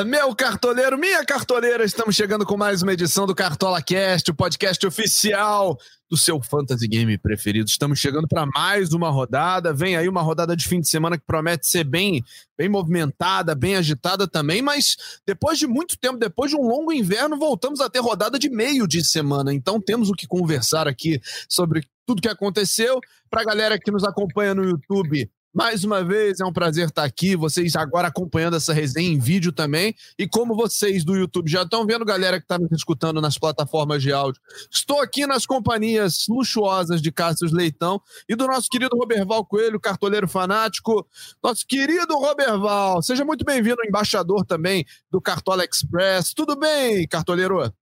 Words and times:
Meu 0.00 0.34
cartoleiro, 0.34 0.96
minha 0.96 1.22
cartoleira, 1.22 1.84
estamos 1.84 2.16
chegando 2.16 2.46
com 2.46 2.56
mais 2.56 2.82
uma 2.82 2.94
edição 2.94 3.26
do 3.26 3.34
Cartola 3.34 3.82
Cast, 3.82 4.30
o 4.30 4.34
podcast 4.34 4.86
oficial 4.86 5.78
do 6.10 6.16
seu 6.16 6.40
fantasy 6.40 6.88
game 6.88 7.18
preferido. 7.18 7.68
Estamos 7.68 7.98
chegando 7.98 8.26
para 8.26 8.46
mais 8.46 8.94
uma 8.94 9.10
rodada. 9.10 9.72
Vem 9.74 9.94
aí 9.94 10.08
uma 10.08 10.22
rodada 10.22 10.56
de 10.56 10.66
fim 10.66 10.80
de 10.80 10.88
semana 10.88 11.18
que 11.18 11.26
promete 11.26 11.68
ser 11.68 11.84
bem, 11.84 12.24
bem 12.56 12.70
movimentada, 12.70 13.54
bem 13.54 13.76
agitada 13.76 14.26
também, 14.26 14.62
mas 14.62 14.96
depois 15.26 15.58
de 15.58 15.66
muito 15.66 15.98
tempo, 15.98 16.16
depois 16.18 16.50
de 16.50 16.56
um 16.56 16.66
longo 16.66 16.90
inverno, 16.90 17.38
voltamos 17.38 17.78
a 17.80 17.90
ter 17.90 18.00
rodada 18.00 18.38
de 18.38 18.48
meio 18.48 18.88
de 18.88 19.04
semana. 19.04 19.52
Então 19.52 19.78
temos 19.78 20.08
o 20.08 20.14
que 20.14 20.26
conversar 20.26 20.88
aqui 20.88 21.20
sobre 21.46 21.86
tudo 22.06 22.22
que 22.22 22.28
aconteceu. 22.28 22.98
Para 23.30 23.42
a 23.42 23.44
galera 23.44 23.78
que 23.78 23.90
nos 23.90 24.04
acompanha 24.04 24.54
no 24.54 24.64
YouTube, 24.64 25.30
mais 25.52 25.84
uma 25.84 26.02
vez, 26.02 26.40
é 26.40 26.44
um 26.44 26.52
prazer 26.52 26.88
estar 26.88 27.04
aqui. 27.04 27.36
Vocês 27.36 27.76
agora 27.76 28.08
acompanhando 28.08 28.56
essa 28.56 28.72
resenha 28.72 29.12
em 29.12 29.18
vídeo 29.18 29.52
também. 29.52 29.94
E 30.18 30.26
como 30.26 30.56
vocês 30.56 31.04
do 31.04 31.14
YouTube 31.14 31.50
já 31.50 31.62
estão 31.62 31.84
vendo, 31.84 32.04
galera 32.04 32.38
que 32.38 32.44
está 32.44 32.58
nos 32.58 32.72
escutando 32.72 33.20
nas 33.20 33.36
plataformas 33.36 34.02
de 34.02 34.12
áudio, 34.12 34.40
estou 34.70 35.00
aqui 35.00 35.26
nas 35.26 35.44
companhias 35.44 36.24
luxuosas 36.28 37.02
de 37.02 37.12
Cássio 37.12 37.52
Leitão 37.52 38.00
e 38.28 38.34
do 38.34 38.46
nosso 38.46 38.68
querido 38.68 38.96
Roberval 38.96 39.44
Coelho, 39.44 39.78
cartoleiro 39.78 40.26
fanático. 40.26 41.06
Nosso 41.42 41.66
querido 41.66 42.14
Roberval, 42.14 43.02
seja 43.02 43.24
muito 43.24 43.44
bem-vindo, 43.44 43.84
embaixador 43.84 44.46
também 44.46 44.86
do 45.10 45.20
Cartola 45.20 45.64
Express. 45.64 46.32
Tudo 46.32 46.56
bem, 46.56 47.06
cartoleiro? 47.06 47.72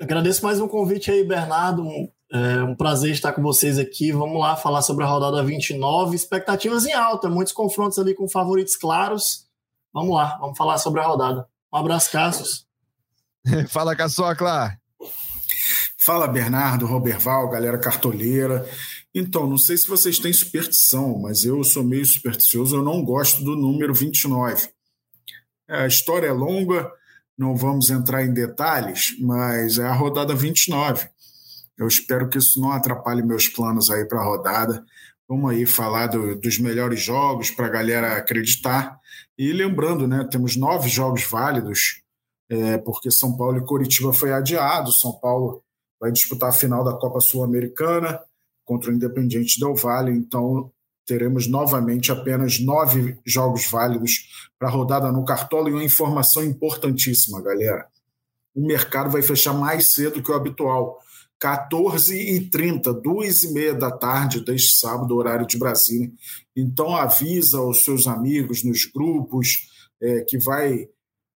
Agradeço 0.00 0.44
mais 0.44 0.60
um 0.60 0.68
convite 0.68 1.10
aí, 1.10 1.24
Bernardo. 1.24 2.10
É 2.32 2.62
um 2.62 2.76
prazer 2.76 3.10
estar 3.10 3.32
com 3.32 3.42
vocês 3.42 3.76
aqui. 3.76 4.12
Vamos 4.12 4.40
lá 4.40 4.54
falar 4.54 4.82
sobre 4.82 5.04
a 5.04 5.08
rodada 5.08 5.42
29. 5.42 6.14
Expectativas 6.14 6.86
em 6.86 6.92
alta, 6.92 7.28
muitos 7.28 7.52
confrontos 7.52 7.98
ali 7.98 8.14
com 8.14 8.28
favoritos 8.28 8.76
claros. 8.76 9.46
Vamos 9.92 10.14
lá, 10.14 10.38
vamos 10.40 10.56
falar 10.56 10.78
sobre 10.78 11.00
a 11.00 11.04
rodada. 11.04 11.48
Um 11.72 11.76
abraço, 11.76 12.12
Cassius. 12.12 12.66
Fala, 13.68 13.96
Caçocla. 13.96 14.76
Fala, 15.98 16.28
Bernardo, 16.28 16.86
Roberval, 16.86 17.50
galera 17.50 17.78
cartoleira. 17.78 18.64
Então, 19.12 19.48
não 19.48 19.58
sei 19.58 19.76
se 19.76 19.88
vocês 19.88 20.20
têm 20.20 20.32
superstição, 20.32 21.18
mas 21.18 21.44
eu 21.44 21.64
sou 21.64 21.82
meio 21.82 22.06
supersticioso, 22.06 22.76
eu 22.76 22.82
não 22.82 23.04
gosto 23.04 23.42
do 23.42 23.56
número 23.56 23.92
29. 23.92 24.68
A 25.68 25.86
história 25.86 26.28
é 26.28 26.32
longa, 26.32 26.90
não 27.36 27.56
vamos 27.56 27.90
entrar 27.90 28.24
em 28.24 28.32
detalhes, 28.32 29.16
mas 29.20 29.78
é 29.78 29.84
a 29.84 29.92
rodada 29.92 30.32
29 30.34 31.08
eu 31.80 31.88
espero 31.88 32.28
que 32.28 32.36
isso 32.36 32.60
não 32.60 32.72
atrapalhe 32.72 33.22
meus 33.22 33.48
planos 33.48 33.90
aí 33.90 34.04
para 34.04 34.20
a 34.20 34.24
rodada. 34.24 34.84
Vamos 35.26 35.50
aí 35.50 35.64
falar 35.64 36.08
do, 36.08 36.38
dos 36.38 36.58
melhores 36.58 37.00
jogos 37.00 37.50
para 37.50 37.66
a 37.66 37.70
galera 37.70 38.18
acreditar. 38.18 39.00
E 39.38 39.50
lembrando, 39.50 40.06
né, 40.06 40.28
temos 40.30 40.56
nove 40.56 40.90
jogos 40.90 41.24
válidos, 41.24 42.02
é, 42.50 42.76
porque 42.76 43.10
São 43.10 43.34
Paulo 43.34 43.56
e 43.56 43.64
Coritiba 43.64 44.12
foi 44.12 44.30
adiado. 44.30 44.92
São 44.92 45.12
Paulo 45.12 45.62
vai 45.98 46.12
disputar 46.12 46.50
a 46.50 46.52
final 46.52 46.84
da 46.84 46.92
Copa 46.92 47.18
Sul-Americana 47.18 48.20
contra 48.62 48.90
o 48.90 48.94
Independiente 48.94 49.58
Del 49.58 49.74
Valle, 49.74 50.12
então 50.12 50.70
teremos 51.06 51.46
novamente 51.46 52.12
apenas 52.12 52.60
nove 52.60 53.18
jogos 53.24 53.66
válidos 53.70 54.50
para 54.58 54.68
a 54.68 54.70
rodada 54.70 55.10
no 55.10 55.24
Cartola. 55.24 55.70
E 55.70 55.72
uma 55.72 55.82
informação 55.82 56.44
importantíssima, 56.44 57.40
galera: 57.40 57.86
o 58.54 58.66
mercado 58.66 59.10
vai 59.10 59.22
fechar 59.22 59.54
mais 59.54 59.94
cedo 59.94 60.22
que 60.22 60.30
o 60.30 60.34
habitual 60.34 61.00
14h30, 61.42 63.00
duas 63.00 63.44
e 63.44 63.52
meia 63.52 63.74
da 63.74 63.90
tarde 63.90 64.44
deste 64.44 64.78
sábado, 64.78 65.16
horário 65.16 65.46
de 65.46 65.58
Brasília. 65.58 66.10
Então 66.54 66.94
avisa 66.94 67.58
aos 67.58 67.82
seus 67.82 68.06
amigos 68.06 68.62
nos 68.62 68.84
grupos 68.84 69.68
é, 70.00 70.20
que 70.20 70.38
vai 70.38 70.88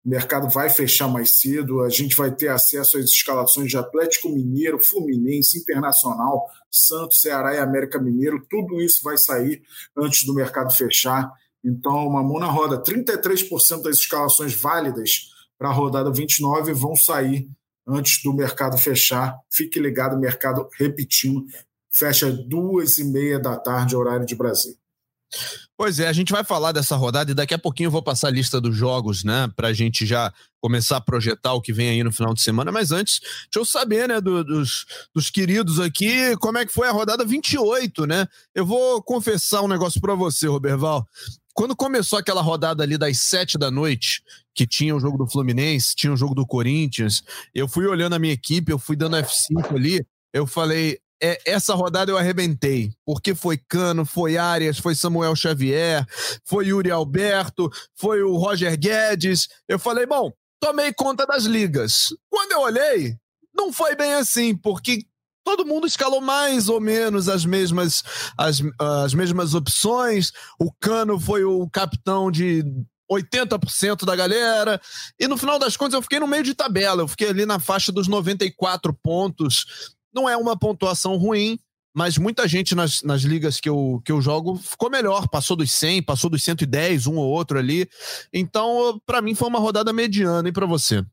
o 0.04 0.08
mercado 0.08 0.48
vai 0.48 0.68
fechar 0.68 1.06
mais 1.06 1.38
cedo, 1.38 1.80
a 1.80 1.88
gente 1.88 2.16
vai 2.16 2.34
ter 2.34 2.48
acesso 2.48 2.98
às 2.98 3.04
escalações 3.04 3.70
de 3.70 3.76
Atlético 3.76 4.28
Mineiro, 4.28 4.82
Fluminense, 4.82 5.60
Internacional, 5.60 6.44
Santos, 6.68 7.20
Ceará 7.20 7.54
e 7.54 7.58
América 7.58 8.00
Mineiro, 8.00 8.44
tudo 8.50 8.80
isso 8.80 9.00
vai 9.04 9.16
sair 9.16 9.62
antes 9.96 10.24
do 10.24 10.34
mercado 10.34 10.74
fechar. 10.74 11.30
Então, 11.64 12.08
uma 12.08 12.20
mão 12.20 12.40
na 12.40 12.46
roda, 12.46 12.82
33% 12.82 13.82
das 13.82 13.98
escalações 13.98 14.60
válidas 14.60 15.28
para 15.56 15.68
a 15.68 15.72
rodada 15.72 16.10
29 16.10 16.72
vão 16.72 16.96
sair 16.96 17.48
antes 17.86 18.22
do 18.22 18.32
mercado 18.32 18.78
fechar. 18.78 19.36
Fique 19.50 19.80
ligado, 19.80 20.18
mercado 20.18 20.68
repetindo, 20.78 21.44
fecha 21.90 22.30
duas 22.30 22.98
e 22.98 23.04
meia 23.04 23.38
da 23.38 23.56
tarde, 23.56 23.96
horário 23.96 24.26
de 24.26 24.34
Brasil. 24.34 24.74
Pois 25.76 25.98
é, 25.98 26.06
a 26.06 26.12
gente 26.12 26.30
vai 26.30 26.44
falar 26.44 26.70
dessa 26.72 26.94
rodada 26.94 27.30
e 27.30 27.34
daqui 27.34 27.54
a 27.54 27.58
pouquinho 27.58 27.88
eu 27.88 27.90
vou 27.90 28.02
passar 28.02 28.28
a 28.28 28.30
lista 28.30 28.60
dos 28.60 28.76
jogos, 28.76 29.24
né? 29.24 29.50
Pra 29.56 29.72
gente 29.72 30.04
já 30.04 30.32
começar 30.60 30.98
a 30.98 31.00
projetar 31.00 31.54
o 31.54 31.60
que 31.60 31.72
vem 31.72 31.88
aí 31.88 32.04
no 32.04 32.12
final 32.12 32.32
de 32.34 32.42
semana. 32.42 32.70
Mas 32.70 32.92
antes, 32.92 33.18
deixa 33.20 33.58
eu 33.58 33.64
saber, 33.64 34.06
né, 34.06 34.20
do, 34.20 34.44
dos, 34.44 34.84
dos 35.12 35.30
queridos 35.30 35.80
aqui, 35.80 36.36
como 36.36 36.58
é 36.58 36.66
que 36.66 36.72
foi 36.72 36.86
a 36.86 36.92
rodada 36.92 37.24
28, 37.24 38.06
né? 38.06 38.28
Eu 38.54 38.64
vou 38.64 39.02
confessar 39.02 39.62
um 39.62 39.68
negócio 39.68 40.00
para 40.00 40.14
você, 40.14 40.46
Roberval. 40.46 41.04
Quando 41.54 41.76
começou 41.76 42.18
aquela 42.18 42.40
rodada 42.40 42.82
ali 42.82 42.96
das 42.96 43.18
sete 43.18 43.58
da 43.58 43.70
noite, 43.70 44.22
que 44.54 44.66
tinha 44.66 44.94
o 44.96 45.00
jogo 45.00 45.18
do 45.18 45.30
Fluminense, 45.30 45.94
tinha 45.94 46.12
o 46.12 46.16
jogo 46.16 46.34
do 46.34 46.46
Corinthians, 46.46 47.22
eu 47.54 47.68
fui 47.68 47.86
olhando 47.86 48.14
a 48.14 48.18
minha 48.18 48.32
equipe, 48.32 48.72
eu 48.72 48.78
fui 48.78 48.96
dando 48.96 49.16
F5 49.16 49.74
ali, 49.74 50.06
eu 50.32 50.46
falei, 50.46 50.98
é, 51.22 51.38
essa 51.46 51.74
rodada 51.74 52.10
eu 52.10 52.18
arrebentei, 52.18 52.92
porque 53.04 53.34
foi 53.34 53.56
Cano, 53.56 54.04
foi 54.04 54.36
Arias, 54.36 54.78
foi 54.78 54.94
Samuel 54.94 55.36
Xavier, 55.36 56.04
foi 56.44 56.66
Yuri 56.66 56.90
Alberto, 56.90 57.70
foi 57.94 58.22
o 58.22 58.36
Roger 58.36 58.76
Guedes. 58.76 59.48
Eu 59.68 59.78
falei, 59.78 60.04
bom, 60.04 60.32
tomei 60.58 60.92
conta 60.92 61.24
das 61.24 61.44
ligas. 61.44 62.08
Quando 62.28 62.52
eu 62.52 62.60
olhei, 62.62 63.16
não 63.54 63.72
foi 63.72 63.94
bem 63.94 64.14
assim, 64.14 64.56
porque 64.56 65.06
todo 65.44 65.66
mundo 65.66 65.86
escalou 65.86 66.20
mais 66.20 66.68
ou 66.68 66.80
menos 66.80 67.28
as 67.28 67.44
mesmas, 67.44 68.02
as, 68.36 68.62
as 68.78 69.14
mesmas 69.14 69.54
opções. 69.54 70.32
O 70.58 70.72
Cano 70.72 71.18
foi 71.18 71.44
o 71.44 71.68
capitão 71.70 72.30
de 72.30 72.64
80% 73.10 74.04
da 74.04 74.16
galera. 74.16 74.80
E 75.18 75.28
no 75.28 75.36
final 75.36 75.58
das 75.58 75.76
contas, 75.76 75.94
eu 75.94 76.02
fiquei 76.02 76.20
no 76.20 76.26
meio 76.26 76.42
de 76.42 76.54
tabela. 76.54 77.02
Eu 77.02 77.08
fiquei 77.08 77.28
ali 77.28 77.44
na 77.44 77.58
faixa 77.58 77.92
dos 77.92 78.08
94 78.08 78.92
pontos. 78.94 79.94
Não 80.14 80.28
é 80.28 80.36
uma 80.36 80.58
pontuação 80.58 81.16
ruim, 81.16 81.58
mas 81.94 82.16
muita 82.16 82.48
gente 82.48 82.74
nas, 82.74 83.02
nas 83.02 83.22
ligas 83.22 83.60
que 83.60 83.68
eu, 83.68 84.00
que 84.04 84.12
eu 84.12 84.20
jogo 84.20 84.56
ficou 84.56 84.90
melhor, 84.90 85.28
passou 85.28 85.56
dos 85.56 85.70
100, 85.72 86.02
passou 86.02 86.30
dos 86.30 86.42
110, 86.42 87.06
um 87.06 87.16
ou 87.16 87.28
outro 87.28 87.58
ali. 87.58 87.88
Então, 88.32 89.00
para 89.06 89.20
mim 89.22 89.34
foi 89.34 89.48
uma 89.48 89.58
rodada 89.58 89.92
mediana 89.92 90.48
e 90.48 90.52
para 90.52 90.66
você. 90.66 91.04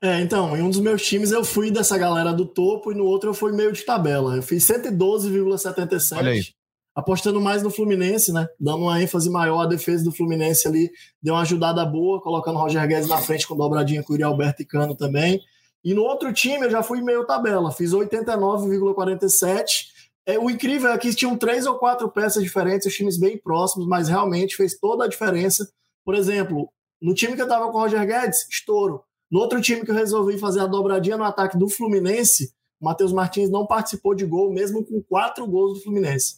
É, 0.00 0.20
então, 0.20 0.56
em 0.56 0.62
um 0.62 0.70
dos 0.70 0.80
meus 0.80 1.02
times 1.02 1.30
eu 1.30 1.44
fui 1.44 1.70
dessa 1.70 1.96
galera 1.96 2.32
do 2.32 2.44
topo 2.44 2.90
e 2.92 2.94
no 2.94 3.04
outro 3.04 3.30
eu 3.30 3.34
fui 3.34 3.52
meio 3.52 3.72
de 3.72 3.82
tabela. 3.82 4.36
Eu 4.36 4.42
fiz 4.42 4.64
112,77. 4.64 6.54
Apostando 6.94 7.40
mais 7.40 7.62
no 7.62 7.70
Fluminense, 7.70 8.32
né? 8.32 8.46
Dando 8.60 8.82
uma 8.82 9.02
ênfase 9.02 9.30
maior 9.30 9.62
à 9.62 9.66
defesa 9.66 10.04
do 10.04 10.12
Fluminense 10.12 10.68
ali. 10.68 10.90
Deu 11.22 11.34
uma 11.34 11.40
ajudada 11.42 11.84
boa, 11.86 12.20
colocando 12.20 12.56
o 12.56 12.60
Roger 12.60 12.86
Guedes 12.86 13.08
na 13.08 13.18
frente 13.18 13.46
com 13.46 13.56
dobradinha 13.56 14.02
com 14.02 14.14
o 14.14 14.26
Alberto 14.26 14.60
e 14.60 14.66
Cano 14.66 14.94
também. 14.94 15.40
E 15.84 15.94
no 15.94 16.02
outro 16.02 16.32
time 16.32 16.66
eu 16.66 16.70
já 16.70 16.82
fui 16.82 17.00
meio 17.00 17.24
tabela, 17.24 17.72
fiz 17.72 17.92
89,47. 17.92 19.86
É, 20.24 20.38
o 20.38 20.50
incrível 20.50 20.90
é 20.90 20.98
que 20.98 21.14
tinham 21.14 21.36
três 21.36 21.66
ou 21.66 21.78
quatro 21.78 22.08
peças 22.10 22.42
diferentes, 22.42 22.86
os 22.86 22.94
times 22.94 23.18
bem 23.18 23.36
próximos, 23.36 23.88
mas 23.88 24.08
realmente 24.08 24.54
fez 24.54 24.78
toda 24.78 25.04
a 25.04 25.08
diferença. 25.08 25.68
Por 26.04 26.14
exemplo, 26.14 26.70
no 27.00 27.14
time 27.14 27.34
que 27.34 27.42
eu 27.42 27.48
tava 27.48 27.70
com 27.70 27.78
o 27.78 27.80
Roger 27.80 28.06
Guedes, 28.06 28.46
estouro. 28.48 29.02
No 29.32 29.40
outro 29.40 29.62
time 29.62 29.82
que 29.82 29.90
eu 29.90 29.94
resolvi 29.94 30.36
fazer 30.36 30.60
a 30.60 30.66
dobradinha 30.66 31.16
no 31.16 31.24
ataque 31.24 31.56
do 31.56 31.66
Fluminense, 31.66 32.52
o 32.78 32.84
Matheus 32.84 33.14
Martins 33.14 33.48
não 33.48 33.66
participou 33.66 34.14
de 34.14 34.26
gol, 34.26 34.52
mesmo 34.52 34.84
com 34.84 35.02
quatro 35.02 35.46
gols 35.46 35.78
do 35.78 35.84
Fluminense. 35.84 36.36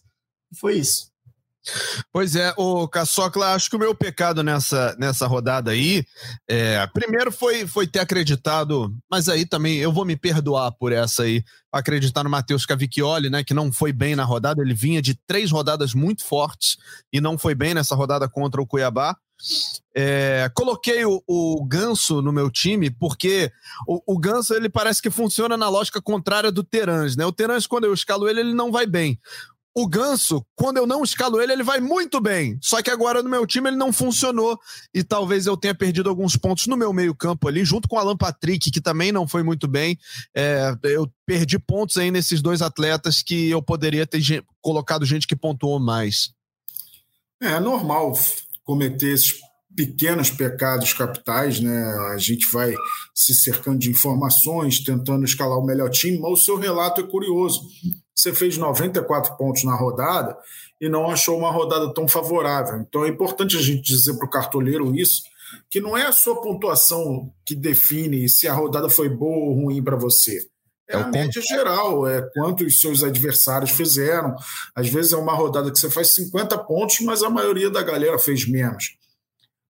E 0.52 0.56
foi 0.56 0.76
isso. 0.76 1.12
Pois 2.12 2.36
é, 2.36 2.52
o 2.56 2.86
Caçocla, 2.86 3.54
acho 3.54 3.70
que 3.70 3.74
o 3.74 3.78
meu 3.78 3.94
pecado 3.94 4.44
nessa, 4.44 4.94
nessa 4.96 5.26
rodada 5.26 5.72
aí, 5.72 6.04
é, 6.48 6.86
primeiro 6.88 7.32
foi, 7.32 7.66
foi 7.66 7.86
ter 7.86 8.00
acreditado, 8.00 8.94
mas 9.10 9.28
aí 9.28 9.46
também 9.46 9.78
eu 9.78 9.90
vou 9.90 10.04
me 10.04 10.14
perdoar 10.14 10.70
por 10.72 10.92
essa 10.92 11.22
aí, 11.22 11.42
acreditar 11.72 12.22
no 12.22 12.30
Matheus 12.30 12.66
Cavicchioli, 12.66 13.30
né, 13.30 13.42
que 13.42 13.54
não 13.54 13.72
foi 13.72 13.92
bem 13.92 14.14
na 14.14 14.24
rodada, 14.24 14.62
ele 14.62 14.74
vinha 14.74 15.00
de 15.00 15.18
três 15.26 15.50
rodadas 15.50 15.94
muito 15.94 16.22
fortes 16.22 16.76
e 17.12 17.20
não 17.20 17.38
foi 17.38 17.54
bem 17.54 17.72
nessa 17.72 17.94
rodada 17.94 18.28
contra 18.28 18.60
o 18.60 18.66
Cuiabá. 18.66 19.16
É, 19.96 20.50
coloquei 20.54 21.04
o, 21.04 21.22
o, 21.26 21.64
Ganso 21.64 22.20
no 22.20 22.32
meu 22.32 22.50
time 22.50 22.90
porque 22.90 23.50
o, 23.86 24.14
o, 24.14 24.18
Ganso 24.18 24.52
ele 24.52 24.68
parece 24.68 25.00
que 25.00 25.10
funciona 25.10 25.56
na 25.56 25.68
lógica 25.68 26.02
contrária 26.02 26.50
do 26.50 26.64
Terans, 26.64 27.16
né? 27.16 27.24
O 27.24 27.32
Terans, 27.32 27.66
quando 27.66 27.84
eu 27.84 27.94
escalo 27.94 28.28
ele, 28.28 28.40
ele 28.40 28.54
não 28.54 28.72
vai 28.72 28.86
bem. 28.86 29.18
O 29.76 29.88
Ganso, 29.88 30.46
quando 30.54 30.76
eu 30.76 30.86
não 30.86 31.02
escalo 31.02 31.40
ele, 31.40 31.52
ele 31.52 31.64
vai 31.64 31.80
muito 31.80 32.20
bem. 32.20 32.56
Só 32.60 32.80
que 32.80 32.90
agora 32.90 33.24
no 33.24 33.28
meu 33.28 33.44
time 33.44 33.68
ele 33.68 33.76
não 33.76 33.92
funcionou. 33.92 34.56
E 34.94 35.02
talvez 35.02 35.46
eu 35.46 35.56
tenha 35.56 35.74
perdido 35.74 36.08
alguns 36.08 36.36
pontos 36.36 36.68
no 36.68 36.76
meu 36.76 36.92
meio-campo 36.92 37.48
ali, 37.48 37.64
junto 37.64 37.88
com 37.88 37.96
o 37.96 37.98
Alan 37.98 38.16
Patrick, 38.16 38.70
que 38.70 38.80
também 38.80 39.10
não 39.10 39.26
foi 39.26 39.42
muito 39.42 39.66
bem. 39.66 39.98
É, 40.32 40.72
eu 40.84 41.10
perdi 41.26 41.58
pontos 41.58 41.96
aí 41.96 42.12
nesses 42.12 42.40
dois 42.40 42.62
atletas 42.62 43.20
que 43.20 43.50
eu 43.50 43.60
poderia 43.60 44.06
ter 44.06 44.44
colocado 44.60 45.04
gente 45.04 45.26
que 45.26 45.34
pontuou 45.34 45.80
mais. 45.80 46.32
É 47.42 47.58
normal 47.58 48.12
cometer 48.64 49.12
esses 49.12 49.34
pequenos 49.76 50.30
pecados 50.30 50.92
capitais, 50.92 51.60
né? 51.60 51.84
A 52.12 52.18
gente 52.18 52.50
vai 52.52 52.74
se 53.14 53.34
cercando 53.34 53.78
de 53.78 53.90
informações, 53.90 54.82
tentando 54.82 55.24
escalar 55.24 55.58
o 55.58 55.66
melhor 55.66 55.90
time, 55.90 56.18
mas 56.18 56.32
o 56.32 56.44
seu 56.44 56.56
relato 56.56 57.00
é 57.00 57.04
curioso. 57.04 57.60
Você 58.14 58.32
fez 58.32 58.56
94 58.56 59.36
pontos 59.36 59.64
na 59.64 59.74
rodada 59.74 60.36
e 60.80 60.88
não 60.88 61.10
achou 61.10 61.36
uma 61.36 61.50
rodada 61.50 61.92
tão 61.92 62.06
favorável. 62.06 62.78
Então 62.78 63.04
é 63.04 63.08
importante 63.08 63.56
a 63.56 63.60
gente 63.60 63.82
dizer 63.82 64.16
para 64.16 64.26
o 64.26 64.30
cartoleiro 64.30 64.94
isso, 64.94 65.22
que 65.70 65.80
não 65.80 65.96
é 65.96 66.06
a 66.06 66.12
sua 66.12 66.40
pontuação 66.40 67.32
que 67.44 67.54
define 67.54 68.28
se 68.28 68.46
a 68.46 68.54
rodada 68.54 68.88
foi 68.88 69.08
boa 69.08 69.48
ou 69.48 69.64
ruim 69.64 69.82
para 69.82 69.96
você. 69.96 70.38
É, 70.88 70.96
é 70.96 71.00
a 71.00 71.06
média 71.06 71.40
geral, 71.40 72.06
é 72.06 72.22
quanto 72.34 72.64
os 72.64 72.80
seus 72.80 73.02
adversários 73.02 73.70
fizeram. 73.70 74.34
Às 74.74 74.88
vezes 74.88 75.12
é 75.12 75.16
uma 75.16 75.34
rodada 75.34 75.70
que 75.70 75.78
você 75.78 75.90
faz 75.90 76.14
50 76.14 76.58
pontos, 76.58 77.00
mas 77.00 77.22
a 77.22 77.30
maioria 77.30 77.70
da 77.70 77.82
galera 77.82 78.18
fez 78.18 78.46
menos. 78.46 78.96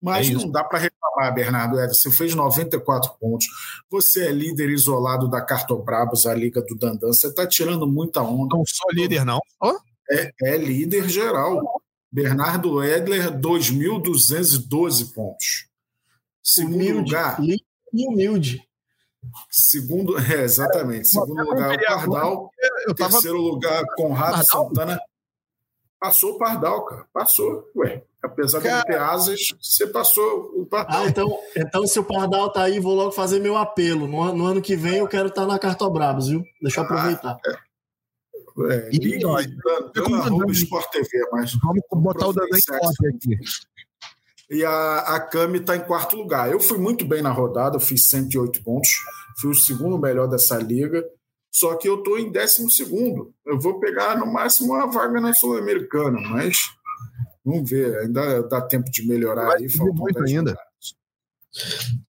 Mas 0.02 0.30
é 0.30 0.34
não 0.34 0.50
dá 0.50 0.64
para 0.64 0.80
reclamar, 0.80 1.34
Bernardo. 1.34 1.80
É, 1.80 1.88
você 1.88 2.10
fez 2.10 2.34
94 2.34 3.12
pontos. 3.20 3.46
Você 3.90 4.28
é 4.28 4.32
líder 4.32 4.70
isolado 4.70 5.30
da 5.30 5.42
Cartobrabos, 5.42 6.26
a 6.26 6.34
Liga 6.34 6.62
do 6.62 6.76
Dandan. 6.76 7.08
Você 7.08 7.28
está 7.28 7.46
tirando 7.46 7.86
muita 7.86 8.22
onda. 8.22 8.56
Não 8.56 8.64
sou 8.66 8.92
líder, 8.92 9.26
não. 9.26 9.40
Oh? 9.62 9.78
É, 10.10 10.32
é 10.44 10.58
líder 10.58 11.10
geral. 11.10 11.62
Bernardo 12.12 12.84
Edler, 12.84 13.30
2.212 13.40 15.14
pontos. 15.14 15.68
Segundo 16.42 16.76
humilde, 16.76 17.12
lugar. 17.12 17.40
Humilde. 17.94 18.69
Segundo, 19.50 20.18
é, 20.20 20.44
exatamente. 20.44 21.08
Segundo 21.08 21.44
lugar, 21.44 21.76
o 21.76 21.86
Pardal. 21.86 22.52
Eu 22.88 22.96
tava... 22.96 23.12
Terceiro 23.12 23.38
lugar, 23.38 23.84
Conrado 23.96 24.32
Pardal? 24.32 24.68
Santana. 24.68 25.00
Passou 26.00 26.32
o 26.32 26.38
Pardal, 26.38 26.86
cara. 26.86 27.06
Passou. 27.14 27.70
Ué, 27.76 28.04
apesar 28.24 28.62
cara... 28.62 28.80
de 28.80 28.86
ter 28.86 28.98
asas, 28.98 29.40
você 29.62 29.86
passou 29.88 30.54
o 30.56 30.66
Pardal. 30.66 31.04
Ah, 31.04 31.08
então, 31.08 31.40
então 31.56 31.88
se 31.88 32.00
o 32.00 32.04
Pardal 32.04 32.52
tá 32.52 32.64
aí, 32.64 32.80
vou 32.80 32.96
logo 32.96 33.12
fazer 33.12 33.40
meu 33.40 33.58
apelo. 33.58 34.08
No, 34.08 34.34
no 34.34 34.46
ano 34.46 34.62
que 34.62 34.76
vem 34.76 34.98
eu 34.98 35.08
quero 35.08 35.28
estar 35.28 35.42
tá 35.42 35.48
na 35.48 35.60
Cartobrabos, 35.60 36.30
viu? 36.30 36.44
Deixa 36.62 36.80
eu 36.80 36.86
aproveitar. 36.86 37.38
Ah, 37.46 37.50
é. 37.50 37.70
É, 38.68 38.90
e, 38.92 39.26
ó, 39.26 39.40
Sport 40.52 40.92
TV, 40.92 41.08
mas. 41.32 41.54
Vamos 41.64 41.82
botar 41.92 42.28
o 42.28 42.34
Dandan 42.34 42.58
aqui. 42.58 43.38
E 44.50 44.66
a, 44.66 45.00
a 45.00 45.20
Cami 45.20 45.60
está 45.60 45.76
em 45.76 45.82
quarto 45.82 46.16
lugar. 46.16 46.52
Eu 46.52 46.60
fui 46.60 46.78
muito 46.78 47.06
bem 47.06 47.22
na 47.22 47.32
rodada, 47.32 47.80
fiz 47.80 48.08
108 48.10 48.64
pontos, 48.64 48.90
fui 49.40 49.52
o 49.52 49.56
segundo 49.56 50.00
melhor 50.00 50.28
dessa 50.28 50.58
liga. 50.58 51.04
Só 51.52 51.76
que 51.76 51.88
eu 51.88 52.00
estou 52.00 52.18
em 52.18 52.32
décimo 52.32 52.70
segundo. 52.72 53.34
Eu 53.46 53.60
vou 53.60 53.80
pegar 53.80 54.18
no 54.18 54.32
máximo 54.32 54.74
uma 54.74 54.88
vaga 54.88 55.20
na 55.20 55.34
Sul-Americana, 55.34 56.20
mas 56.22 56.58
vamos 57.44 57.70
ver. 57.70 57.98
Ainda 58.00 58.44
dá 58.44 58.62
tempo 58.62 58.90
de 58.90 59.08
melhorar 59.08 59.48
Vai 59.48 59.64
aí. 59.64 59.70
Faltam 59.70 59.96
muito 59.96 60.24
ainda. 60.24 60.58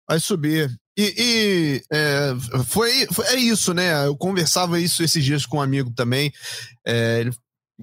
Vai 0.07 0.19
subir. 0.19 0.69
E, 0.97 1.13
e 1.17 1.83
é, 1.91 2.35
foi, 2.65 3.07
foi, 3.13 3.25
é 3.27 3.35
isso, 3.35 3.73
né? 3.73 4.05
Eu 4.05 4.17
conversava 4.17 4.79
isso 4.79 5.01
esses 5.01 5.23
dias 5.23 5.45
com 5.45 5.57
um 5.57 5.61
amigo 5.61 5.91
também. 5.91 6.31
É, 6.85 7.21
ele 7.21 7.31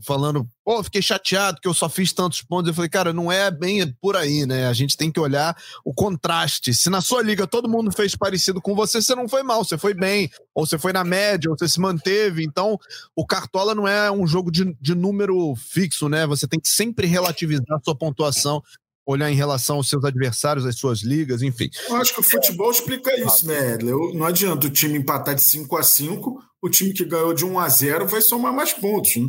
falando, 0.03 0.47
pô, 0.65 0.83
fiquei 0.83 1.01
chateado 1.01 1.61
que 1.61 1.69
eu 1.69 1.75
só 1.75 1.89
fiz 1.89 2.13
tantos 2.13 2.43
pontos. 2.43 2.69
Eu 2.69 2.75
falei, 2.75 2.89
cara, 2.89 3.13
não 3.13 3.31
é 3.31 3.51
bem 3.51 3.95
por 4.01 4.17
aí, 4.17 4.47
né? 4.47 4.67
A 4.67 4.73
gente 4.73 4.97
tem 4.97 5.11
que 5.11 5.21
olhar 5.21 5.57
o 5.85 5.95
contraste. 5.95 6.75
Se 6.75 6.91
na 6.91 7.01
sua 7.01 7.23
liga 7.23 7.47
todo 7.47 7.69
mundo 7.69 7.91
fez 7.93 8.15
parecido 8.15 8.61
com 8.61 8.75
você, 8.75 9.01
você 9.01 9.15
não 9.15 9.29
foi 9.29 9.43
mal, 9.43 9.65
você 9.65 9.79
foi 9.79 9.95
bem, 9.95 10.31
ou 10.55 10.67
você 10.67 10.79
foi 10.79 10.93
na 10.93 11.05
média, 11.05 11.51
ou 11.51 11.57
você 11.57 11.69
se 11.69 11.81
manteve. 11.81 12.45
Então, 12.45 12.79
o 13.15 13.27
Cartola 13.27 13.75
não 13.75 13.89
é 13.89 14.11
um 14.11 14.27
jogo 14.27 14.51
de, 14.51 14.77
de 14.81 14.95
número 14.95 15.55
fixo, 15.57 16.09
né? 16.09 16.27
Você 16.27 16.47
tem 16.47 16.61
que 16.61 16.69
sempre 16.69 17.07
relativizar 17.07 17.65
a 17.71 17.81
sua 17.83 17.97
pontuação 17.97 18.63
olhar 19.09 19.31
em 19.31 19.37
relação 19.37 19.77
aos 19.77 19.89
seus 19.89 20.05
adversários, 20.05 20.67
às 20.67 20.77
suas 20.77 21.03
ligas, 21.03 21.41
enfim. 21.41 21.71
Eu 21.89 21.97
acho 21.97 22.13
que 22.13 22.19
o 22.19 22.25
futebol 22.25 22.73
explica 22.73 23.15
isso, 23.21 23.47
né, 23.47 23.75
Edler? 23.75 23.95
Não 24.13 24.27
adianta 24.27 24.67
o 24.67 24.71
time 24.71 24.99
empatar 24.99 25.37
de 25.37 25.43
5 25.43 25.77
a 25.77 25.83
5 25.85 26.43
o 26.61 26.69
time 26.69 26.93
que 26.93 27.05
ganhou 27.05 27.33
de 27.33 27.45
1 27.45 27.59
a 27.59 27.69
0 27.69 28.09
vai 28.09 28.21
somar 28.21 28.53
mais 28.53 28.73
pontos, 28.73 29.17
né? 29.17 29.29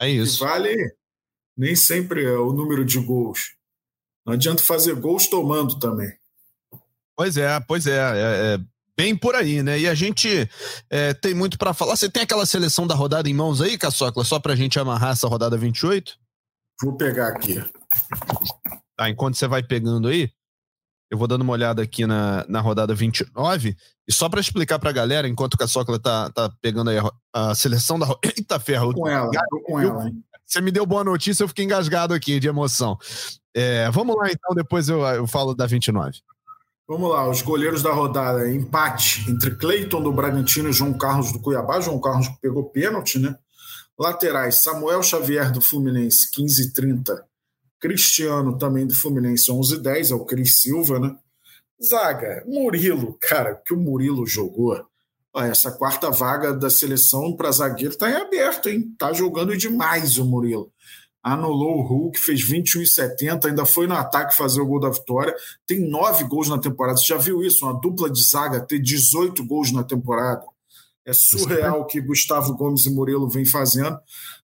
É 0.00 0.08
isso. 0.08 0.38
Que 0.38 0.44
vale 0.44 0.96
nem 1.56 1.76
sempre 1.76 2.24
é 2.24 2.36
o 2.36 2.52
número 2.52 2.84
de 2.84 2.98
gols. 2.98 3.54
Não 4.26 4.34
adianta 4.34 4.62
fazer 4.62 4.94
gols 4.94 5.26
tomando 5.26 5.78
também. 5.78 6.12
Pois 7.16 7.36
é, 7.36 7.60
pois 7.60 7.86
é, 7.86 7.98
é, 7.98 8.54
é 8.54 8.58
bem 8.96 9.16
por 9.16 9.34
aí, 9.34 9.62
né? 9.62 9.78
E 9.78 9.88
a 9.88 9.94
gente 9.94 10.48
é, 10.88 11.12
tem 11.12 11.34
muito 11.34 11.58
para 11.58 11.74
falar. 11.74 11.96
Você 11.96 12.08
tem 12.08 12.22
aquela 12.22 12.46
seleção 12.46 12.86
da 12.86 12.94
rodada 12.94 13.28
em 13.28 13.34
mãos 13.34 13.60
aí, 13.60 13.76
Caçocla, 13.76 14.24
só 14.24 14.38
para 14.38 14.52
a 14.52 14.56
gente 14.56 14.78
amarrar 14.78 15.12
essa 15.12 15.28
rodada 15.28 15.56
28? 15.56 16.16
Vou 16.82 16.96
pegar 16.96 17.28
aqui. 17.28 17.62
Tá, 18.96 19.10
enquanto 19.10 19.36
você 19.36 19.46
vai 19.46 19.62
pegando 19.62 20.08
aí, 20.08 20.30
eu 21.12 21.18
vou 21.18 21.28
dando 21.28 21.42
uma 21.42 21.52
olhada 21.52 21.82
aqui 21.82 22.06
na, 22.06 22.42
na 22.48 22.62
rodada 22.62 22.94
29. 22.94 23.76
E 24.08 24.12
só 24.12 24.30
para 24.30 24.40
explicar 24.40 24.78
para 24.78 24.88
a 24.88 24.94
galera, 24.94 25.28
enquanto 25.28 25.54
o 25.54 25.58
Caçocla 25.58 25.98
tá, 25.98 26.30
tá 26.30 26.50
pegando 26.62 26.88
aí 26.88 26.96
a, 26.96 27.50
a 27.50 27.54
seleção 27.54 27.98
da. 27.98 28.06
Eita 28.24 28.58
ferro! 28.58 28.94
Com 28.94 29.06
ela, 29.06 29.30
com 29.66 29.78
ela, 29.78 30.08
hein? 30.08 30.24
Você 30.46 30.62
me 30.62 30.70
deu 30.70 30.86
boa 30.86 31.04
notícia, 31.04 31.44
eu 31.44 31.48
fiquei 31.48 31.66
engasgado 31.66 32.14
aqui 32.14 32.40
de 32.40 32.48
emoção. 32.48 32.96
É, 33.54 33.90
vamos 33.90 34.16
lá, 34.16 34.30
então, 34.30 34.54
depois 34.54 34.88
eu, 34.88 35.02
eu 35.02 35.26
falo 35.26 35.54
da 35.54 35.66
29. 35.66 36.18
Vamos 36.88 37.10
lá, 37.10 37.28
os 37.28 37.42
goleiros 37.42 37.82
da 37.82 37.92
rodada. 37.92 38.50
Empate 38.50 39.30
entre 39.30 39.54
Cleiton 39.54 40.02
do 40.02 40.12
Bragantino 40.12 40.70
e 40.70 40.72
João 40.72 40.94
Carlos 40.94 41.30
do 41.30 41.40
Cuiabá. 41.40 41.78
João 41.78 42.00
Carlos 42.00 42.28
pegou 42.40 42.70
pênalti, 42.70 43.18
né? 43.18 43.36
Laterais, 43.98 44.62
Samuel 44.62 45.02
Xavier 45.02 45.52
do 45.52 45.60
Fluminense, 45.60 46.30
15 46.32 46.62
e 46.62 46.72
30. 46.72 47.31
Cristiano 47.82 48.56
também 48.56 48.86
do 48.86 48.94
Fluminense, 48.94 49.50
11 49.50 49.74
e 49.74 49.78
10. 49.82 50.10
É 50.12 50.14
o 50.14 50.24
Cris 50.24 50.60
Silva, 50.60 51.00
né? 51.00 51.16
Zaga, 51.84 52.44
Murilo, 52.46 53.18
cara, 53.20 53.56
que 53.56 53.74
o 53.74 53.76
Murilo 53.76 54.24
jogou. 54.24 54.86
essa 55.34 55.72
quarta 55.72 56.08
vaga 56.08 56.52
da 56.52 56.70
seleção 56.70 57.34
para 57.36 57.50
zagueiro 57.50 57.92
está 57.92 58.08
em 58.08 58.14
aberto, 58.14 58.68
hein? 58.68 58.94
Tá 58.96 59.12
jogando 59.12 59.56
demais 59.56 60.16
o 60.16 60.24
Murilo. 60.24 60.72
Anulou 61.20 61.78
o 61.78 61.82
Hulk, 61.82 62.18
fez 62.18 62.40
21,70, 62.48 63.46
ainda 63.46 63.64
foi 63.64 63.88
no 63.88 63.94
ataque 63.94 64.36
fazer 64.36 64.60
o 64.60 64.66
gol 64.66 64.78
da 64.78 64.90
vitória. 64.90 65.34
Tem 65.66 65.80
nove 65.80 66.22
gols 66.24 66.48
na 66.48 66.58
temporada. 66.58 66.98
Você 66.98 67.06
já 67.06 67.16
viu 67.16 67.42
isso? 67.42 67.64
Uma 67.64 67.80
dupla 67.80 68.08
de 68.08 68.22
zaga 68.22 68.60
ter 68.60 68.78
18 68.78 69.44
gols 69.44 69.72
na 69.72 69.82
temporada. 69.82 70.44
É 71.04 71.12
surreal 71.12 71.80
o 71.80 71.84
que 71.84 72.00
Gustavo 72.00 72.54
Gomes 72.54 72.86
e 72.86 72.90
Murilo 72.90 73.28
vem 73.28 73.44
fazendo. 73.44 73.98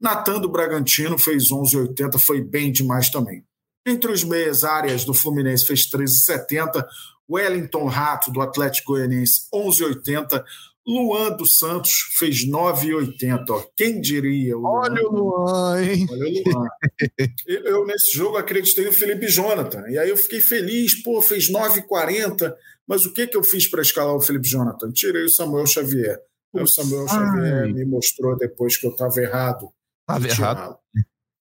Natan 0.03 0.41
do 0.41 0.49
Bragantino 0.49 1.17
fez 1.17 1.45
11,80, 1.45 2.19
foi 2.19 2.41
bem 2.41 2.73
demais 2.73 3.09
também. 3.09 3.45
Entre 3.87 4.11
os 4.11 4.25
meias 4.25 4.65
áreas 4.65 5.05
do 5.05 5.15
Fluminense 5.15 5.67
fez 5.67 5.89
13,70. 5.89 6.85
Wellington 7.31 7.87
Rato, 7.87 8.31
do 8.31 8.41
Atlético 8.41 8.93
Goianiense, 8.93 9.49
11,80. 9.55 10.43
Luan 10.87 11.31
dos 11.37 11.59
Santos 11.59 11.93
fez 12.19 12.45
9,80. 12.45 13.65
Quem 13.77 14.01
diria? 14.01 14.59
O 14.59 14.65
Olha 14.65 15.03
o 15.09 15.13
Luan, 15.13 15.81
hein? 15.81 16.07
Olha 16.11 16.27
o 16.27 16.51
Luan. 16.51 16.67
eu, 17.47 17.87
nesse 17.87 18.17
jogo, 18.17 18.37
acreditei 18.37 18.85
no 18.85 18.93
Felipe 18.93 19.29
Jonathan. 19.29 19.85
E 19.89 19.97
aí 19.97 20.11
eu 20.11 20.17
fiquei 20.17 20.41
feliz, 20.41 21.01
pô, 21.03 21.23
fez 21.23 21.51
9,40. 21.51 22.53
Mas 22.87 23.07
o 23.07 23.13
que, 23.13 23.29
que 23.29 23.37
eu 23.37 23.45
fiz 23.45 23.69
para 23.69 23.83
escalar 23.83 24.15
o 24.15 24.21
Felipe 24.21 24.49
Jonathan? 24.49 24.91
Tirei 24.91 25.25
o 25.25 25.31
Samuel 25.31 25.67
Xavier. 25.67 26.19
O 26.53 26.67
Samuel 26.67 27.07
Ai. 27.09 27.09
Xavier 27.09 27.73
me 27.73 27.85
mostrou 27.85 28.37
depois 28.37 28.77
que 28.77 28.87
eu 28.87 28.91
estava 28.91 29.21
errado. 29.21 29.73
Estava 30.17 30.29
errado. 30.29 30.79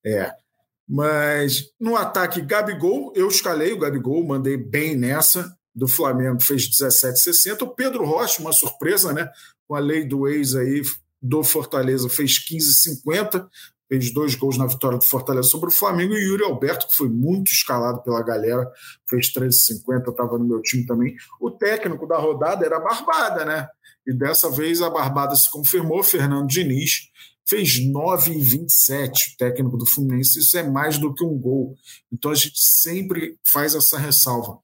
É. 0.05 0.31
Mas 0.87 1.63
no 1.79 1.95
ataque, 1.95 2.41
Gabigol, 2.41 3.13
eu 3.15 3.27
escalei 3.27 3.71
o 3.71 3.79
Gabigol, 3.79 4.25
mandei 4.25 4.57
bem 4.57 4.95
nessa 4.95 5.55
do 5.73 5.87
Flamengo 5.87 6.41
fez 6.41 6.69
17,60. 6.69 7.63
O 7.63 7.73
Pedro 7.73 8.05
Rocha, 8.05 8.41
uma 8.41 8.51
surpresa, 8.51 9.13
né? 9.13 9.29
Com 9.67 9.75
a 9.75 9.79
lei 9.79 10.05
do 10.05 10.27
ex 10.27 10.55
aí 10.55 10.81
do 11.21 11.43
Fortaleza, 11.43 12.09
fez 12.09 12.33
15,50. 12.45 13.47
Fez 13.87 14.13
dois 14.13 14.35
gols 14.35 14.57
na 14.57 14.67
vitória 14.67 14.97
do 14.97 15.03
Fortaleza 15.03 15.49
sobre 15.49 15.69
o 15.69 15.73
Flamengo. 15.73 16.13
E 16.13 16.23
Yuri 16.23 16.43
Alberto, 16.43 16.87
que 16.87 16.95
foi 16.95 17.09
muito 17.09 17.51
escalado 17.51 18.01
pela 18.03 18.23
galera, 18.23 18.69
fez 19.09 19.31
13,50. 19.33 20.09
Estava 20.09 20.37
no 20.37 20.45
meu 20.45 20.61
time 20.61 20.85
também. 20.85 21.15
O 21.39 21.51
técnico 21.51 22.07
da 22.07 22.17
rodada 22.17 22.65
era 22.65 22.77
a 22.77 22.79
Barbada, 22.79 23.45
né? 23.45 23.67
E 24.07 24.13
dessa 24.13 24.49
vez 24.49 24.81
a 24.81 24.89
Barbada 24.89 25.35
se 25.35 25.49
confirmou, 25.51 26.03
Fernando 26.03 26.47
Diniz 26.47 27.11
fez 27.51 27.79
9,27 27.79 29.33
o 29.33 29.37
técnico 29.37 29.77
do 29.77 29.85
Fluminense. 29.85 30.39
Isso 30.39 30.57
é 30.57 30.67
mais 30.67 30.97
do 30.97 31.13
que 31.13 31.23
um 31.23 31.37
gol. 31.37 31.75
Então 32.11 32.31
a 32.31 32.35
gente 32.35 32.59
sempre 32.59 33.37
faz 33.43 33.75
essa 33.75 33.99
ressalva 33.99 34.59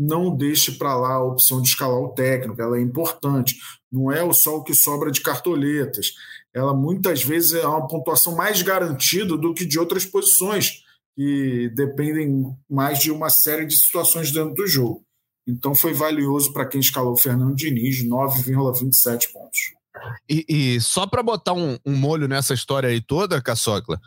não 0.00 0.34
deixe 0.34 0.72
para 0.72 0.96
lá 0.96 1.14
a 1.16 1.24
opção 1.24 1.60
de 1.60 1.68
escalar 1.68 2.00
o 2.00 2.14
técnico, 2.14 2.60
ela 2.60 2.78
é 2.78 2.80
importante. 2.80 3.56
Não 3.92 4.10
é 4.10 4.32
só 4.32 4.56
o 4.56 4.62
que 4.62 4.72
sobra 4.72 5.10
de 5.10 5.20
cartoletas. 5.20 6.14
Ela 6.54 6.72
muitas 6.72 7.22
vezes 7.22 7.52
é 7.52 7.66
uma 7.66 7.86
pontuação 7.86 8.34
mais 8.34 8.62
garantida 8.62 9.36
do 9.36 9.52
que 9.52 9.66
de 9.66 9.78
outras 9.78 10.06
posições, 10.06 10.82
que 11.14 11.70
dependem 11.74 12.56
mais 12.68 12.98
de 12.98 13.10
uma 13.10 13.28
série 13.28 13.66
de 13.66 13.76
situações 13.76 14.32
dentro 14.32 14.54
do 14.54 14.66
jogo. 14.66 15.04
Então 15.46 15.74
foi 15.74 15.92
valioso 15.92 16.52
para 16.54 16.66
quem 16.66 16.80
escalou 16.80 17.14
Fernando 17.16 17.54
Diniz, 17.54 18.02
9,27 18.02 19.32
pontos. 19.32 19.79
E, 20.28 20.44
e, 20.48 20.80
só 20.80 21.06
para 21.06 21.22
botar 21.22 21.52
um, 21.52 21.78
um, 21.84 21.96
molho 21.96 22.28
nessa 22.28 22.54
história 22.54 22.88
aí 22.88 23.00
toda, 23.00 23.42
Caçocla, 23.42 24.00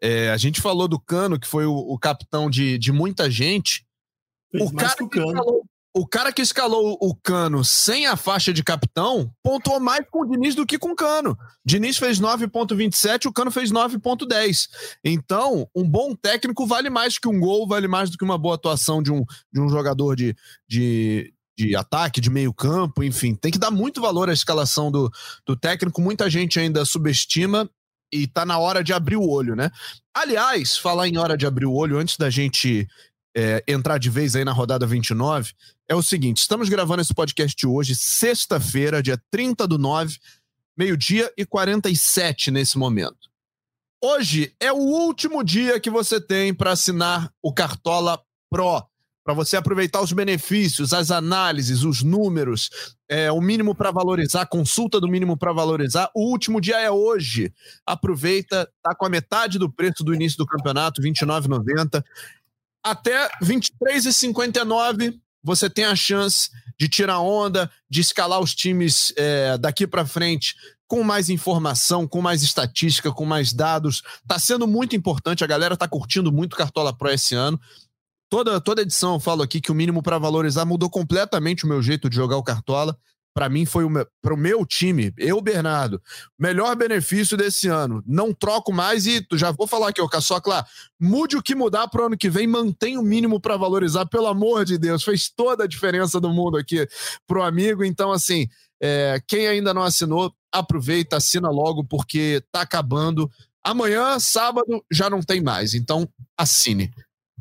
é, 0.00 0.30
a 0.30 0.36
gente 0.36 0.60
falou 0.60 0.88
do 0.88 0.98
Cano, 0.98 1.38
que 1.38 1.46
foi 1.46 1.66
o, 1.66 1.74
o 1.74 1.98
capitão 1.98 2.48
de, 2.48 2.78
de 2.78 2.90
muita 2.90 3.30
gente, 3.30 3.86
o 4.54 4.72
cara, 4.72 4.94
que 4.94 5.04
escalou, 5.04 5.62
o 5.96 6.06
cara 6.06 6.32
que 6.32 6.42
escalou 6.42 6.98
o 7.00 7.14
Cano 7.14 7.64
sem 7.64 8.06
a 8.06 8.16
faixa 8.16 8.52
de 8.52 8.62
capitão 8.62 9.30
pontuou 9.42 9.80
mais 9.80 10.04
com 10.10 10.20
o 10.20 10.26
Diniz 10.26 10.54
do 10.54 10.66
que 10.66 10.78
com 10.78 10.90
o 10.90 10.94
Cano. 10.94 11.36
Diniz 11.64 11.96
fez 11.96 12.20
9,27, 12.20 13.26
o 13.26 13.32
Cano 13.32 13.50
fez 13.50 13.72
9,10. 13.72 14.68
Então, 15.02 15.66
um 15.74 15.88
bom 15.88 16.14
técnico 16.14 16.66
vale 16.66 16.90
mais 16.90 17.18
que 17.18 17.28
um 17.28 17.40
gol, 17.40 17.66
vale 17.66 17.88
mais 17.88 18.10
do 18.10 18.18
que 18.18 18.24
uma 18.24 18.36
boa 18.36 18.56
atuação 18.56 19.02
de 19.02 19.10
um, 19.10 19.24
de 19.52 19.60
um 19.60 19.68
jogador 19.68 20.14
de, 20.16 20.36
de, 20.68 21.32
de 21.56 21.74
ataque, 21.74 22.20
de 22.20 22.30
meio 22.30 22.52
campo, 22.52 23.02
enfim. 23.02 23.34
Tem 23.34 23.50
que 23.50 23.58
dar 23.58 23.70
muito 23.70 24.00
valor 24.00 24.28
à 24.28 24.32
escalação 24.32 24.90
do, 24.90 25.10
do 25.46 25.56
técnico. 25.56 26.02
Muita 26.02 26.28
gente 26.28 26.60
ainda 26.60 26.84
subestima 26.84 27.68
e 28.12 28.26
tá 28.26 28.44
na 28.44 28.58
hora 28.58 28.84
de 28.84 28.92
abrir 28.92 29.16
o 29.16 29.28
olho, 29.28 29.56
né? 29.56 29.70
Aliás, 30.14 30.76
falar 30.76 31.08
em 31.08 31.16
hora 31.16 31.36
de 31.36 31.46
abrir 31.46 31.66
o 31.66 31.72
olho, 31.72 31.98
antes 31.98 32.16
da 32.16 32.30
gente 32.30 32.86
é, 33.36 33.64
entrar 33.66 33.98
de 33.98 34.10
vez 34.10 34.36
aí 34.36 34.44
na 34.44 34.52
rodada 34.52 34.86
29, 34.86 35.52
é 35.88 35.94
o 35.94 36.02
seguinte: 36.02 36.38
estamos 36.38 36.68
gravando 36.68 37.02
esse 37.02 37.14
podcast 37.14 37.66
hoje, 37.66 37.94
sexta-feira, 37.96 39.02
dia 39.02 39.20
30 39.30 39.66
do 39.66 39.78
9, 39.78 40.18
meio-dia 40.76 41.32
e 41.36 41.46
47 41.46 42.50
nesse 42.50 42.76
momento. 42.78 43.30
Hoje 44.02 44.54
é 44.60 44.70
o 44.70 44.76
último 44.76 45.42
dia 45.42 45.80
que 45.80 45.88
você 45.88 46.20
tem 46.20 46.52
para 46.52 46.72
assinar 46.72 47.32
o 47.42 47.52
Cartola 47.52 48.22
Pro 48.50 48.86
para 49.26 49.34
você 49.34 49.56
aproveitar 49.56 50.00
os 50.00 50.12
benefícios, 50.12 50.92
as 50.92 51.10
análises, 51.10 51.82
os 51.82 52.00
números, 52.00 52.70
é, 53.08 53.30
o 53.32 53.40
mínimo 53.40 53.74
para 53.74 53.90
valorizar, 53.90 54.46
consulta 54.46 55.00
do 55.00 55.08
mínimo 55.08 55.36
para 55.36 55.52
valorizar. 55.52 56.08
O 56.14 56.30
último 56.30 56.60
dia 56.60 56.80
é 56.80 56.88
hoje. 56.88 57.52
Aproveita, 57.84 58.70
tá 58.80 58.94
com 58.94 59.04
a 59.04 59.08
metade 59.08 59.58
do 59.58 59.68
preço 59.68 60.04
do 60.04 60.14
início 60.14 60.38
do 60.38 60.46
campeonato, 60.46 61.02
R$ 61.02 61.10
29,90. 61.10 62.04
Até 62.84 63.24
R$ 63.24 63.30
23,59 63.42 65.18
você 65.42 65.68
tem 65.68 65.84
a 65.84 65.96
chance 65.96 66.48
de 66.78 66.88
tirar 66.88 67.18
onda, 67.18 67.68
de 67.90 68.00
escalar 68.00 68.38
os 68.38 68.54
times 68.54 69.12
é, 69.16 69.58
daqui 69.58 69.88
para 69.88 70.06
frente 70.06 70.54
com 70.86 71.02
mais 71.02 71.28
informação, 71.28 72.06
com 72.06 72.22
mais 72.22 72.44
estatística, 72.44 73.10
com 73.10 73.24
mais 73.24 73.52
dados. 73.52 74.02
Tá 74.26 74.38
sendo 74.38 74.68
muito 74.68 74.94
importante, 74.94 75.42
a 75.42 75.46
galera 75.48 75.76
tá 75.76 75.88
curtindo 75.88 76.30
muito 76.30 76.56
Cartola 76.56 76.96
Pro 76.96 77.10
esse 77.10 77.34
ano. 77.34 77.60
Toda, 78.28 78.60
toda 78.60 78.82
edição 78.82 79.14
eu 79.14 79.20
falo 79.20 79.42
aqui 79.42 79.60
que 79.60 79.70
o 79.70 79.74
mínimo 79.74 80.02
para 80.02 80.18
valorizar 80.18 80.64
mudou 80.64 80.90
completamente 80.90 81.64
o 81.64 81.68
meu 81.68 81.80
jeito 81.80 82.10
de 82.10 82.16
jogar 82.16 82.36
o 82.36 82.42
Cartola. 82.42 82.96
Para 83.32 83.50
mim 83.50 83.66
foi 83.66 83.84
para 84.22 84.32
o 84.32 84.36
meu 84.36 84.64
time, 84.64 85.12
eu, 85.18 85.42
Bernardo, 85.42 86.00
melhor 86.38 86.74
benefício 86.74 87.36
desse 87.36 87.68
ano. 87.68 88.02
Não 88.06 88.32
troco 88.32 88.72
mais 88.72 89.06
e 89.06 89.24
já 89.34 89.50
vou 89.50 89.66
falar 89.66 89.90
aqui, 89.90 90.00
ô 90.00 90.08
Caçocla, 90.08 90.64
mude 90.98 91.36
o 91.36 91.42
que 91.42 91.54
mudar 91.54 91.86
para 91.88 92.02
o 92.02 92.06
ano 92.06 92.16
que 92.16 92.30
vem, 92.30 92.46
mantém 92.46 92.96
o 92.96 93.02
mínimo 93.02 93.38
para 93.38 93.58
valorizar, 93.58 94.06
pelo 94.06 94.26
amor 94.26 94.64
de 94.64 94.78
Deus. 94.78 95.04
Fez 95.04 95.28
toda 95.28 95.64
a 95.64 95.66
diferença 95.66 96.18
do 96.18 96.30
mundo 96.30 96.56
aqui 96.56 96.88
pro 97.26 97.42
amigo. 97.42 97.84
Então, 97.84 98.10
assim, 98.10 98.48
é, 98.80 99.20
quem 99.28 99.46
ainda 99.46 99.74
não 99.74 99.82
assinou, 99.82 100.32
aproveita, 100.50 101.18
assina 101.18 101.50
logo, 101.50 101.84
porque 101.84 102.42
tá 102.50 102.62
acabando. 102.62 103.30
Amanhã, 103.62 104.18
sábado, 104.18 104.82
já 104.90 105.10
não 105.10 105.20
tem 105.20 105.42
mais. 105.42 105.74
Então, 105.74 106.08
assine. 106.38 106.90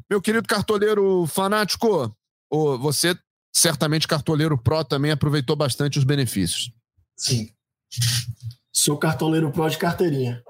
Meu 0.10 0.22
querido 0.22 0.48
cartoleiro 0.48 1.26
fanático, 1.28 2.16
você, 2.80 3.18
certamente 3.54 4.08
cartoleiro 4.08 4.58
pró, 4.58 4.84
também 4.84 5.12
aproveitou 5.12 5.56
bastante 5.56 5.98
os 5.98 6.04
benefícios. 6.04 6.72
Sim. 7.18 7.50
Sou 8.72 8.98
cartoleiro 8.98 9.52
pró 9.52 9.68
de 9.68 9.78
carteirinha. 9.78 10.44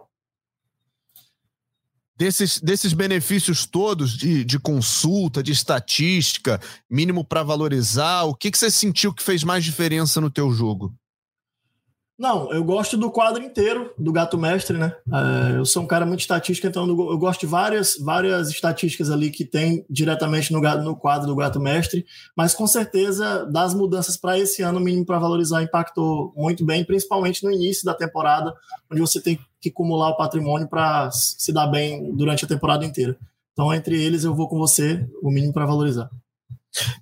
Desses, 2.17 2.59
desses 2.61 2.93
benefícios 2.93 3.65
todos 3.65 4.17
de, 4.17 4.45
de 4.45 4.57
consulta, 4.57 5.43
de 5.43 5.51
estatística, 5.51 6.61
mínimo 6.89 7.25
para 7.25 7.43
valorizar, 7.43 8.23
o 8.23 8.33
que, 8.33 8.49
que 8.49 8.57
você 8.57 8.71
sentiu 8.71 9.13
que 9.13 9.21
fez 9.21 9.43
mais 9.43 9.65
diferença 9.65 10.21
no 10.21 10.29
teu 10.29 10.51
jogo? 10.51 10.95
Não, 12.17 12.49
eu 12.53 12.63
gosto 12.63 12.95
do 12.95 13.11
quadro 13.11 13.43
inteiro 13.43 13.93
do 13.97 14.11
Gato 14.11 14.37
Mestre, 14.37 14.77
né? 14.77 14.95
É, 15.11 15.57
eu 15.57 15.65
sou 15.65 15.83
um 15.83 15.87
cara 15.87 16.05
muito 16.05 16.21
estatístico, 16.21 16.65
então 16.65 16.87
eu 16.87 17.17
gosto 17.17 17.41
de 17.41 17.45
várias, 17.45 17.97
várias 17.99 18.49
estatísticas 18.49 19.11
ali 19.11 19.29
que 19.29 19.43
tem 19.43 19.85
diretamente 19.89 20.53
no, 20.53 20.61
no 20.81 20.95
quadro 20.95 21.27
do 21.27 21.35
Gato 21.35 21.59
Mestre, 21.59 22.05
mas 22.35 22.53
com 22.53 22.65
certeza 22.65 23.45
das 23.51 23.73
mudanças 23.73 24.15
para 24.15 24.39
esse 24.39 24.61
ano, 24.61 24.79
o 24.79 24.81
mínimo 24.81 25.05
para 25.05 25.19
valorizar 25.19 25.61
impactou 25.61 26.33
muito 26.37 26.65
bem, 26.65 26.85
principalmente 26.85 27.43
no 27.43 27.51
início 27.51 27.83
da 27.83 27.93
temporada, 27.93 28.53
onde 28.89 29.01
você 29.01 29.19
tem 29.19 29.37
que 29.59 29.69
acumular 29.69 30.09
o 30.09 30.17
patrimônio 30.17 30.69
para 30.69 31.11
se 31.11 31.51
dar 31.51 31.67
bem 31.67 32.15
durante 32.15 32.45
a 32.45 32.47
temporada 32.47 32.85
inteira. 32.85 33.17
Então, 33.51 33.73
entre 33.73 34.01
eles, 34.01 34.23
eu 34.23 34.33
vou 34.33 34.47
com 34.47 34.57
você, 34.57 35.05
o 35.21 35.29
mínimo 35.29 35.51
para 35.51 35.65
valorizar. 35.65 36.09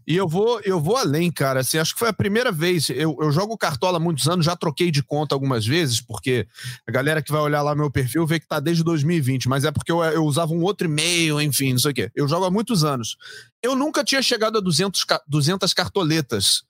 E 0.05 0.15
eu 0.15 0.27
vou, 0.27 0.59
eu 0.61 0.79
vou 0.79 0.97
além, 0.97 1.31
cara. 1.31 1.61
Assim, 1.61 1.77
acho 1.77 1.93
que 1.93 1.99
foi 1.99 2.09
a 2.09 2.13
primeira 2.13 2.51
vez. 2.51 2.89
Eu, 2.89 3.17
eu 3.21 3.31
jogo 3.31 3.57
cartola 3.57 3.97
há 3.97 3.99
muitos 3.99 4.27
anos, 4.27 4.45
já 4.45 4.55
troquei 4.55 4.91
de 4.91 5.03
conta 5.03 5.35
algumas 5.35 5.65
vezes, 5.65 6.01
porque 6.01 6.47
a 6.87 6.91
galera 6.91 7.21
que 7.21 7.31
vai 7.31 7.41
olhar 7.41 7.61
lá 7.61 7.75
meu 7.75 7.91
perfil 7.91 8.25
vê 8.25 8.39
que 8.39 8.47
tá 8.47 8.59
desde 8.59 8.83
2020, 8.83 9.47
mas 9.49 9.65
é 9.65 9.71
porque 9.71 9.91
eu, 9.91 10.03
eu 10.03 10.23
usava 10.23 10.53
um 10.53 10.61
outro 10.61 10.87
e-mail, 10.87 11.41
enfim, 11.41 11.71
não 11.71 11.79
sei 11.79 11.91
o 11.91 11.93
quê. 11.93 12.11
Eu 12.15 12.27
jogo 12.27 12.45
há 12.45 12.51
muitos 12.51 12.83
anos. 12.83 13.15
Eu 13.61 13.75
nunca 13.75 14.03
tinha 14.03 14.21
chegado 14.21 14.57
a 14.57 14.61
200, 14.61 15.05
200 15.27 15.73
cartoletas. 15.73 16.63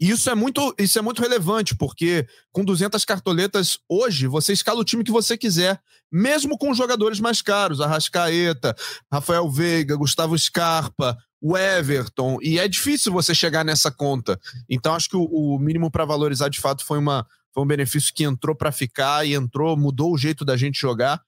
E 0.00 0.10
isso 0.10 0.28
é 0.28 0.34
muito, 0.34 0.74
isso 0.78 0.98
é 0.98 1.02
muito 1.02 1.22
relevante, 1.22 1.76
porque 1.76 2.26
com 2.50 2.64
200 2.64 3.04
cartoletas 3.04 3.78
hoje, 3.88 4.26
você 4.26 4.52
escala 4.52 4.80
o 4.80 4.84
time 4.84 5.04
que 5.04 5.12
você 5.12 5.38
quiser, 5.38 5.80
mesmo 6.10 6.58
com 6.58 6.74
jogadores 6.74 7.20
mais 7.20 7.40
caros, 7.40 7.80
Arrascaeta, 7.80 8.74
Rafael 9.10 9.48
Veiga, 9.48 9.94
Gustavo 9.94 10.36
Scarpa, 10.36 11.16
o 11.42 11.58
Everton, 11.58 12.38
e 12.40 12.60
é 12.60 12.68
difícil 12.68 13.12
você 13.12 13.34
chegar 13.34 13.64
nessa 13.64 13.90
conta. 13.90 14.38
Então, 14.70 14.94
acho 14.94 15.08
que 15.08 15.16
o, 15.16 15.24
o 15.24 15.58
mínimo 15.58 15.90
para 15.90 16.04
valorizar 16.04 16.48
de 16.48 16.60
fato 16.60 16.84
foi, 16.84 16.98
uma, 16.98 17.26
foi 17.52 17.64
um 17.64 17.66
benefício 17.66 18.14
que 18.14 18.22
entrou 18.22 18.54
para 18.54 18.70
ficar 18.70 19.26
e 19.26 19.34
entrou, 19.34 19.76
mudou 19.76 20.12
o 20.12 20.18
jeito 20.18 20.44
da 20.44 20.56
gente 20.56 20.78
jogar. 20.80 21.20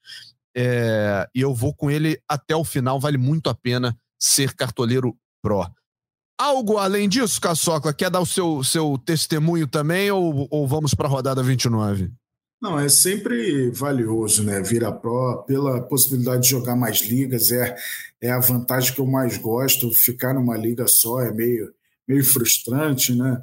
É, 0.57 1.29
e 1.35 1.41
eu 1.41 1.53
vou 1.53 1.75
com 1.75 1.91
ele 1.91 2.17
até 2.29 2.55
o 2.55 2.63
final, 2.65 3.01
vale 3.01 3.19
muito 3.19 3.51
a 3.51 3.55
pena 3.55 3.99
ser 4.17 4.55
cartoleiro 4.55 5.17
pró. 5.43 5.69
Algo 6.39 6.79
além 6.79 7.09
disso, 7.09 7.41
Caçocla, 7.41 7.93
quer 7.93 8.09
dar 8.09 8.21
o 8.21 8.27
seu, 8.27 8.63
seu 8.63 8.97
testemunho 9.05 9.67
também 9.67 10.13
ou, 10.13 10.47
ou 10.49 10.69
vamos 10.69 10.95
para 10.95 11.09
a 11.09 11.11
rodada 11.11 11.43
29? 11.43 12.13
Não, 12.65 12.79
é 12.79 12.89
sempre 12.89 13.71
valioso, 13.71 14.43
né? 14.43 14.63
Vir 14.63 14.85
a 14.85 14.91
Pro 14.91 15.45
pela 15.47 15.83
possibilidade 15.83 16.45
de 16.45 16.49
jogar 16.49 16.75
mais 16.75 17.03
ligas, 17.03 17.53
é, 17.53 17.77
é 18.25 18.31
a 18.31 18.41
vantagem 18.41 18.95
que 18.95 19.01
eu 19.03 19.07
mais 19.07 19.37
gosto. 19.37 19.93
Ficar 19.93 20.33
numa 20.33 20.57
liga 20.57 20.89
só 20.89 21.21
é 21.21 21.31
meio, 21.31 21.71
meio 22.09 22.25
frustrante, 22.25 23.15
né? 23.15 23.43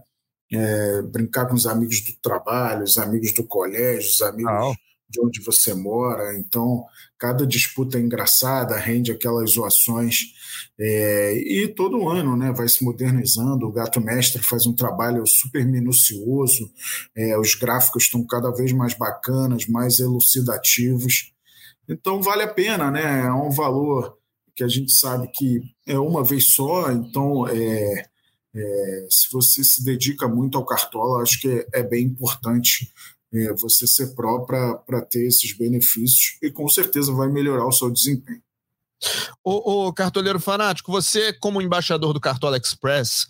É, 0.52 1.02
brincar 1.04 1.46
com 1.46 1.54
os 1.54 1.68
amigos 1.68 2.02
do 2.02 2.14
trabalho, 2.20 2.84
os 2.84 2.98
amigos 2.98 3.32
do 3.32 3.44
colégio, 3.44 4.10
os 4.10 4.22
amigos 4.24 4.76
de 5.08 5.22
onde 5.22 5.40
você 5.44 5.76
mora. 5.76 6.36
Então, 6.36 6.84
cada 7.20 7.46
disputa 7.46 8.00
é 8.00 8.02
engraçada, 8.02 8.76
rende 8.76 9.12
aquelas 9.12 9.52
zoações. 9.52 10.22
É, 10.80 11.36
e 11.36 11.68
todo 11.68 12.10
ano 12.10 12.36
né, 12.36 12.52
vai 12.52 12.68
se 12.68 12.84
modernizando. 12.84 13.68
O 13.68 13.72
Gato 13.72 14.02
Mestre 14.02 14.42
faz 14.42 14.66
um 14.66 14.74
trabalho 14.74 15.24
super 15.28 15.64
minucioso, 15.64 16.72
é, 17.16 17.38
os 17.38 17.54
gráficos 17.54 18.06
estão 18.06 18.26
cada 18.26 18.50
vez 18.50 18.72
mais 18.72 18.96
bacanas, 18.96 19.68
mais 19.68 20.00
elucidativos. 20.00 21.32
Então, 21.88 22.20
vale 22.20 22.42
a 22.42 22.48
pena, 22.48 22.90
né? 22.90 23.26
É 23.28 23.32
um 23.32 23.52
valor 23.52 24.21
que 24.62 24.64
a 24.64 24.68
gente 24.68 24.92
sabe 24.92 25.28
que 25.28 25.62
é 25.88 25.98
uma 25.98 26.24
vez 26.24 26.54
só, 26.54 26.92
então. 26.92 27.48
É, 27.48 28.06
é, 28.54 29.08
se 29.10 29.32
você 29.32 29.64
se 29.64 29.84
dedica 29.84 30.28
muito 30.28 30.58
ao 30.58 30.66
cartola, 30.66 31.24
acho 31.24 31.40
que 31.40 31.48
é, 31.48 31.80
é 31.80 31.84
bem 31.84 32.04
importante 32.04 32.92
é, 33.34 33.54
você 33.54 33.88
ser 33.88 34.14
pró 34.14 34.40
para 34.40 35.02
ter 35.10 35.26
esses 35.26 35.58
benefícios 35.58 36.38
e 36.42 36.52
com 36.52 36.68
certeza 36.68 37.14
vai 37.14 37.30
melhorar 37.30 37.66
o 37.66 37.72
seu 37.72 37.90
desempenho. 37.90 38.42
O, 39.42 39.88
o 39.88 39.94
cartoleiro 39.94 40.40
fanático, 40.40 40.92
você, 40.92 41.32
como 41.32 41.62
embaixador 41.62 42.14
do 42.14 42.20
Cartola 42.20 42.58
Express, 42.58 43.26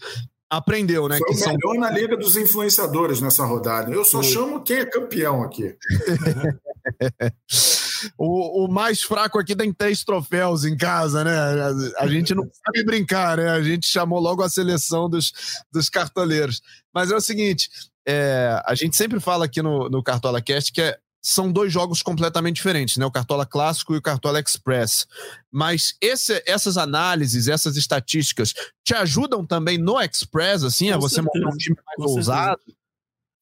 aprendeu, 0.50 1.08
né? 1.08 1.20
Foi 1.20 1.28
que 1.28 1.36
o 1.36 1.48
melhor 1.48 1.74
são... 1.74 1.80
na 1.80 1.92
Liga 1.92 2.18
dos 2.18 2.36
Influenciadores 2.36 3.22
nessa 3.22 3.46
rodada. 3.46 3.92
Eu 3.92 4.04
só 4.04 4.24
chamo 4.24 4.64
quem 4.64 4.78
é 4.78 4.86
campeão 4.86 5.44
aqui. 5.44 5.78
o, 8.18 8.66
o, 8.66 8.68
mais 8.72 9.02
fraco 9.02 9.40
aqui 9.40 9.56
tem 9.56 9.74
três 9.74 10.04
troféus 10.04 10.66
em 10.66 10.76
casa, 10.76 11.24
né? 11.24 11.38
A, 11.38 12.04
a, 12.04 12.08
gente 12.08 12.34
não 12.34 12.44
sabe 12.44 12.84
brincar, 12.84 13.38
né? 13.38 13.50
A 13.50 13.62
gente 13.62 13.88
chamou 13.88 14.20
logo 14.20 14.44
a 14.44 14.50
seleção 14.50 15.10
dos, 15.10 15.32
dos 15.72 15.90
cartoleiros. 15.90 16.62
Mas 16.94 17.12
é 17.12 17.16
o 17.16 17.22
seguinte: 17.22 17.70
é, 18.08 18.62
a 18.66 18.76
gente 18.76 18.96
sempre 18.96 19.20
fala 19.20 19.46
aqui 19.46 19.62
no, 19.62 19.90
no 19.90 20.04
Cartola 20.04 20.42
Cast 20.42 20.72
que 20.72 20.82
é, 20.82 20.98
são 21.22 21.52
dois 21.52 21.72
jogos 21.72 22.02
completamente 22.02 22.56
diferentes, 22.56 22.98
né? 22.98 23.06
O 23.06 23.12
Cartola 23.12 23.46
Clássico 23.46 23.94
e 23.94 23.98
o 23.98 24.02
Cartola 24.02 24.40
Express. 24.40 25.06
Mas 25.52 25.96
esse, 26.02 26.44
essas 26.48 26.78
análises, 26.78 27.48
essas 27.48 27.78
estatísticas 27.78 28.54
te 28.84 28.96
ajudam 28.96 29.46
também 29.46 29.78
no 29.78 30.02
Express, 30.02 30.64
assim, 30.64 30.90
Com 30.90 30.96
a 30.96 30.98
você 30.98 31.16
certeza. 31.16 31.46
montar 31.46 31.56
um 31.56 31.58
time 31.58 31.78
mais 31.86 31.98
Com 31.98 32.16
ousado? 32.16 32.58
Certeza. 32.58 32.81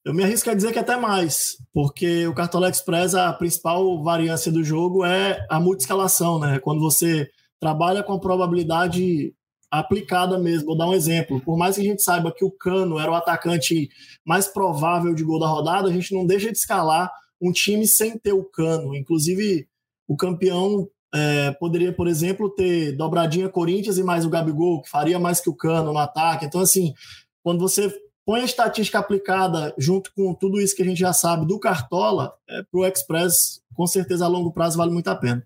Eu 0.10 0.16
me 0.16 0.24
arrisco 0.24 0.50
a 0.50 0.56
dizer 0.56 0.74
que 0.74 0.80
até 0.80 0.98
mais, 0.98 1.58
porque 1.72 2.26
o 2.26 2.34
Cartola 2.34 2.68
Express, 2.68 3.14
a 3.14 3.32
principal 3.32 4.02
variância 4.02 4.52
do 4.52 4.64
jogo 4.64 5.06
é 5.06 5.46
a 5.48 5.60
multiscalação, 5.60 6.40
né? 6.40 6.58
Quando 6.58 6.82
você 6.82 7.30
trabalha 7.60 8.02
com 8.02 8.14
a 8.14 8.20
probabilidade 8.20 9.36
aplicada 9.70 10.40
mesmo. 10.40 10.66
Vou 10.66 10.76
dar 10.76 10.88
um 10.88 10.96
exemplo. 10.96 11.40
Por 11.42 11.56
mais 11.56 11.76
que 11.76 11.82
a 11.82 11.84
gente 11.84 12.02
saiba 12.02 12.34
que 12.36 12.44
o 12.44 12.50
Cano 12.50 12.98
era 12.98 13.12
o 13.12 13.14
atacante 13.14 13.88
mais 14.26 14.48
provável 14.48 15.14
de 15.14 15.24
gol 15.24 15.40
da 15.40 15.48
rodada, 15.48 15.90
a 15.90 15.94
gente 15.94 16.12
não 16.12 16.26
deixa 16.26 16.52
de 16.52 16.58
escalar 16.58 17.12
um 17.40 17.52
time 17.52 17.86
sem 17.86 18.18
ter 18.18 18.34
o 18.34 18.44
Cano. 18.44 18.96
Inclusive, 18.96 19.68
o 20.08 20.18
campeão 20.18 20.90
é, 21.14 21.52
poderia, 21.52 21.94
por 21.94 22.08
exemplo, 22.08 22.50
ter 22.50 22.98
dobradinha 22.98 23.48
Corinthians 23.48 24.00
e 24.00 24.04
mais 24.04 24.26
o 24.26 24.30
Gabigol, 24.32 24.82
que 24.82 24.90
faria 24.90 25.20
mais 25.20 25.40
que 25.40 25.52
o 25.52 25.56
Cano 25.56 25.94
no 25.94 26.00
ataque. 26.00 26.48
Então, 26.48 26.62
assim, 26.62 26.96
quando 27.44 27.60
você 27.60 27.94
põe 28.30 28.42
a 28.42 28.46
estatística 28.46 29.00
aplicada 29.00 29.74
junto 29.76 30.14
com 30.14 30.36
tudo 30.36 30.62
isso 30.62 30.76
que 30.76 30.84
a 30.84 30.86
gente 30.86 31.00
já 31.00 31.12
sabe 31.12 31.48
do 31.48 31.60
Cartola, 31.60 32.32
é, 32.48 32.62
para 32.62 32.80
o 32.80 32.86
Express, 32.86 33.60
com 33.74 33.88
certeza 33.88 34.24
a 34.24 34.28
longo 34.28 34.52
prazo 34.54 34.78
vale 34.78 34.92
muito 34.92 35.08
a 35.08 35.16
pena. 35.16 35.44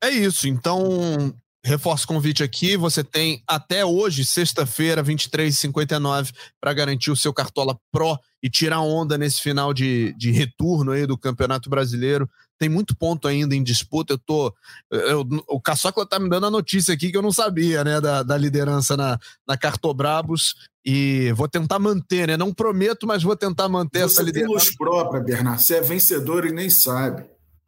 É 0.00 0.10
isso. 0.10 0.46
Então, 0.46 1.34
reforço 1.64 2.04
o 2.04 2.06
convite 2.06 2.44
aqui. 2.44 2.76
Você 2.76 3.02
tem 3.02 3.42
até 3.48 3.84
hoje, 3.84 4.24
sexta-feira, 4.24 5.02
23h59, 5.02 6.32
para 6.60 6.72
garantir 6.72 7.10
o 7.10 7.16
seu 7.16 7.34
Cartola 7.34 7.76
Pro 7.90 8.16
e 8.40 8.48
tirar 8.48 8.80
onda 8.82 9.18
nesse 9.18 9.42
final 9.42 9.74
de, 9.74 10.12
de 10.12 10.30
retorno 10.30 10.92
aí 10.92 11.04
do 11.04 11.18
Campeonato 11.18 11.68
Brasileiro. 11.68 12.30
Tem 12.58 12.68
muito 12.68 12.96
ponto 12.96 13.28
ainda 13.28 13.54
em 13.54 13.62
disputa. 13.62 14.14
Eu 14.14 14.18
tô. 14.18 14.54
Eu, 14.90 15.26
o 15.46 15.60
Caçocla 15.60 16.06
tá 16.06 16.18
me 16.18 16.28
dando 16.28 16.46
a 16.46 16.50
notícia 16.50 16.92
aqui 16.92 17.10
que 17.10 17.16
eu 17.16 17.22
não 17.22 17.32
sabia, 17.32 17.84
né? 17.84 18.00
Da, 18.00 18.22
da 18.22 18.36
liderança 18.36 18.96
na, 18.96 19.18
na 19.46 19.56
Cartobrabos. 19.56 20.54
E 20.84 21.32
vou 21.32 21.48
tentar 21.48 21.78
manter, 21.78 22.28
né? 22.28 22.36
Não 22.36 22.52
prometo, 22.52 23.06
mas 23.06 23.22
vou 23.22 23.36
tentar 23.36 23.68
manter 23.68 24.00
Você 24.00 24.04
essa 24.04 24.22
liderança. 24.22 24.48
Você 24.48 24.66
tem 24.66 24.66
luz 24.66 24.76
própria. 24.76 25.56
Você 25.56 25.76
é 25.76 25.80
vencedor 25.80 26.46
e 26.46 26.52
nem 26.52 26.68
sabe. 26.70 27.24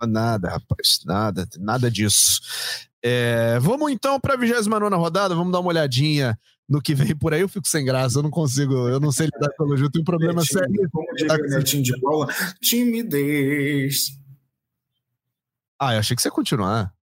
Nada, 0.06 0.48
rapaz, 0.48 1.00
nada, 1.04 1.46
nada 1.58 1.90
disso. 1.90 2.40
É, 3.02 3.58
vamos 3.60 3.90
então 3.92 4.18
para 4.18 4.34
a 4.34 4.36
29 4.36 4.94
rodada, 4.96 5.34
vamos 5.34 5.52
dar 5.52 5.60
uma 5.60 5.68
olhadinha 5.68 6.38
no 6.68 6.80
que 6.80 6.94
vem 6.94 7.16
por 7.16 7.34
aí. 7.34 7.40
Eu 7.40 7.48
fico 7.48 7.66
sem 7.66 7.84
graça, 7.84 8.18
eu 8.18 8.22
não 8.22 8.30
consigo, 8.30 8.88
eu 8.88 9.00
não 9.00 9.10
sei 9.10 9.26
lidar 9.26 9.50
com 9.56 9.64
o 9.64 9.66
elogio, 9.66 9.90
tenho 9.90 10.02
um 10.02 10.04
problema 10.04 10.44
sério. 10.44 10.88
Como 10.92 11.14
diria 11.14 11.36
Netinho 11.36 11.82
de 11.82 11.98
bola, 12.00 12.28
timidez. 12.60 14.19
Ah, 15.80 15.94
eu 15.94 16.00
achei 16.00 16.14
que 16.14 16.20
você 16.20 16.28
ia 16.28 16.32
continuar. 16.32 16.92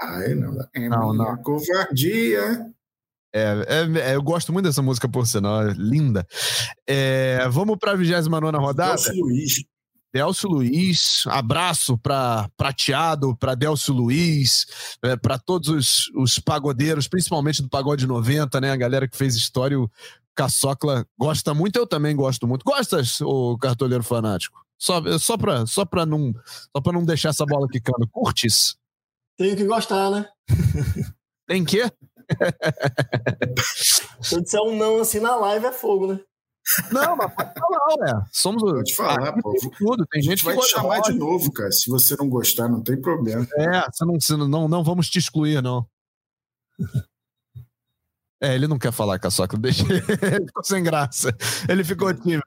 Ai, 0.00 0.34
não, 0.34 0.56
é 0.74 0.88
não, 0.88 1.12
não. 1.12 1.36
covardia. 1.42 2.72
É, 3.34 3.40
é, 3.66 4.10
é, 4.10 4.14
eu 4.14 4.22
gosto 4.22 4.52
muito 4.52 4.66
dessa 4.66 4.82
música, 4.82 5.08
por 5.08 5.26
sinal, 5.26 5.68
é 5.68 5.72
linda. 5.72 6.26
É, 6.86 7.48
vamos 7.48 7.78
para 7.78 7.92
a 7.92 7.96
29 7.96 8.56
rodada. 8.58 8.92
Nosso 8.92 9.12
Luiz. 9.14 9.64
Delcio 10.14 10.50
Luiz, 10.50 11.24
abraço 11.26 11.96
para 11.96 12.46
Prateado, 12.54 13.34
para 13.34 13.54
Delcio 13.54 13.94
Luiz, 13.94 14.66
é, 15.02 15.16
para 15.16 15.38
todos 15.38 15.68
os, 15.70 16.10
os 16.14 16.38
pagodeiros, 16.38 17.08
principalmente 17.08 17.62
do 17.62 17.68
Pagode 17.70 18.06
90, 18.06 18.60
né? 18.60 18.72
A 18.72 18.76
galera 18.76 19.08
que 19.08 19.16
fez 19.16 19.34
história, 19.34 19.80
o 19.80 19.90
Caçocla 20.34 21.06
gosta 21.18 21.54
muito, 21.54 21.76
eu 21.76 21.86
também 21.86 22.14
gosto 22.14 22.46
muito. 22.46 22.62
Gostas, 22.62 23.22
o 23.22 23.56
cartoleiro 23.56 24.04
fanático? 24.04 24.60
Só, 24.82 25.00
só 25.16 25.36
para 25.36 25.64
só 25.64 25.86
não, 26.04 26.34
só 26.76 26.92
não 26.92 27.04
deixar 27.04 27.28
essa 27.28 27.46
bola 27.46 27.68
quicando. 27.70 28.08
Curtes? 28.10 28.74
Tenho 29.38 29.56
que 29.56 29.64
gostar, 29.64 30.10
né? 30.10 30.28
Tem 31.46 31.64
que? 31.64 31.82
Se 34.20 34.34
eu 34.34 34.42
disser 34.42 34.60
um 34.60 34.76
não 34.76 34.98
assim 34.98 35.20
na 35.20 35.36
live 35.36 35.66
é 35.66 35.72
fogo, 35.72 36.12
né? 36.12 36.20
Não, 36.90 37.16
mas 37.16 37.32
pode 37.32 37.52
falar, 37.54 37.94
ué. 38.00 38.24
Somos 38.32 38.60
Vou 38.60 38.82
te 38.82 38.92
falar, 38.94 39.32
pô. 39.40 39.54
Tudo. 39.78 40.04
Tem 40.06 40.20
gente 40.20 40.42
vai 40.42 40.54
que 40.54 40.60
vai 40.60 40.68
te 40.68 40.72
chamar 40.72 41.00
de 41.02 41.12
novo, 41.12 41.52
cara. 41.52 41.70
Se 41.70 41.88
você 41.88 42.16
não 42.16 42.28
gostar, 42.28 42.68
não 42.68 42.82
tem 42.82 43.00
problema. 43.00 43.46
É, 43.56 43.88
você 43.88 44.04
não, 44.04 44.20
você 44.20 44.36
não, 44.36 44.66
não 44.66 44.82
vamos 44.82 45.08
te 45.08 45.16
excluir, 45.16 45.62
não. 45.62 45.86
É, 48.42 48.56
ele 48.56 48.66
não 48.66 48.80
quer 48.80 48.92
falar, 48.92 49.20
Caçoca. 49.20 49.56
Deixa 49.56 49.84
ele 49.84 50.02
ficou 50.46 50.64
sem 50.64 50.82
graça. 50.82 51.32
Ele 51.68 51.84
ficou 51.84 52.12
tímido. 52.12 52.42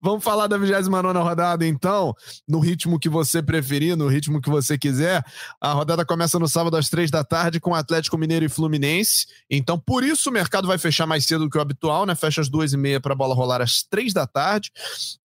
Vamos 0.00 0.24
falar 0.24 0.46
da 0.46 0.56
29 0.56 1.18
rodada, 1.18 1.66
então, 1.66 2.14
no 2.48 2.60
ritmo 2.60 2.98
que 2.98 3.08
você 3.08 3.42
preferir, 3.42 3.96
no 3.96 4.08
ritmo 4.08 4.40
que 4.40 4.50
você 4.50 4.78
quiser. 4.78 5.24
A 5.60 5.72
rodada 5.72 6.04
começa 6.04 6.38
no 6.38 6.48
sábado 6.48 6.76
às 6.76 6.88
três 6.88 7.10
da 7.10 7.22
tarde 7.22 7.60
com 7.60 7.74
Atlético 7.74 8.16
Mineiro 8.18 8.44
e 8.44 8.48
Fluminense. 8.48 9.26
Então, 9.50 9.78
por 9.78 10.04
isso 10.04 10.30
o 10.30 10.32
mercado 10.32 10.66
vai 10.66 10.78
fechar 10.78 11.06
mais 11.06 11.26
cedo 11.26 11.44
do 11.44 11.50
que 11.50 11.58
o 11.58 11.60
habitual, 11.60 12.06
né? 12.06 12.14
Fecha 12.14 12.40
às 12.40 12.48
duas 12.48 12.72
e 12.72 12.76
meia 12.76 13.00
para 13.00 13.12
a 13.12 13.16
bola 13.16 13.34
rolar 13.34 13.60
às 13.60 13.82
três 13.82 14.12
da 14.12 14.26
tarde. 14.26 14.70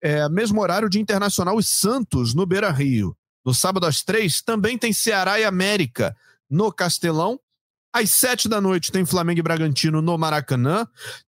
É, 0.01 0.27
mesmo 0.29 0.61
horário 0.61 0.89
de 0.89 0.99
Internacional 0.99 1.59
e 1.59 1.63
Santos 1.63 2.33
no 2.33 2.45
Beira 2.45 2.71
Rio. 2.71 3.15
No 3.45 3.53
sábado 3.53 3.85
às 3.85 4.03
três 4.03 4.41
também 4.41 4.77
tem 4.77 4.93
Ceará 4.93 5.39
e 5.39 5.43
América 5.43 6.15
no 6.49 6.71
Castelão. 6.71 7.39
Às 7.93 8.09
sete 8.09 8.49
da 8.49 8.59
noite 8.59 8.91
tem 8.91 9.05
Flamengo 9.05 9.39
e 9.39 9.43
Bragantino 9.43 10.01
no 10.01 10.17
Maracanã. 10.17 10.87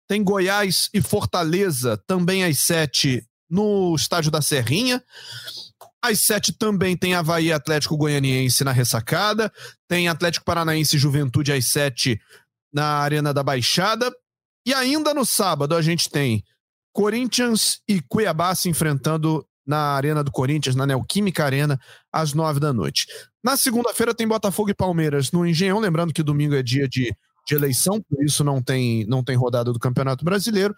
Tem 0.09 0.25
Goiás 0.25 0.89
e 0.95 1.03
Fortaleza 1.03 2.03
também 2.07 2.43
às 2.43 2.59
sete 2.59 3.27
no 3.51 3.95
Estádio 3.95 4.31
da 4.31 4.41
Serrinha. 4.41 5.05
Às 6.03 6.21
sete 6.21 6.53
também 6.53 6.97
tem 6.97 7.15
Havaí 7.15 7.53
Atlético 7.53 7.97
Goianiense 7.97 8.65
na 8.65 8.73
ressacada. 8.73 9.53
Tem 9.87 10.09
Atlético 10.09 10.47
Paranaense 10.47 10.97
e 10.97 10.99
Juventude 10.99 11.53
às 11.53 11.67
sete 11.67 12.19
na 12.73 12.99
Arena 12.99 13.35
da 13.35 13.43
Baixada. 13.43 14.11
E 14.67 14.73
ainda 14.73 15.13
no 15.13 15.27
sábado 15.27 15.75
a 15.75 15.83
gente 15.83 16.09
tem 16.09 16.43
Corinthians 16.95 17.81
e 17.87 18.01
Cuiabá 18.01 18.55
se 18.55 18.71
enfrentando 18.71 19.47
na 19.67 19.95
Arena 19.95 20.23
do 20.23 20.31
Corinthians, 20.31 20.77
na 20.77 20.87
Neoquímica 20.87 21.45
Arena, 21.45 21.79
às 22.13 22.33
nove 22.33 22.61
da 22.61 22.73
noite. 22.73 23.07
Na 23.45 23.59
segunda-feira 23.59 24.15
tem 24.15 24.27
Botafogo 24.27 24.71
e 24.71 24.75
Palmeiras 24.75 25.31
no 25.31 25.47
Engenhão, 25.47 25.79
lembrando 25.79 26.15
que 26.15 26.23
domingo 26.23 26.55
é 26.55 26.63
dia 26.63 26.89
de, 26.89 27.15
de 27.47 27.55
eleição, 27.55 28.01
por 28.01 28.25
isso 28.25 28.43
não 28.43 28.63
tem, 28.63 29.05
não 29.05 29.23
tem 29.23 29.37
rodada 29.37 29.71
do 29.71 29.79
Campeonato 29.79 30.25
Brasileiro. 30.25 30.75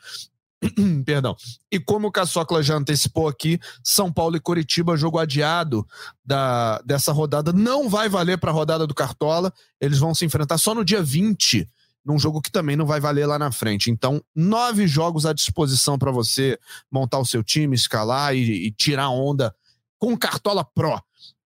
Perdão. 1.06 1.36
E 1.70 1.78
como 1.78 2.08
o 2.08 2.10
Caçocla 2.10 2.64
já 2.64 2.74
antecipou 2.74 3.28
aqui, 3.28 3.60
São 3.84 4.12
Paulo 4.12 4.36
e 4.36 4.40
Coritiba, 4.40 4.96
jogo 4.96 5.16
adiado 5.16 5.86
da, 6.24 6.80
dessa 6.80 7.12
rodada, 7.12 7.52
não 7.52 7.88
vai 7.88 8.08
valer 8.08 8.36
para 8.36 8.50
a 8.50 8.54
rodada 8.54 8.84
do 8.84 8.94
Cartola. 8.94 9.52
Eles 9.80 10.00
vão 10.00 10.12
se 10.12 10.24
enfrentar 10.24 10.58
só 10.58 10.74
no 10.74 10.84
dia 10.84 11.00
20 11.00 11.68
num 12.04 12.18
jogo 12.18 12.40
que 12.40 12.52
também 12.52 12.76
não 12.76 12.86
vai 12.86 13.00
valer 13.00 13.26
lá 13.26 13.38
na 13.38 13.50
frente. 13.50 13.90
Então, 13.90 14.22
nove 14.34 14.86
jogos 14.86 15.26
à 15.26 15.32
disposição 15.32 15.98
para 15.98 16.12
você 16.12 16.58
montar 16.90 17.18
o 17.18 17.26
seu 17.26 17.42
time, 17.42 17.74
escalar 17.74 18.34
e, 18.34 18.66
e 18.66 18.70
tirar 18.72 19.08
onda 19.10 19.54
com 19.98 20.16
Cartola 20.16 20.64
Pro. 20.64 21.00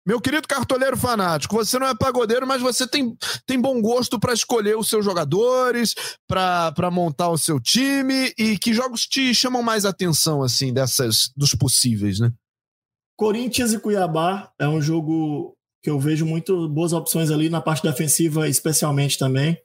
Meu 0.06 0.22
querido 0.22 0.48
cartoleiro 0.48 0.96
fanático, 0.96 1.56
você 1.56 1.80
não 1.80 1.88
é 1.88 1.96
pagodeiro, 1.96 2.46
mas 2.46 2.62
você 2.62 2.88
tem, 2.88 3.18
tem 3.48 3.60
bom 3.60 3.82
gosto 3.82 4.20
para 4.20 4.34
escolher 4.34 4.78
os 4.78 4.88
seus 4.88 5.04
jogadores, 5.04 5.96
para 6.28 6.92
montar 6.92 7.30
o 7.30 7.38
seu 7.38 7.60
time. 7.60 8.32
E 8.38 8.58
que 8.60 8.72
jogos 8.72 9.08
te 9.08 9.34
chamam 9.34 9.64
mais 9.64 9.84
atenção, 9.84 10.44
assim, 10.44 10.72
dessas 10.72 11.32
dos 11.36 11.56
possíveis, 11.56 12.20
né? 12.20 12.32
Corinthians 13.18 13.74
e 13.74 13.80
Cuiabá 13.80 14.52
é 14.60 14.68
um 14.68 14.82
jogo 14.82 15.58
que 15.82 15.90
eu 15.90 16.00
vejo 16.00 16.26
muito 16.26 16.68
boas 16.70 16.94
opções 16.94 17.32
ali 17.32 17.50
na 17.50 17.62
parte 17.62 17.82
defensiva, 17.82 18.48
especialmente 18.48 19.18
também. 19.18 19.58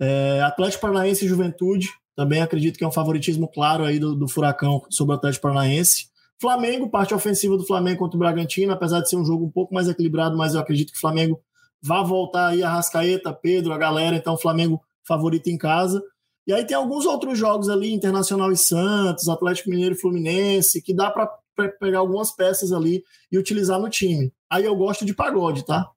É, 0.00 0.40
Atlético 0.42 0.82
Paranaense 0.82 1.24
e 1.24 1.28
Juventude, 1.28 1.88
também 2.16 2.40
acredito 2.40 2.78
que 2.78 2.84
é 2.84 2.86
um 2.86 2.92
favoritismo 2.92 3.48
claro 3.48 3.84
aí 3.84 3.98
do, 3.98 4.14
do 4.14 4.28
Furacão 4.28 4.82
sobre 4.90 5.14
o 5.14 5.16
Atlético 5.18 5.42
Paranaense. 5.42 6.06
Flamengo, 6.40 6.90
parte 6.90 7.14
ofensiva 7.14 7.56
do 7.56 7.66
Flamengo 7.66 8.00
contra 8.00 8.16
o 8.16 8.18
Bragantino, 8.18 8.72
apesar 8.72 9.00
de 9.00 9.08
ser 9.08 9.16
um 9.16 9.24
jogo 9.24 9.44
um 9.44 9.50
pouco 9.50 9.74
mais 9.74 9.88
equilibrado, 9.88 10.36
mas 10.36 10.54
eu 10.54 10.60
acredito 10.60 10.92
que 10.92 10.98
o 10.98 11.00
Flamengo 11.00 11.40
vai 11.82 12.04
voltar 12.04 12.48
aí 12.48 12.62
a 12.62 12.70
Rascaeta, 12.70 13.32
Pedro, 13.32 13.72
a 13.72 13.78
galera, 13.78 14.16
então 14.16 14.34
o 14.34 14.40
Flamengo 14.40 14.80
favorito 15.06 15.48
em 15.48 15.58
casa. 15.58 16.02
E 16.46 16.52
aí 16.52 16.64
tem 16.64 16.76
alguns 16.76 17.06
outros 17.06 17.38
jogos 17.38 17.68
ali, 17.68 17.92
Internacional 17.92 18.52
e 18.52 18.56
Santos, 18.56 19.28
Atlético 19.28 19.70
Mineiro 19.70 19.94
e 19.94 19.98
Fluminense, 19.98 20.82
que 20.82 20.94
dá 20.94 21.10
para 21.10 21.30
pegar 21.80 21.98
algumas 21.98 22.32
peças 22.32 22.72
ali 22.72 23.02
e 23.30 23.38
utilizar 23.38 23.78
no 23.78 23.88
time. 23.88 24.32
Aí 24.50 24.64
eu 24.64 24.76
gosto 24.76 25.04
de 25.04 25.14
pagode, 25.14 25.64
tá? 25.64 25.90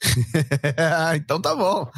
então 1.16 1.40
tá 1.40 1.54
bom. 1.54 1.90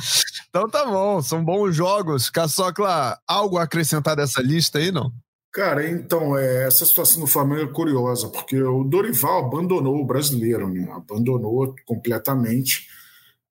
Então 0.48 0.68
tá 0.68 0.86
bom. 0.86 1.22
São 1.22 1.44
bons 1.44 1.74
jogos. 1.74 2.30
Caçocla, 2.30 3.18
algo 3.26 3.58
a 3.58 3.64
acrescentar 3.64 4.16
dessa 4.16 4.40
lista 4.40 4.78
aí, 4.78 4.90
não? 4.90 5.12
Cara, 5.58 5.84
então, 5.88 6.38
é, 6.38 6.68
essa 6.68 6.86
situação 6.86 7.20
do 7.20 7.26
Flamengo 7.26 7.68
é 7.68 7.74
curiosa, 7.74 8.28
porque 8.28 8.62
o 8.62 8.84
Dorival 8.84 9.46
abandonou 9.46 9.96
o 9.96 10.04
brasileiro, 10.06 10.68
né? 10.68 10.88
abandonou 10.92 11.74
completamente. 11.84 12.86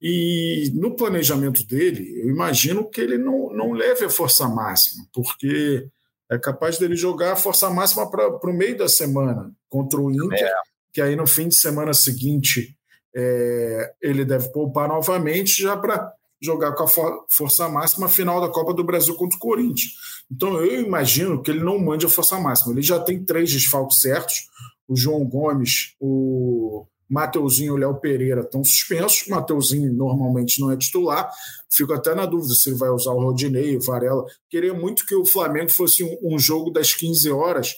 E 0.02 0.72
no 0.74 0.96
planejamento 0.96 1.68
dele, 1.68 2.22
eu 2.22 2.30
imagino 2.30 2.90
que 2.90 3.02
ele 3.02 3.18
não, 3.18 3.52
não 3.52 3.74
leve 3.74 4.06
a 4.06 4.10
força 4.10 4.48
máxima, 4.48 5.06
porque 5.14 5.86
é 6.32 6.38
capaz 6.38 6.78
dele 6.78 6.96
jogar 6.96 7.34
a 7.34 7.36
força 7.36 7.70
máxima 7.70 8.10
para 8.10 8.40
o 8.42 8.54
meio 8.54 8.78
da 8.78 8.88
semana 8.88 9.52
contra 9.68 10.00
o 10.00 10.10
Inter, 10.10 10.48
é. 10.48 10.54
que 10.94 11.02
aí 11.02 11.14
no 11.14 11.28
fim 11.28 11.50
de 11.50 11.60
semana 11.60 11.94
seguinte 11.94 12.74
é, 13.14 13.92
ele 14.02 14.24
deve 14.24 14.48
poupar 14.54 14.88
novamente 14.88 15.62
já 15.62 15.76
para 15.76 16.10
jogar 16.42 16.74
com 16.74 16.84
a 16.84 16.88
for 16.88 17.26
força 17.30 17.68
máxima 17.68 18.08
final 18.08 18.40
da 18.40 18.50
Copa 18.50 18.74
do 18.74 18.84
Brasil 18.84 19.16
contra 19.16 19.38
o 19.38 19.40
Corinthians. 19.40 19.92
Então 20.32 20.64
eu 20.64 20.82
imagino 20.82 21.42
que 21.42 21.52
ele 21.52 21.64
não 21.64 21.80
mande 21.80 22.06
a 22.06 22.10
força 22.10 22.40
máxima. 22.40 22.74
Ele 22.74 22.82
já 22.82 23.00
tem 23.00 23.24
três 23.24 23.52
desfalques 23.52 24.02
certos: 24.02 24.48
o 24.88 24.96
João 24.96 25.26
Gomes, 25.26 25.96
o 26.00 26.86
Mateuzinho 27.10 27.78
e 27.78 27.80
Léo 27.80 27.96
Pereira 27.96 28.42
estão 28.42 28.64
suspensos. 28.64 29.28
Mateuzinho 29.28 29.94
normalmente 29.94 30.60
não 30.60 30.72
é 30.72 30.78
titular. 30.78 31.32
Fico 31.70 31.94
até 31.94 32.14
na 32.14 32.26
dúvida 32.26 32.54
se 32.54 32.70
ele 32.70 32.78
vai 32.78 32.90
usar 32.90 33.12
o 33.12 33.22
Rodinei, 33.22 33.78
o 33.78 33.82
Varela. 33.82 34.26
Queria 34.50 34.74
muito 34.74 35.06
que 35.06 35.16
o 35.16 35.26
Flamengo 35.26 35.72
fosse 35.72 36.04
um, 36.04 36.18
um 36.36 36.40
jogo 36.40 36.70
das 36.70 36.94
15 36.94 37.32
horas 37.32 37.76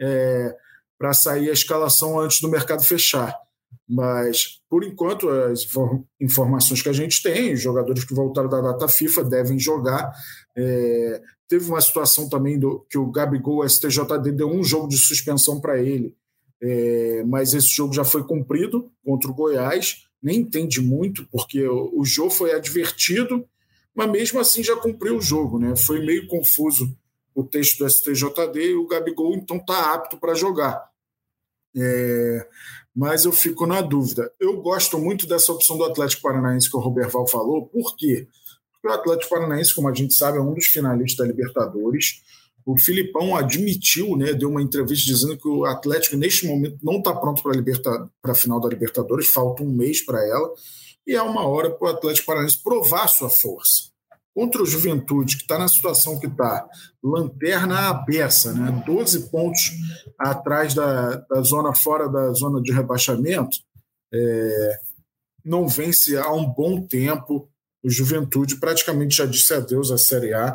é, 0.00 0.54
para 0.98 1.12
sair 1.12 1.48
a 1.50 1.52
escalação 1.52 2.20
antes 2.20 2.40
do 2.40 2.48
mercado 2.48 2.82
fechar. 2.82 3.34
Mas, 3.88 4.60
por 4.68 4.82
enquanto, 4.82 5.28
as 5.28 5.66
informações 6.20 6.82
que 6.82 6.88
a 6.88 6.92
gente 6.92 7.22
tem, 7.22 7.52
os 7.52 7.60
jogadores 7.60 8.04
que 8.04 8.14
voltaram 8.14 8.48
da 8.48 8.60
data 8.60 8.88
FIFA 8.88 9.24
devem 9.24 9.58
jogar. 9.58 10.12
É, 10.56 11.22
teve 11.48 11.68
uma 11.68 11.80
situação 11.80 12.28
também 12.28 12.58
do, 12.58 12.84
que 12.90 12.98
o 12.98 13.10
Gabigol, 13.10 13.58
o 13.58 13.68
STJD, 13.68 14.32
deu 14.32 14.48
um 14.48 14.64
jogo 14.64 14.88
de 14.88 14.96
suspensão 14.96 15.60
para 15.60 15.80
ele 15.80 16.16
é, 16.60 17.22
mas 17.24 17.52
esse 17.54 17.68
jogo 17.68 17.92
já 17.92 18.04
foi 18.04 18.24
cumprido 18.24 18.90
contra 19.04 19.30
o 19.30 19.34
Goiás, 19.34 20.06
nem 20.22 20.40
entende 20.40 20.80
muito, 20.80 21.26
porque 21.30 21.66
o, 21.66 22.00
o 22.00 22.04
Jô 22.04 22.30
foi 22.30 22.52
advertido, 22.52 23.46
mas 23.94 24.10
mesmo 24.10 24.40
assim 24.40 24.62
já 24.62 24.76
cumpriu 24.76 25.18
o 25.18 25.22
jogo, 25.22 25.58
né? 25.58 25.76
Foi 25.76 26.04
meio 26.04 26.26
confuso 26.26 26.96
o 27.34 27.44
texto 27.44 27.78
do 27.78 27.90
STJD 27.90 28.70
e 28.70 28.74
o 28.74 28.86
Gabigol 28.86 29.34
então 29.34 29.58
está 29.58 29.94
apto 29.94 30.18
para 30.18 30.34
jogar. 30.34 30.90
É, 31.76 32.48
mas 32.96 33.26
eu 33.26 33.32
fico 33.32 33.66
na 33.66 33.82
dúvida. 33.82 34.32
Eu 34.40 34.62
gosto 34.62 34.98
muito 34.98 35.26
dessa 35.26 35.52
opção 35.52 35.76
do 35.76 35.84
Atlético 35.84 36.22
Paranaense 36.22 36.70
que 36.70 36.76
o 36.78 36.80
Roberval 36.80 37.28
falou, 37.28 37.66
por 37.66 37.94
quê? 37.94 38.26
Porque 38.72 38.88
o 38.88 38.90
Atlético 38.90 39.34
Paranaense, 39.34 39.74
como 39.74 39.88
a 39.90 39.92
gente 39.92 40.14
sabe, 40.14 40.38
é 40.38 40.40
um 40.40 40.54
dos 40.54 40.66
finalistas 40.66 41.18
da 41.18 41.30
Libertadores. 41.30 42.22
O 42.64 42.78
Filipão 42.78 43.36
admitiu, 43.36 44.16
né, 44.16 44.32
deu 44.32 44.48
uma 44.48 44.62
entrevista 44.62 45.04
dizendo 45.04 45.36
que 45.36 45.46
o 45.46 45.66
Atlético, 45.66 46.16
neste 46.16 46.46
momento, 46.46 46.78
não 46.82 46.96
está 46.96 47.14
pronto 47.14 47.42
para 47.42 47.54
liberta, 47.54 48.10
a 48.22 48.34
final 48.34 48.58
da 48.58 48.68
Libertadores, 48.68 49.28
falta 49.28 49.62
um 49.62 49.70
mês 49.70 50.02
para 50.02 50.26
ela, 50.26 50.50
e 51.06 51.14
é 51.14 51.20
uma 51.20 51.46
hora 51.46 51.70
para 51.70 51.88
o 51.88 51.90
Atlético 51.90 52.26
Paranaense 52.28 52.62
provar 52.62 53.08
sua 53.08 53.28
força. 53.28 53.95
Contra 54.36 54.62
o 54.62 54.66
Juventude, 54.66 55.36
que 55.38 55.44
está 55.44 55.58
na 55.58 55.66
situação 55.66 56.20
que 56.20 56.26
está, 56.26 56.68
lanterna 57.02 57.88
abessa, 57.88 58.52
né, 58.52 58.82
12 58.84 59.30
pontos 59.30 59.72
atrás 60.18 60.74
da, 60.74 61.16
da 61.16 61.40
zona 61.40 61.72
fora 61.74 62.06
da 62.06 62.30
zona 62.34 62.60
de 62.60 62.70
rebaixamento, 62.70 63.56
é, 64.12 64.78
não 65.42 65.66
vence 65.66 66.18
há 66.18 66.30
um 66.30 66.44
bom 66.44 66.86
tempo. 66.86 67.48
O 67.82 67.88
Juventude 67.88 68.56
praticamente 68.56 69.16
já 69.16 69.24
disse 69.24 69.54
adeus 69.54 69.90
à 69.90 69.96
Série 69.96 70.34
A 70.34 70.54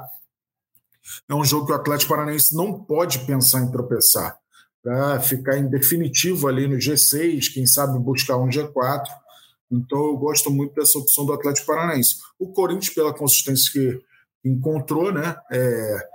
é 1.28 1.34
um 1.34 1.44
jogo 1.44 1.66
que 1.66 1.72
o 1.72 1.76
Atlético 1.76 2.14
Paranaense 2.14 2.56
não 2.56 2.80
pode 2.84 3.20
pensar 3.26 3.62
em 3.62 3.72
tropeçar. 3.72 4.38
Para 4.84 5.20
ficar 5.20 5.58
em 5.58 5.68
definitivo 5.68 6.48
ali 6.48 6.68
no 6.68 6.78
G6, 6.78 7.52
quem 7.52 7.66
sabe 7.66 7.98
buscar 7.98 8.38
um 8.38 8.48
G4. 8.48 9.04
Então 9.72 10.08
eu 10.08 10.18
gosto 10.18 10.52
muito 10.52 10.74
dessa 10.76 11.00
opção 11.00 11.26
do 11.26 11.34
Atlético 11.34 11.68
Paranaense. 11.68 12.18
O 12.38 12.52
Corinthians, 12.52 12.94
pela 12.94 13.14
consistência 13.14 13.72
que 13.72 14.02
encontrou, 14.44 15.14
né, 15.14 15.36
é, 15.52 16.08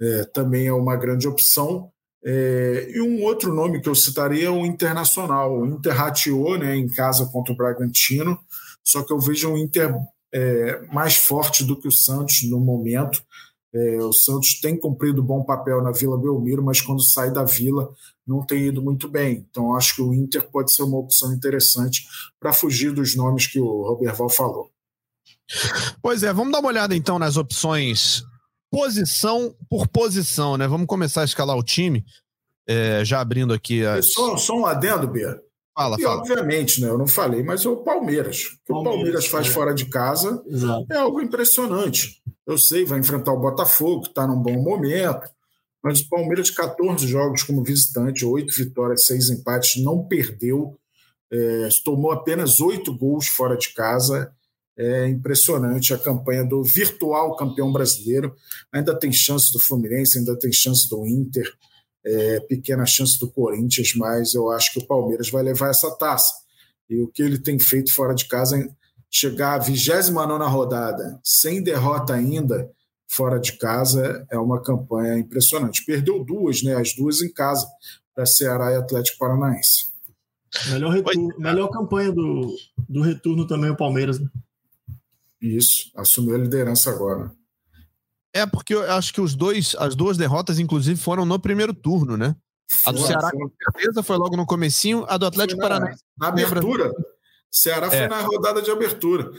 é, 0.00 0.24
também 0.32 0.66
é 0.66 0.72
uma 0.72 0.96
grande 0.96 1.26
opção. 1.26 1.90
É, 2.24 2.88
e 2.94 3.00
um 3.00 3.24
outro 3.24 3.52
nome 3.52 3.80
que 3.80 3.88
eu 3.88 3.94
citaria 3.94 4.46
é 4.46 4.50
o 4.50 4.64
Internacional. 4.64 5.58
O 5.58 5.66
Inter 5.66 5.94
rateou 5.94 6.56
né, 6.56 6.76
em 6.76 6.88
casa 6.88 7.26
contra 7.26 7.52
o 7.52 7.56
Bragantino, 7.56 8.38
só 8.84 9.02
que 9.02 9.12
eu 9.12 9.18
vejo 9.18 9.50
um 9.50 9.58
Inter 9.58 9.92
é, 10.32 10.80
mais 10.92 11.16
forte 11.16 11.64
do 11.64 11.78
que 11.78 11.88
o 11.88 11.92
Santos 11.92 12.42
no 12.48 12.60
momento. 12.60 13.22
É, 13.74 13.96
o 14.02 14.12
Santos 14.12 14.60
tem 14.60 14.78
cumprido 14.78 15.22
bom 15.22 15.42
papel 15.42 15.82
na 15.82 15.92
Vila 15.92 16.18
Belmiro, 16.18 16.62
mas 16.62 16.80
quando 16.80 17.02
sai 17.02 17.32
da 17.32 17.42
Vila 17.42 17.92
não 18.26 18.44
tem 18.44 18.66
ido 18.66 18.82
muito 18.82 19.08
bem. 19.08 19.46
Então 19.50 19.74
acho 19.74 19.96
que 19.96 20.02
o 20.02 20.14
Inter 20.14 20.48
pode 20.50 20.74
ser 20.74 20.82
uma 20.82 20.98
opção 20.98 21.32
interessante 21.32 22.06
para 22.38 22.52
fugir 22.52 22.92
dos 22.92 23.16
nomes 23.16 23.46
que 23.46 23.60
o 23.60 23.82
Roberval 23.82 24.28
falou. 24.28 24.70
Pois 26.00 26.22
é, 26.22 26.32
vamos 26.32 26.52
dar 26.52 26.60
uma 26.60 26.68
olhada 26.68 26.96
então 26.96 27.18
nas 27.18 27.36
opções 27.36 28.22
posição 28.72 29.54
por 29.68 29.86
posição, 29.86 30.56
né? 30.56 30.66
Vamos 30.66 30.86
começar 30.86 31.20
a 31.20 31.26
escalar 31.26 31.56
o 31.56 31.62
time, 31.62 32.02
é, 32.66 33.04
já 33.04 33.20
abrindo 33.20 33.52
aqui. 33.52 33.84
As... 33.84 34.12
Só, 34.12 34.36
só 34.38 34.56
um 34.56 34.64
adendo, 34.64 35.06
Bia. 35.06 35.38
Fala, 35.76 35.96
e, 35.98 36.02
fala. 36.02 36.20
obviamente, 36.20 36.80
né, 36.80 36.88
eu 36.88 36.98
não 36.98 37.06
falei, 37.06 37.42
mas 37.42 37.64
é 37.64 37.68
o 37.68 37.78
Palmeiras. 37.78 38.44
O 38.44 38.64
que 38.66 38.72
o 38.72 38.82
Palmeiras 38.82 39.26
faz 39.26 39.46
é. 39.46 39.50
fora 39.50 39.74
de 39.74 39.86
casa 39.86 40.42
Exato. 40.46 40.86
é 40.90 40.96
algo 40.96 41.20
impressionante. 41.20 42.20
Eu 42.46 42.58
sei, 42.58 42.84
vai 42.84 42.98
enfrentar 42.98 43.32
o 43.32 43.40
Botafogo, 43.40 44.02
que 44.02 44.08
está 44.08 44.26
num 44.26 44.40
bom 44.40 44.62
momento, 44.62 45.30
mas 45.82 46.00
o 46.00 46.08
Palmeiras, 46.08 46.50
14 46.50 47.06
jogos 47.06 47.42
como 47.42 47.64
visitante, 47.64 48.24
8 48.24 48.54
vitórias, 48.54 49.06
6 49.06 49.30
empates, 49.30 49.82
não 49.82 50.06
perdeu, 50.06 50.78
é, 51.30 51.68
tomou 51.84 52.12
apenas 52.12 52.60
8 52.60 52.96
gols 52.96 53.26
fora 53.26 53.56
de 53.56 53.72
casa. 53.74 54.32
É 54.76 55.06
impressionante 55.06 55.92
a 55.92 55.98
campanha 55.98 56.44
do 56.44 56.62
virtual 56.62 57.36
campeão 57.36 57.70
brasileiro. 57.70 58.34
Ainda 58.72 58.98
tem 58.98 59.12
chance 59.12 59.52
do 59.52 59.58
Fluminense, 59.58 60.18
ainda 60.18 60.38
tem 60.38 60.52
chance 60.52 60.88
do 60.88 61.06
Inter 61.06 61.52
é, 62.04 62.40
pequena 62.40 62.84
chance 62.84 63.18
do 63.18 63.30
Corinthians, 63.30 63.94
mas 63.94 64.34
eu 64.34 64.50
acho 64.50 64.72
que 64.72 64.78
o 64.80 64.86
Palmeiras 64.86 65.30
vai 65.30 65.42
levar 65.42 65.70
essa 65.70 65.90
taça. 65.96 66.32
E 66.88 67.00
o 67.00 67.08
que 67.08 67.22
ele 67.22 67.38
tem 67.38 67.58
feito 67.58 67.94
fora 67.94 68.14
de 68.14 68.26
casa, 68.26 68.58
é 68.58 68.68
chegar 69.10 69.54
à 69.54 69.58
29 69.58 70.44
rodada 70.46 71.20
sem 71.22 71.62
derrota 71.62 72.14
ainda, 72.14 72.70
fora 73.12 73.38
de 73.38 73.52
casa, 73.58 74.26
é 74.30 74.38
uma 74.38 74.62
campanha 74.62 75.18
impressionante. 75.18 75.84
Perdeu 75.84 76.24
duas, 76.24 76.62
né? 76.62 76.74
As 76.74 76.94
duas 76.94 77.20
em 77.20 77.32
casa, 77.32 77.66
para 78.14 78.26
Ceará 78.26 78.72
e 78.72 78.76
Atlético 78.76 79.18
Paranaense. 79.18 79.92
Melhor, 80.70 80.90
retorno, 80.90 81.28
melhor 81.38 81.68
campanha 81.68 82.12
do, 82.12 82.54
do 82.88 83.02
retorno 83.02 83.46
também 83.46 83.70
o 83.70 83.76
Palmeiras, 83.76 84.18
né? 84.18 84.28
Isso, 85.40 85.90
assumiu 85.96 86.36
a 86.36 86.38
liderança 86.38 86.90
agora. 86.90 87.32
É, 88.34 88.46
porque 88.46 88.74
eu 88.74 88.90
acho 88.92 89.12
que 89.12 89.20
os 89.20 89.34
dois, 89.34 89.74
as 89.78 89.94
duas 89.94 90.16
derrotas, 90.16 90.58
inclusive, 90.58 90.98
foram 90.98 91.26
no 91.26 91.38
primeiro 91.38 91.74
turno, 91.74 92.16
né? 92.16 92.34
A 92.86 92.92
do 92.92 92.98
foi, 92.98 93.08
Ceará, 93.08 93.28
foi. 93.30 93.38
com 93.38 93.50
certeza, 93.50 94.02
foi 94.02 94.16
logo 94.16 94.36
no 94.36 94.46
comecinho. 94.46 95.04
A 95.08 95.18
do 95.18 95.26
Atlético 95.26 95.60
na, 95.60 95.68
Paranaense. 95.68 96.02
Na 96.16 96.28
abertura. 96.28 96.90
Ceará 97.50 97.88
foi 97.90 97.98
é. 97.98 98.08
na 98.08 98.22
rodada 98.22 98.62
de 98.62 98.70
abertura. 98.70 99.30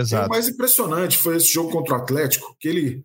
Exato. 0.00 0.26
o 0.26 0.28
mais 0.30 0.48
impressionante 0.48 1.16
foi 1.16 1.36
esse 1.36 1.52
jogo 1.52 1.70
contra 1.70 1.94
o 1.94 1.96
Atlético, 1.96 2.56
que 2.58 2.68
ele, 2.68 3.04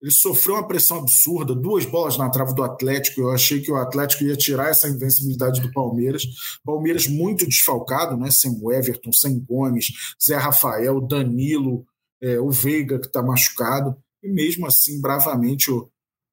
ele 0.00 0.10
sofreu 0.10 0.54
uma 0.54 0.66
pressão 0.66 0.98
absurda, 0.98 1.54
duas 1.54 1.84
bolas 1.84 2.16
na 2.16 2.30
trave 2.30 2.54
do 2.54 2.62
Atlético. 2.62 3.20
Eu 3.20 3.30
achei 3.30 3.60
que 3.60 3.70
o 3.70 3.76
Atlético 3.76 4.24
ia 4.24 4.36
tirar 4.36 4.70
essa 4.70 4.88
invencibilidade 4.88 5.60
do 5.60 5.72
Palmeiras. 5.72 6.24
Palmeiras 6.64 7.06
muito 7.06 7.46
desfalcado, 7.46 8.16
né? 8.16 8.30
Sem 8.30 8.58
o 8.60 8.72
Everton, 8.72 9.12
sem 9.12 9.38
Gomes, 9.38 9.92
Zé 10.22 10.36
Rafael, 10.36 11.00
Danilo, 11.00 11.84
é, 12.22 12.40
o 12.40 12.50
Veiga, 12.50 12.98
que 12.98 13.06
está 13.06 13.22
machucado 13.22 13.96
e 14.22 14.28
mesmo 14.28 14.66
assim, 14.66 15.00
bravamente, 15.00 15.70
o, 15.70 15.88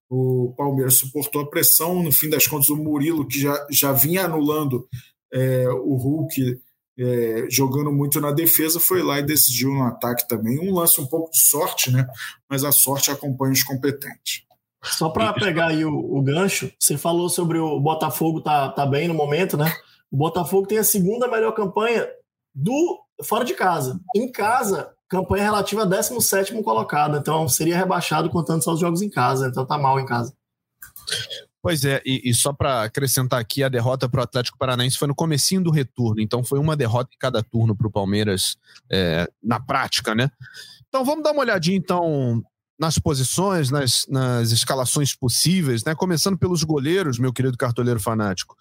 o 0.09 0.53
Palmeiras 0.57 0.95
suportou 0.95 1.41
a 1.41 1.49
pressão. 1.49 2.03
No 2.03 2.11
fim 2.11 2.29
das 2.29 2.47
contas, 2.47 2.69
o 2.69 2.75
Murilo, 2.75 3.27
que 3.27 3.39
já, 3.39 3.67
já 3.71 3.91
vinha 3.91 4.25
anulando 4.25 4.87
é, 5.31 5.69
o 5.69 5.95
Hulk, 5.95 6.59
é, 6.99 7.45
jogando 7.49 7.91
muito 7.91 8.19
na 8.19 8.31
defesa, 8.31 8.79
foi 8.79 9.03
lá 9.03 9.19
e 9.19 9.25
decidiu 9.25 9.69
no 9.69 9.83
ataque 9.83 10.27
também. 10.27 10.59
Um 10.59 10.73
lance 10.73 10.99
um 10.99 11.05
pouco 11.05 11.31
de 11.31 11.39
sorte, 11.39 11.91
né? 11.91 12.07
mas 12.49 12.63
a 12.63 12.71
sorte 12.71 13.11
acompanha 13.11 13.53
os 13.53 13.63
competentes. 13.63 14.43
Só 14.83 15.09
para 15.09 15.33
pegar 15.33 15.67
aí 15.67 15.83
o, 15.83 15.93
o, 15.93 16.21
gancho, 16.21 16.71
você 16.79 16.97
falou 16.97 17.29
sobre 17.29 17.57
o 17.57 17.79
Botafogo 17.79 18.41
tá, 18.41 18.69
tá 18.69 18.85
bem 18.85 19.07
no 19.07 19.13
momento, 19.13 19.57
né? 19.57 19.73
O 20.09 20.17
Botafogo 20.17 20.67
tem 20.67 20.77
a 20.77 20.83
segunda 20.83 21.27
melhor 21.27 21.51
campanha 21.51 22.07
do 22.53 22.99
fora 23.23 23.43
de 23.43 23.53
casa. 23.53 23.99
Em 24.15 24.31
casa, 24.31 24.93
campanha 25.09 25.43
relativa 25.43 25.81
a 25.81 25.85
17 25.85 26.61
colocado, 26.63 27.17
então 27.17 27.47
seria 27.49 27.77
rebaixado 27.77 28.29
contando 28.29 28.63
só 28.63 28.73
os 28.73 28.79
jogos 28.79 29.01
em 29.01 29.09
casa, 29.09 29.47
então 29.47 29.65
tá 29.65 29.77
mal 29.77 29.99
em 29.99 30.05
casa. 30.05 30.33
Pois 31.61 31.83
é, 31.83 32.01
e, 32.05 32.29
e 32.29 32.33
só 32.33 32.53
para 32.53 32.83
acrescentar 32.83 33.39
aqui, 33.39 33.63
a 33.63 33.69
derrota 33.69 34.07
para 34.07 34.21
o 34.21 34.23
Atlético 34.23 34.57
Paranaense 34.57 34.97
foi 34.97 35.07
no 35.07 35.15
comecinho 35.15 35.63
do 35.63 35.71
retorno, 35.71 36.21
então 36.21 36.43
foi 36.43 36.59
uma 36.59 36.75
derrota 36.75 37.09
em 37.13 37.17
cada 37.17 37.41
turno 37.41 37.75
para 37.75 37.87
o 37.87 37.91
Palmeiras 37.91 38.57
é, 38.91 39.29
na 39.43 39.59
prática, 39.59 40.13
né? 40.13 40.29
Então 40.87 41.03
vamos 41.03 41.23
dar 41.23 41.31
uma 41.31 41.41
olhadinha 41.41 41.77
então 41.77 42.43
nas 42.79 42.99
posições, 42.99 43.71
nas, 43.71 44.05
nas 44.07 44.51
escalações 44.51 45.15
possíveis, 45.15 45.83
né? 45.83 45.95
Começando 45.95 46.37
pelos 46.37 46.63
goleiros, 46.63 47.17
meu 47.17 47.33
querido 47.33 47.57
cartoleiro 47.57 47.99
fanático. 47.99 48.55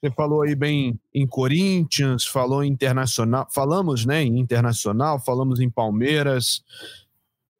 Você 0.00 0.10
falou 0.10 0.42
aí 0.42 0.54
bem 0.54 0.98
em 1.14 1.26
Corinthians, 1.26 2.26
falou 2.26 2.62
em 2.62 2.70
Internacional, 2.70 3.46
falamos 3.54 4.04
né, 4.04 4.22
em 4.22 4.38
Internacional, 4.38 5.18
falamos 5.18 5.60
em 5.60 5.70
Palmeiras. 5.70 6.62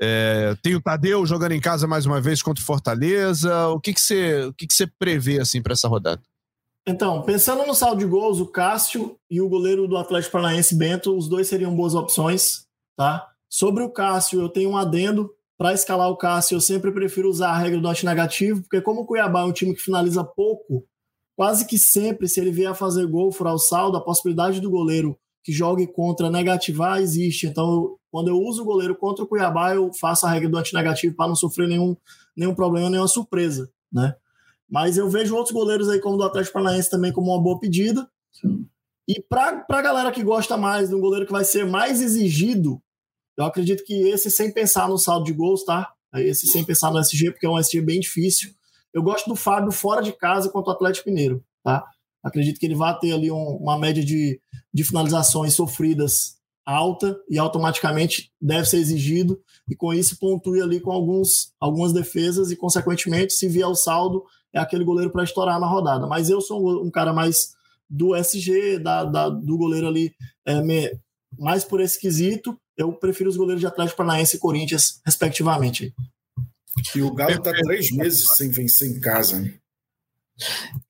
É, 0.01 0.57
tem 0.63 0.75
o 0.75 0.83
Tadeu 0.83 1.25
jogando 1.25 1.53
em 1.53 1.61
casa 1.61 1.87
mais 1.87 2.05
uma 2.07 2.21
vez 2.21 2.43
contra 2.43 2.63
o 2.63 2.67
Fortaleza. 2.67 3.69
O 3.69 3.81
que, 3.81 3.95
que, 3.95 4.01
você, 4.01 4.45
o 4.45 4.53
que, 4.53 4.67
que 4.67 4.75
você 4.75 4.87
prevê 4.87 5.41
assim, 5.41 5.63
para 5.63 5.73
essa 5.73 5.89
rodada? 5.89 6.23
Então, 6.87 7.23
pensando 7.23 7.67
no 7.67 7.75
saldo 7.75 8.01
de 8.01 8.05
gols, 8.05 8.41
o 8.41 8.47
Cássio 8.47 9.17
e 9.31 9.41
o 9.41 9.49
goleiro 9.49 9.89
do 9.89 9.97
Atlético 9.97 10.33
Paranaense, 10.33 10.77
Bento, 10.77 11.17
os 11.17 11.29
dois 11.29 11.49
seriam 11.49 11.75
boas 11.75 11.95
opções. 11.95 12.67
Tá? 12.97 13.27
Sobre 13.49 13.83
o 13.83 13.91
Cássio, 13.91 14.41
eu 14.41 14.49
tenho 14.49 14.71
um 14.71 14.77
adendo. 14.77 15.31
Para 15.57 15.73
escalar 15.73 16.11
o 16.11 16.17
Cássio, 16.17 16.57
eu 16.57 16.61
sempre 16.61 16.91
prefiro 16.91 17.31
usar 17.31 17.51
a 17.51 17.57
regra 17.57 17.79
do 17.79 17.83
dote 17.85 18.05
negativo, 18.05 18.61
porque 18.63 18.81
como 18.81 19.03
o 19.03 19.07
Cuiabá 19.07 19.43
é 19.43 19.45
um 19.45 19.53
time 19.53 19.73
que 19.73 19.81
finaliza 19.81 20.25
pouco, 20.25 20.85
quase 21.37 21.65
que 21.65 21.79
sempre, 21.79 22.29
se 22.29 22.41
ele 22.41 22.51
vier 22.51 22.73
a 22.73 22.75
fazer 22.75 23.07
gol, 23.07 23.31
furar 23.31 23.55
o 23.55 23.59
saldo, 23.59 23.97
a 23.97 24.05
possibilidade 24.05 24.61
do 24.61 24.69
goleiro 24.69 25.17
que 25.45 25.53
jogue 25.53 25.87
contra 25.87 26.31
negativar 26.31 27.01
existe. 27.01 27.47
Então, 27.47 27.97
quando 28.11 28.29
eu 28.29 28.41
uso 28.41 28.63
o 28.63 28.65
goleiro 28.65 28.97
contra 28.97 29.23
o 29.23 29.29
Cuiabá, 29.29 29.75
eu 29.75 29.93
faço 29.93 30.27
a 30.27 30.31
regra 30.31 30.49
do 30.49 30.57
antinegativo 30.57 31.15
para 31.15 31.29
não 31.29 31.37
sofrer 31.37 31.69
nenhum, 31.69 31.95
nenhum 32.35 32.55
problema, 32.55 32.89
nenhuma 32.89 33.07
surpresa, 33.07 33.71
né? 33.93 34.17
Mas 34.69 34.97
eu 34.97 35.09
vejo 35.11 35.37
outros 35.37 35.55
goleiros 35.55 35.89
aí, 35.89 36.01
como 36.01 36.17
do 36.17 36.25
Atlético 36.25 36.55
Paranaense, 36.55 36.89
também 36.89 37.13
como 37.13 37.31
uma 37.31 37.43
boa 37.43 37.61
pedida. 37.61 38.09
E 39.07 39.21
para 39.21 39.65
a 39.69 39.83
galera 39.83 40.11
que 40.11 40.25
gosta 40.25 40.57
mais 40.57 40.89
de 40.89 40.95
um 40.95 41.01
goleiro 41.01 41.27
que 41.27 41.33
vai 41.33 41.45
ser 41.45 41.67
mais 41.67 42.01
exigido, 42.01 42.83
eu 43.37 43.45
acredito 43.45 43.85
que 43.85 44.09
esse 44.09 44.31
sem 44.31 44.51
pensar 44.51 44.89
no 44.89 44.97
saldo 44.97 45.27
de 45.27 45.33
gols, 45.33 45.63
tá? 45.65 45.93
Esse 46.15 46.47
sem 46.47 46.65
pensar 46.65 46.91
no 46.91 46.99
SG, 46.99 47.33
porque 47.33 47.45
é 47.45 47.51
um 47.51 47.59
SG 47.59 47.83
bem 47.83 48.01
difícil. 48.01 48.55
Eu 48.95 49.03
gosto 49.03 49.29
do 49.29 49.37
Fábio 49.37 49.71
fora 49.71 50.01
de 50.01 50.13
casa 50.13 50.49
contra 50.49 50.73
o 50.73 50.75
Atlético 50.75 51.11
Mineiro, 51.11 51.45
tá? 51.63 51.85
Acredito 52.25 52.59
que 52.59 52.67
ele 52.67 52.75
vai 52.75 52.99
ter 52.99 53.13
ali 53.13 53.31
um, 53.31 53.57
uma 53.57 53.79
média 53.79 54.05
de, 54.05 54.41
de 54.73 54.85
finalizações 54.85 55.55
sofridas 55.55 56.37
alta 56.65 57.15
e 57.29 57.39
automaticamente 57.39 58.33
deve 58.41 58.67
ser 58.67 58.79
exigido 58.79 59.39
e 59.69 59.77
com 59.77 59.93
isso 59.93 60.19
pontue 60.19 60.63
ali 60.63 60.81
com 60.81 60.91
alguns, 60.91 61.53
algumas 61.61 61.93
defesas 61.93 62.51
e 62.51 62.57
consequentemente 62.57 63.35
se 63.35 63.47
vier 63.49 63.69
o 63.69 63.75
saldo 63.75 64.25
é 64.51 64.59
aquele 64.59 64.83
goleiro 64.83 65.13
para 65.13 65.25
estourar 65.25 65.61
na 65.61 65.67
rodada. 65.67 66.07
Mas 66.07 66.31
eu 66.31 66.41
sou 66.41 66.63
um, 66.63 66.87
um 66.87 66.91
cara 66.91 67.13
mais 67.13 67.51
do 67.91 68.17
SG, 68.17 68.79
da, 68.79 69.05
da 69.05 69.29
do 69.29 69.59
goleiro 69.59 69.87
ali 69.87 70.15
é, 70.47 70.63
me, 70.63 70.91
mais 71.39 71.65
por 71.65 71.81
esse 71.81 72.01
quesito 72.01 72.59
eu 72.77 72.93
prefiro 72.93 73.31
os 73.31 73.37
goleiros 73.37 73.61
de 73.61 73.67
Atlético 73.67 73.99
Paranaense 73.99 74.37
e 74.37 74.41
Corinthians, 74.41 75.01
respectivamente. 75.05 75.95
E 76.95 77.03
o 77.03 77.15
Galo 77.15 77.35
está 77.35 77.53
três 77.53 77.91
meses 77.93 78.37
sem 78.37 78.51
vencer 78.51 78.91
em 78.91 79.01
casa, 79.01 79.41
né? 79.41 79.55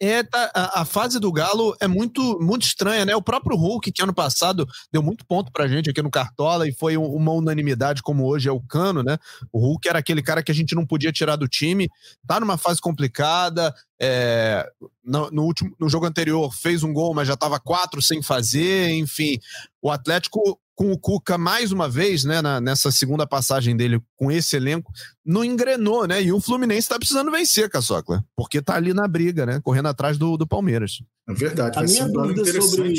É, 0.00 0.22
tá, 0.22 0.50
a, 0.54 0.80
a, 0.80 0.84
fase 0.84 1.20
do 1.20 1.30
Galo 1.30 1.76
é 1.78 1.86
muito 1.86 2.38
muito 2.40 2.62
estranha, 2.62 3.04
né? 3.04 3.14
O 3.14 3.22
próprio 3.22 3.56
Hulk, 3.56 3.92
que 3.92 4.02
ano 4.02 4.14
passado 4.14 4.66
deu 4.90 5.02
muito 5.02 5.24
ponto 5.26 5.52
pra 5.52 5.68
gente 5.68 5.90
aqui 5.90 6.00
no 6.00 6.10
Cartola 6.10 6.66
e 6.66 6.72
foi 6.72 6.96
um, 6.96 7.04
uma 7.04 7.32
unanimidade, 7.32 8.02
como 8.02 8.26
hoje 8.26 8.48
é 8.48 8.52
o 8.52 8.60
Cano, 8.60 9.02
né? 9.02 9.18
O 9.52 9.58
Hulk 9.58 9.88
era 9.88 9.98
aquele 9.98 10.22
cara 10.22 10.42
que 10.42 10.50
a 10.50 10.54
gente 10.54 10.74
não 10.74 10.86
podia 10.86 11.12
tirar 11.12 11.36
do 11.36 11.46
time, 11.46 11.90
tá 12.26 12.40
numa 12.40 12.56
fase 12.56 12.80
complicada. 12.80 13.74
É, 14.00 14.66
no, 15.04 15.30
no, 15.30 15.42
último, 15.44 15.74
no 15.78 15.88
jogo 15.88 16.06
anterior 16.06 16.52
fez 16.52 16.82
um 16.82 16.92
gol, 16.92 17.14
mas 17.14 17.28
já 17.28 17.36
tava 17.36 17.60
quatro 17.60 18.02
sem 18.02 18.22
fazer, 18.22 18.90
enfim. 18.90 19.38
O 19.80 19.90
Atlético 19.90 20.58
com 20.74 20.92
o 20.92 20.98
Cuca 20.98 21.38
mais 21.38 21.72
uma 21.72 21.88
vez, 21.88 22.24
né, 22.24 22.42
na, 22.42 22.60
nessa 22.60 22.90
segunda 22.90 23.26
passagem 23.26 23.76
dele 23.76 24.00
com 24.16 24.30
esse 24.30 24.56
elenco, 24.56 24.92
não 25.24 25.44
engrenou, 25.44 26.06
né? 26.06 26.22
E 26.22 26.32
o 26.32 26.40
Fluminense 26.40 26.80
está 26.80 26.98
precisando 26.98 27.30
vencer, 27.30 27.70
Caçocla, 27.70 28.24
porque 28.36 28.60
tá 28.60 28.74
ali 28.74 28.92
na 28.92 29.06
briga, 29.06 29.46
né? 29.46 29.60
Correndo 29.62 29.86
atrás 29.86 30.18
do, 30.18 30.36
do 30.36 30.46
Palmeiras. 30.46 31.02
É 31.28 31.32
verdade, 31.32 31.78
a 31.78 31.82
minha 31.82 32.08
dúvida 32.08 32.60
sobre 32.60 32.94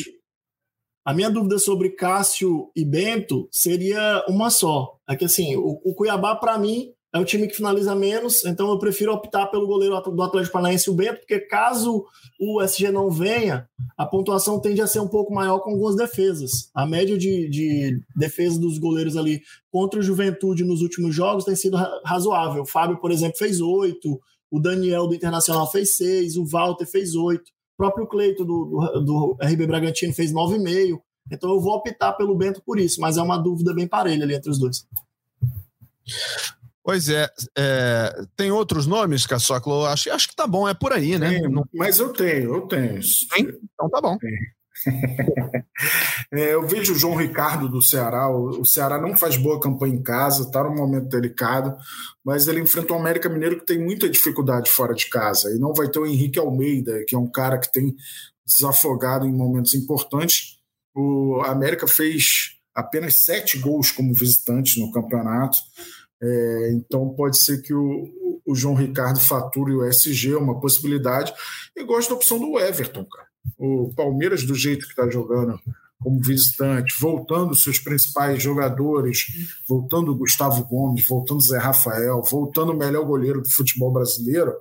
a 1.06 1.14
minha 1.14 1.30
dúvida 1.30 1.60
sobre 1.60 1.92
Cássio 1.92 2.72
e 2.76 2.84
Bento 2.84 3.48
seria 3.52 4.26
uma 4.28 4.50
só. 4.50 4.98
É 5.08 5.16
que 5.16 5.26
assim, 5.26 5.56
o, 5.56 5.80
o 5.86 5.94
Cuiabá, 5.94 6.36
para 6.36 6.58
mim, 6.58 6.92
é 7.16 7.20
o 7.20 7.24
time 7.24 7.48
que 7.48 7.56
finaliza 7.56 7.96
menos, 7.96 8.44
então 8.44 8.70
eu 8.70 8.78
prefiro 8.78 9.14
optar 9.14 9.48
pelo 9.48 9.66
goleiro 9.66 9.98
do 10.02 10.22
Atlético 10.22 10.52
Paranaense, 10.52 10.90
o 10.90 10.94
Bento, 10.94 11.20
porque 11.20 11.40
caso 11.40 12.06
o 12.38 12.62
SG 12.62 12.92
não 12.92 13.10
venha, 13.10 13.70
a 13.98 14.06
pontuação 14.06 14.60
tende 14.60 14.82
a 14.82 14.88
ser 14.88 15.00
um 15.00 15.08
pouco 15.08 15.34
maior 15.34 15.60
com 15.60 15.70
algumas 15.70 15.96
defesas. 15.96 16.70
A 16.76 16.86
média 16.86 17.18
de, 17.18 17.48
de 17.50 18.02
defesa 18.18 18.60
dos 18.60 18.78
goleiros 18.78 19.16
ali 19.16 19.42
contra 19.72 19.98
o 19.98 20.04
Juventude 20.04 20.66
nos 20.66 20.82
últimos 20.82 21.16
jogos 21.16 21.46
tem 21.46 21.56
sido 21.56 21.78
razoável. 22.04 22.64
O 22.64 22.68
Fábio, 22.68 23.00
por 23.00 23.12
exemplo, 23.12 23.38
fez 23.38 23.62
oito, 23.62 24.20
o 24.52 24.60
Daniel 24.60 25.08
do 25.08 25.16
Internacional 25.16 25.72
fez 25.72 25.96
seis, 25.96 26.36
o 26.36 26.46
Walter 26.46 26.86
fez 26.86 27.16
oito, 27.16 27.46
o 27.48 27.78
próprio 27.78 28.08
Cleito 28.08 28.44
do, 28.44 28.66
do, 28.66 29.00
do 29.06 29.38
RB 29.42 29.66
Bragantino 29.66 30.14
fez 30.14 30.34
nove 30.34 30.58
e 30.58 30.60
meio. 30.60 31.02
Então 31.32 31.50
eu 31.50 31.62
vou 31.62 31.76
optar 31.76 32.12
pelo 32.12 32.36
Bento 32.36 32.62
por 32.66 32.78
isso, 32.78 33.00
mas 33.00 33.16
é 33.16 33.22
uma 33.22 33.38
dúvida 33.38 33.74
bem 33.74 33.88
parelha 33.88 34.26
ali 34.26 34.36
entre 34.36 34.52
os 34.52 34.60
dois. 34.60 34.86
Pois 36.86 37.10
é, 37.10 37.28
é, 37.58 38.14
tem 38.38 38.52
outros 38.52 38.86
nomes, 38.86 39.26
Caçoclo? 39.26 39.88
Acho, 39.88 40.12
acho 40.12 40.30
que 40.30 40.36
tá 40.36 40.46
bom, 40.46 40.70
é 40.70 40.74
por 40.76 40.94
aí, 40.94 41.18
né? 41.18 41.40
Tem, 41.40 41.64
mas 41.74 41.98
eu 41.98 42.14
tenho, 42.14 42.54
eu 42.54 42.62
tenho. 42.68 43.02
Tem? 43.32 43.48
Então 43.74 43.90
tá 43.90 44.00
bom. 44.00 44.16
é, 46.32 46.54
eu 46.54 46.68
vejo 46.68 46.94
o 46.94 46.96
João 46.96 47.16
Ricardo 47.16 47.68
do 47.68 47.82
Ceará. 47.82 48.30
O, 48.30 48.62
o, 48.62 48.66
Ceará 48.66 49.02
não 49.02 49.18
faz 49.18 49.36
boa 49.36 49.60
campanha 49.60 49.96
em 49.96 50.04
casa, 50.04 50.44
está 50.44 50.64
num 50.64 50.76
momento 50.76 51.08
delicado, 51.08 51.76
mas 52.24 52.48
ele 52.48 52.62
enfrenta 52.62 52.94
o 52.94 52.98
América 52.98 53.30
Mineiro 53.30 53.58
que 53.60 53.66
tem 53.66 53.80
muita 53.80 54.08
dificuldade 54.08 54.70
fora 54.70 54.94
de 54.94 55.10
casa. 55.10 55.50
E 55.56 55.58
não 55.58 55.74
vai 55.74 55.90
ter 55.90 55.98
o 55.98 56.06
Henrique 56.06 56.38
Almeida, 56.38 57.04
que 57.08 57.16
é 57.16 57.18
um 57.18 57.32
cara 57.32 57.58
que 57.58 57.72
tem 57.72 57.96
desafogado 58.46 59.26
em 59.26 59.34
momentos 59.34 59.74
importantes. 59.74 60.60
O 60.96 61.42
América 61.46 61.88
fez 61.88 62.60
apenas 62.76 63.24
sete 63.24 63.58
gols 63.58 63.90
como 63.90 64.14
visitante 64.14 64.80
no 64.80 64.92
campeonato. 64.92 65.58
É, 66.26 66.72
então 66.72 67.10
pode 67.10 67.38
ser 67.38 67.62
que 67.62 67.74
o, 67.74 68.42
o, 68.44 68.56
João 68.56 68.74
Ricardo 68.74 69.20
fature 69.20 69.74
o 69.74 69.86
SG, 69.86 70.34
é 70.34 70.38
uma 70.38 70.60
possibilidade. 70.60 71.32
E 71.76 71.84
gosto 71.84 72.10
da 72.10 72.16
opção 72.16 72.40
do 72.40 72.60
Everton, 72.60 73.06
cara. 73.06 73.28
O 73.60 73.94
Palmeiras, 73.96 74.44
do 74.44 74.56
jeito 74.56 74.86
que 74.86 74.92
está 74.92 75.08
jogando 75.08 75.60
como 76.02 76.20
visitante, 76.20 76.96
voltando 77.00 77.56
seus 77.56 77.80
principais 77.80 78.42
jogadores, 78.42 79.28
voltando 79.68 80.12
o 80.12 80.18
Gustavo 80.18 80.66
Gomes, 80.66 81.08
voltando 81.08 81.38
o 81.38 81.44
Zé 81.44 81.60
Rafael, 81.60 82.24
voltando 82.24 82.72
o 82.72 82.78
melhor 82.78 83.06
goleiro 83.06 83.42
do 83.42 83.50
futebol 83.50 83.92
brasileiro, 83.92 84.54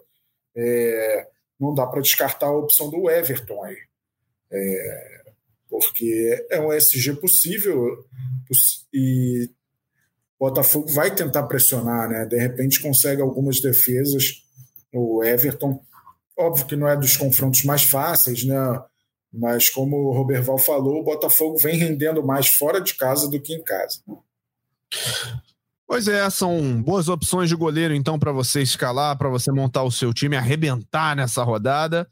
é, 0.56 1.26
não 1.58 1.74
dá 1.74 1.86
para 1.86 2.02
descartar 2.02 2.46
a 2.46 2.56
opção 2.56 2.90
do 2.90 3.10
Everton 3.10 3.62
aí. 3.64 3.76
É, 4.52 5.22
porque 5.68 6.46
é 6.50 6.60
um 6.60 6.72
SG 6.72 7.14
possível 7.14 8.04
e 8.92 9.50
Botafogo 10.44 10.92
vai 10.92 11.14
tentar 11.14 11.44
pressionar, 11.44 12.08
né? 12.08 12.26
De 12.26 12.36
repente 12.36 12.80
consegue 12.80 13.22
algumas 13.22 13.60
defesas. 13.60 14.42
O 14.92 15.24
Everton, 15.24 15.80
óbvio 16.38 16.66
que 16.66 16.76
não 16.76 16.86
é 16.86 16.94
dos 16.94 17.16
confrontos 17.16 17.64
mais 17.64 17.82
fáceis, 17.82 18.44
né? 18.44 18.56
Mas 19.32 19.70
como 19.70 19.96
o 19.96 20.12
Roberval 20.12 20.58
falou, 20.58 21.00
o 21.00 21.04
Botafogo 21.04 21.56
vem 21.56 21.76
rendendo 21.76 22.22
mais 22.22 22.46
fora 22.46 22.78
de 22.78 22.94
casa 22.94 23.28
do 23.28 23.40
que 23.40 23.54
em 23.54 23.64
casa. 23.64 24.00
Pois 25.86 26.08
é, 26.08 26.28
são 26.28 26.82
boas 26.82 27.08
opções 27.08 27.48
de 27.48 27.56
goleiro 27.56 27.94
então 27.94 28.18
para 28.18 28.30
você 28.30 28.60
escalar, 28.60 29.16
para 29.16 29.30
você 29.30 29.50
montar 29.50 29.82
o 29.82 29.90
seu 29.90 30.12
time, 30.12 30.36
arrebentar 30.36 31.16
nessa 31.16 31.42
rodada. 31.42 32.06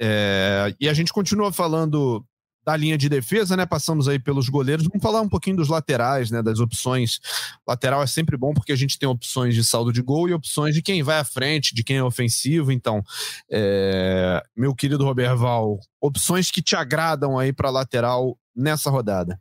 É, 0.00 0.72
e 0.80 0.88
a 0.88 0.94
gente 0.94 1.12
continua 1.12 1.52
falando 1.52 2.24
da 2.64 2.76
linha 2.76 2.96
de 2.96 3.08
defesa, 3.08 3.56
né? 3.56 3.66
Passamos 3.66 4.08
aí 4.08 4.18
pelos 4.18 4.48
goleiros. 4.48 4.86
Vamos 4.86 5.02
falar 5.02 5.20
um 5.20 5.28
pouquinho 5.28 5.56
dos 5.56 5.68
laterais, 5.68 6.30
né? 6.30 6.42
Das 6.42 6.60
opções. 6.60 7.20
Lateral 7.66 8.02
é 8.02 8.06
sempre 8.06 8.36
bom 8.36 8.54
porque 8.54 8.72
a 8.72 8.76
gente 8.76 8.98
tem 8.98 9.08
opções 9.08 9.54
de 9.54 9.62
saldo 9.62 9.92
de 9.92 10.00
gol 10.00 10.28
e 10.28 10.34
opções 10.34 10.74
de 10.74 10.82
quem 10.82 11.02
vai 11.02 11.18
à 11.18 11.24
frente, 11.24 11.74
de 11.74 11.84
quem 11.84 11.98
é 11.98 12.02
ofensivo. 12.02 12.72
Então, 12.72 13.02
é... 13.50 14.42
meu 14.56 14.74
querido 14.74 15.04
Roberval, 15.04 15.78
opções 16.00 16.50
que 16.50 16.62
te 16.62 16.74
agradam 16.74 17.38
aí 17.38 17.52
para 17.52 17.70
lateral 17.70 18.38
nessa 18.54 18.90
rodada. 18.90 19.40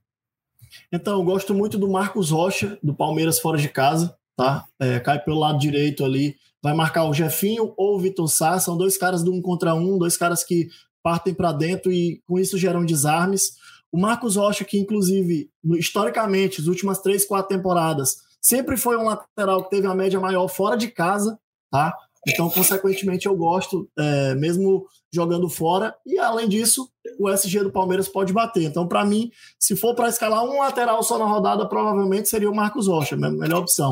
Então, 0.91 1.19
eu 1.19 1.23
gosto 1.23 1.53
muito 1.53 1.77
do 1.77 1.89
Marcos 1.89 2.31
Rocha, 2.31 2.77
do 2.81 2.93
Palmeiras 2.93 3.39
fora 3.39 3.57
de 3.57 3.69
casa, 3.69 4.15
tá? 4.35 4.65
É, 4.79 4.99
cai 4.99 5.19
pelo 5.19 5.39
lado 5.39 5.59
direito 5.59 6.03
ali. 6.03 6.35
Vai 6.61 6.73
marcar 6.73 7.03
o 7.03 7.13
Jefinho 7.13 7.73
ou 7.77 7.95
o 7.95 7.99
Vitor 7.99 8.27
Sá, 8.27 8.57
são 8.59 8.77
dois 8.77 8.97
caras 8.97 9.21
do 9.21 9.33
um 9.33 9.41
contra 9.41 9.75
um, 9.75 9.97
dois 9.97 10.15
caras 10.15 10.43
que 10.43 10.69
partem 11.03 11.33
para 11.33 11.51
dentro 11.51 11.91
e 11.91 12.21
com 12.25 12.39
isso 12.39 12.57
geram 12.57 12.85
desarmes. 12.85 13.51
O 13.91 13.99
Marcos 13.99 14.37
Rocha, 14.37 14.63
que 14.63 14.79
inclusive, 14.79 15.51
historicamente, 15.77 16.61
as 16.61 16.67
últimas 16.67 16.99
três, 16.99 17.25
quatro 17.25 17.55
temporadas, 17.55 18.15
sempre 18.41 18.75
foi 18.77 18.97
um 18.97 19.03
lateral 19.03 19.63
que 19.63 19.69
teve 19.69 19.85
a 19.85 19.93
média 19.93 20.19
maior 20.19 20.47
fora 20.47 20.75
de 20.75 20.87
casa, 20.87 21.37
tá? 21.69 21.93
Então, 22.27 22.49
consequentemente, 22.49 23.25
eu 23.25 23.35
gosto, 23.35 23.89
é, 23.99 24.33
mesmo 24.35 24.87
jogando 25.13 25.49
fora. 25.49 25.93
E, 26.05 26.17
além 26.17 26.47
disso, 26.47 26.89
o 27.19 27.29
SG 27.29 27.63
do 27.63 27.71
Palmeiras 27.71 28.07
pode 28.07 28.31
bater. 28.31 28.63
Então, 28.63 28.87
para 28.87 29.05
mim, 29.05 29.29
se 29.59 29.75
for 29.75 29.93
para 29.93 30.07
escalar 30.07 30.43
um 30.43 30.59
lateral 30.59 31.03
só 31.03 31.17
na 31.17 31.25
rodada, 31.25 31.67
provavelmente 31.67 32.29
seria 32.29 32.49
o 32.49 32.55
Marcos 32.55 32.87
Rocha, 32.87 33.15
a 33.15 33.17
melhor 33.17 33.59
opção. 33.59 33.91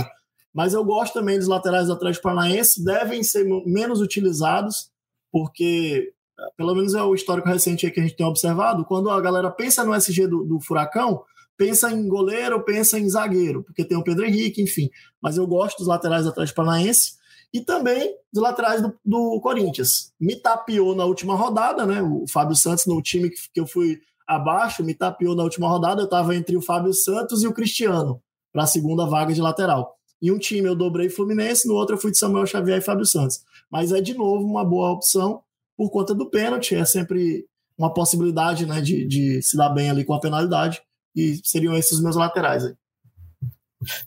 Mas 0.54 0.74
eu 0.74 0.84
gosto 0.84 1.14
também 1.14 1.38
dos 1.38 1.48
laterais 1.48 1.88
do 1.88 1.94
Atlético 1.94 2.24
Paranaense, 2.24 2.84
devem 2.84 3.22
ser 3.24 3.46
menos 3.66 4.02
utilizados, 4.02 4.90
porque 5.32 6.14
pelo 6.58 6.76
menos 6.76 6.94
é 6.94 7.02
o 7.02 7.14
histórico 7.14 7.48
recente 7.48 7.90
que 7.90 8.00
a 8.00 8.04
gente 8.04 8.16
tem 8.16 8.26
observado, 8.26 8.86
quando 8.86 9.10
a 9.10 9.20
galera 9.22 9.50
pensa 9.50 9.84
no 9.84 9.94
SG 9.96 10.28
do, 10.28 10.44
do 10.44 10.60
Furacão, 10.60 11.24
pensa 11.58 11.92
em 11.92 12.08
goleiro, 12.08 12.64
pensa 12.64 13.00
em 13.00 13.08
zagueiro, 13.08 13.64
porque 13.64 13.86
tem 13.86 13.98
o 13.98 14.04
Pedro 14.04 14.26
Henrique, 14.26 14.62
enfim. 14.62 14.90
Mas 15.22 15.38
eu 15.38 15.46
gosto 15.46 15.78
dos 15.78 15.88
laterais 15.88 16.24
do 16.24 16.30
Atlético 16.30 16.56
Paranaense 16.56 17.14
e 17.54 17.62
também 17.62 18.16
dos 18.32 18.42
laterais 18.42 18.82
do, 18.82 18.94
do, 19.06 19.40
Corinthians. 19.42 20.14
Me 20.20 20.36
tapeou 20.36 20.96
na 20.96 21.06
última 21.06 21.36
rodada, 21.36 21.86
né? 21.86 22.02
O 22.02 22.26
Fábio 22.28 22.56
Santos, 22.56 22.86
no 22.86 23.02
time 23.02 23.30
que, 23.30 23.38
que 23.54 23.60
eu 23.60 23.68
fui 23.68 24.00
abaixo, 24.28 24.84
me 24.84 24.96
tapeou 24.96 25.36
na 25.36 25.44
última 25.44 25.68
rodada. 25.68 26.02
Eu 26.02 26.06
estava 26.06 26.36
entre 26.36 26.56
o 26.56 26.62
Fábio 26.62 26.94
Santos 26.94 27.44
e 27.44 27.48
o 27.48 27.54
Cristiano 27.54 28.22
para 28.52 28.64
a 28.64 28.68
segunda 28.68 29.06
vaga 29.06 29.34
de 29.34 29.42
lateral. 29.42 29.96
Em 30.22 30.32
um 30.32 30.38
time 30.38 30.68
eu 30.68 30.76
dobrei 30.76 31.10
Fluminense, 31.10 31.68
no 31.68 31.74
outro 31.74 31.96
eu 31.96 32.00
fui 32.00 32.12
de 32.12 32.18
Samuel 32.18 32.46
Xavier 32.46 32.78
e 32.78 32.82
Fábio 32.82 33.06
Santos. 33.06 33.42
Mas 33.70 33.92
é 33.92 34.00
de 34.00 34.14
novo 34.14 34.46
uma 34.46 34.64
boa 34.64 34.92
opção 34.92 35.42
por 35.78 35.90
conta 35.90 36.14
do 36.14 36.30
pênalti. 36.30 36.76
É 36.76 36.86
sempre 36.86 37.46
uma 37.78 37.94
possibilidade 37.94 38.66
né, 38.66 38.82
de, 38.82 39.06
de 39.06 39.42
se 39.42 39.58
dar 39.58 39.70
bem 39.70 39.90
ali 39.90 40.04
com 40.04 40.14
a 40.14 40.20
penalidade. 40.20 40.82
E 41.16 41.40
seriam 41.44 41.76
esses 41.76 41.94
os 41.94 42.04
meus 42.04 42.16
laterais 42.16 42.66
aí. 42.66 42.76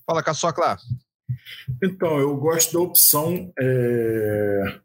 Fala, 0.07 0.23
Caçocla. 0.23 0.77
Então, 1.83 2.19
eu 2.19 2.37
gosto 2.37 2.73
da 2.73 2.81
opção. 2.81 3.53
É... 3.59 4.81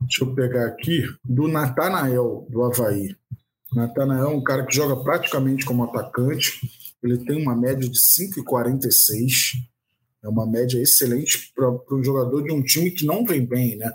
Deixa 0.00 0.22
eu 0.22 0.34
pegar 0.34 0.66
aqui, 0.66 1.02
do 1.24 1.48
Natanael, 1.48 2.46
do 2.50 2.62
Havaí. 2.62 3.16
Natanael 3.72 4.24
é 4.24 4.28
um 4.28 4.42
cara 4.42 4.66
que 4.66 4.74
joga 4.74 5.02
praticamente 5.02 5.64
como 5.64 5.84
atacante. 5.84 6.60
Ele 7.02 7.18
tem 7.24 7.40
uma 7.40 7.56
média 7.56 7.88
de 7.88 7.98
5,46. 7.98 9.64
É 10.24 10.28
uma 10.28 10.46
média 10.46 10.80
excelente 10.80 11.52
para 11.54 11.70
um 11.92 12.02
jogador 12.02 12.42
de 12.42 12.50
um 12.50 12.62
time 12.62 12.90
que 12.90 13.04
não 13.04 13.26
vem 13.26 13.44
bem, 13.44 13.76
né? 13.76 13.92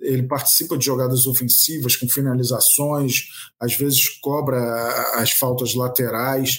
Ele, 0.00 0.22
participa 0.22 0.78
de 0.78 0.86
jogadas 0.86 1.26
ofensivas 1.26 1.94
com 1.94 2.08
finalizações, 2.08 3.24
às 3.60 3.76
vezes 3.76 4.08
cobra 4.20 4.58
as 5.16 5.32
faltas 5.32 5.74
laterais. 5.74 6.58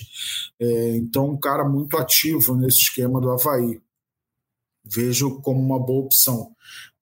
É, 0.60 0.96
então, 0.98 1.32
um 1.32 1.40
cara 1.40 1.68
muito 1.68 1.98
ativo 1.98 2.56
nesse 2.56 2.82
esquema 2.82 3.20
do 3.20 3.32
Havaí. 3.32 3.82
Vejo 4.86 5.42
como 5.42 5.60
uma 5.60 5.80
boa 5.80 6.06
opção 6.06 6.54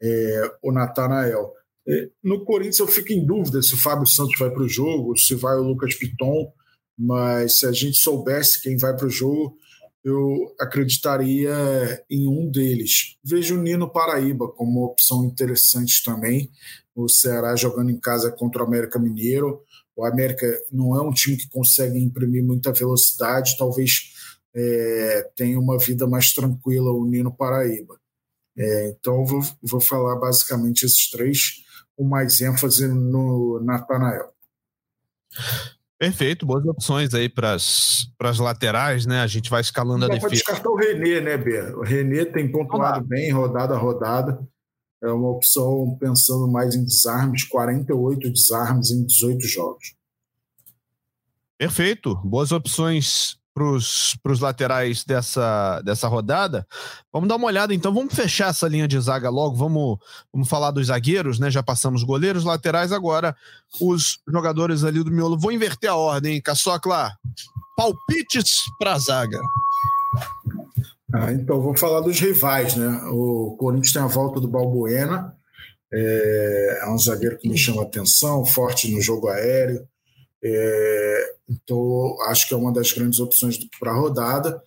é, 0.01 0.51
o 0.61 0.71
Natanael. 0.71 1.53
É, 1.87 2.09
no 2.23 2.43
Corinthians 2.43 2.79
eu 2.79 2.87
fico 2.87 3.13
em 3.13 3.25
dúvida 3.25 3.61
se 3.61 3.73
o 3.73 3.77
Fábio 3.77 4.07
Santos 4.07 4.37
vai 4.39 4.49
para 4.49 4.63
o 4.63 4.69
jogo, 4.69 5.17
se 5.17 5.35
vai 5.35 5.55
o 5.57 5.63
Lucas 5.63 5.95
Piton, 5.95 6.51
mas 6.97 7.59
se 7.59 7.65
a 7.65 7.71
gente 7.71 7.97
soubesse 7.97 8.61
quem 8.61 8.77
vai 8.77 8.95
para 8.95 9.07
o 9.07 9.09
jogo, 9.09 9.57
eu 10.03 10.55
acreditaria 10.59 11.53
em 12.09 12.27
um 12.27 12.49
deles. 12.49 13.17
Vejo 13.23 13.57
o 13.57 13.61
Nino 13.61 13.89
Paraíba 13.89 14.47
como 14.47 14.79
uma 14.79 14.87
opção 14.87 15.23
interessante 15.23 16.03
também. 16.03 16.51
O 16.95 17.07
Ceará 17.07 17.55
jogando 17.55 17.91
em 17.91 17.99
casa 17.99 18.31
contra 18.31 18.63
o 18.63 18.65
América 18.65 18.97
Mineiro. 18.97 19.61
O 19.95 20.03
América 20.03 20.47
não 20.71 20.95
é 20.95 21.01
um 21.01 21.11
time 21.11 21.37
que 21.37 21.49
consegue 21.49 21.99
imprimir 21.99 22.43
muita 22.43 22.73
velocidade, 22.73 23.57
talvez 23.57 24.13
é, 24.53 25.29
tenha 25.35 25.59
uma 25.59 25.77
vida 25.77 26.07
mais 26.07 26.33
tranquila 26.33 26.91
o 26.91 27.05
Nino 27.05 27.31
Paraíba. 27.31 27.99
É, 28.57 28.89
então, 28.89 29.25
vou, 29.25 29.41
vou 29.61 29.79
falar 29.79 30.15
basicamente 30.15 30.85
esses 30.85 31.09
três, 31.09 31.63
com 31.95 32.03
mais 32.03 32.41
ênfase 32.41 32.87
no 32.87 33.61
Natanael. 33.63 34.33
Perfeito, 36.01 36.47
boas 36.47 36.65
opções 36.65 37.13
aí 37.13 37.29
para 37.29 37.53
as 37.53 38.39
laterais, 38.39 39.05
né? 39.05 39.21
A 39.21 39.27
gente 39.27 39.51
vai 39.51 39.61
escalando 39.61 39.99
Não 39.99 40.07
a 40.07 40.09
defesa. 40.09 40.29
Pode 40.29 40.33
descartar 40.33 40.67
o 40.67 40.75
Renê, 40.75 41.21
né, 41.21 41.37
Bê? 41.37 41.61
O 41.75 41.83
Renê 41.83 42.25
tem 42.25 42.51
pontuado 42.51 43.05
bem, 43.05 43.29
rodada 43.31 43.75
a 43.75 43.77
rodada. 43.77 44.43
É 45.03 45.11
uma 45.11 45.29
opção 45.29 45.95
pensando 45.99 46.51
mais 46.51 46.73
em 46.73 46.83
desarmes, 46.83 47.43
48 47.43 48.33
desarmes 48.33 48.89
em 48.89 49.05
18 49.05 49.45
jogos. 49.45 49.95
Perfeito, 51.55 52.15
boas 52.23 52.51
opções 52.51 53.39
para 53.53 53.63
os 53.65 54.39
laterais 54.39 55.03
dessa, 55.03 55.81
dessa 55.81 56.07
rodada. 56.07 56.65
Vamos 57.11 57.27
dar 57.27 57.35
uma 57.35 57.47
olhada, 57.47 57.73
então. 57.73 57.93
Vamos 57.93 58.13
fechar 58.13 58.49
essa 58.49 58.67
linha 58.67 58.87
de 58.87 58.99
zaga 58.99 59.29
logo. 59.29 59.55
Vamos, 59.55 59.97
vamos 60.31 60.47
falar 60.47 60.71
dos 60.71 60.87
zagueiros, 60.87 61.39
né? 61.39 61.51
Já 61.51 61.61
passamos 61.61 62.03
goleiros, 62.03 62.43
laterais, 62.43 62.91
agora 62.91 63.35
os 63.79 64.19
jogadores 64.27 64.83
ali 64.83 65.03
do 65.03 65.11
miolo. 65.11 65.37
Vou 65.37 65.51
inverter 65.51 65.89
a 65.89 65.95
ordem, 65.95 66.41
Caçocla. 66.41 67.11
Palpites 67.75 68.61
para 68.79 68.93
a 68.93 68.99
zaga. 68.99 69.39
Ah, 71.13 71.31
então, 71.33 71.61
vou 71.61 71.75
falar 71.75 71.99
dos 72.01 72.19
rivais, 72.19 72.75
né? 72.75 72.87
O 73.11 73.57
Corinthians 73.59 73.93
tem 73.93 74.01
a 74.01 74.07
volta 74.07 74.39
do 74.39 74.47
Balbuena. 74.47 75.35
É, 75.93 76.79
é 76.83 76.89
um 76.89 76.97
zagueiro 76.97 77.37
que 77.37 77.49
me 77.49 77.57
chama 77.57 77.81
atenção, 77.81 78.45
forte 78.45 78.89
no 78.93 79.01
jogo 79.01 79.27
aéreo. 79.27 79.85
É, 80.43 81.35
então, 81.49 82.15
acho 82.27 82.47
que 82.47 82.53
é 82.53 82.57
uma 82.57 82.73
das 82.73 82.91
grandes 82.91 83.19
opções 83.19 83.57
para 83.79 83.91
a 83.91 83.95
rodada. 83.95 84.61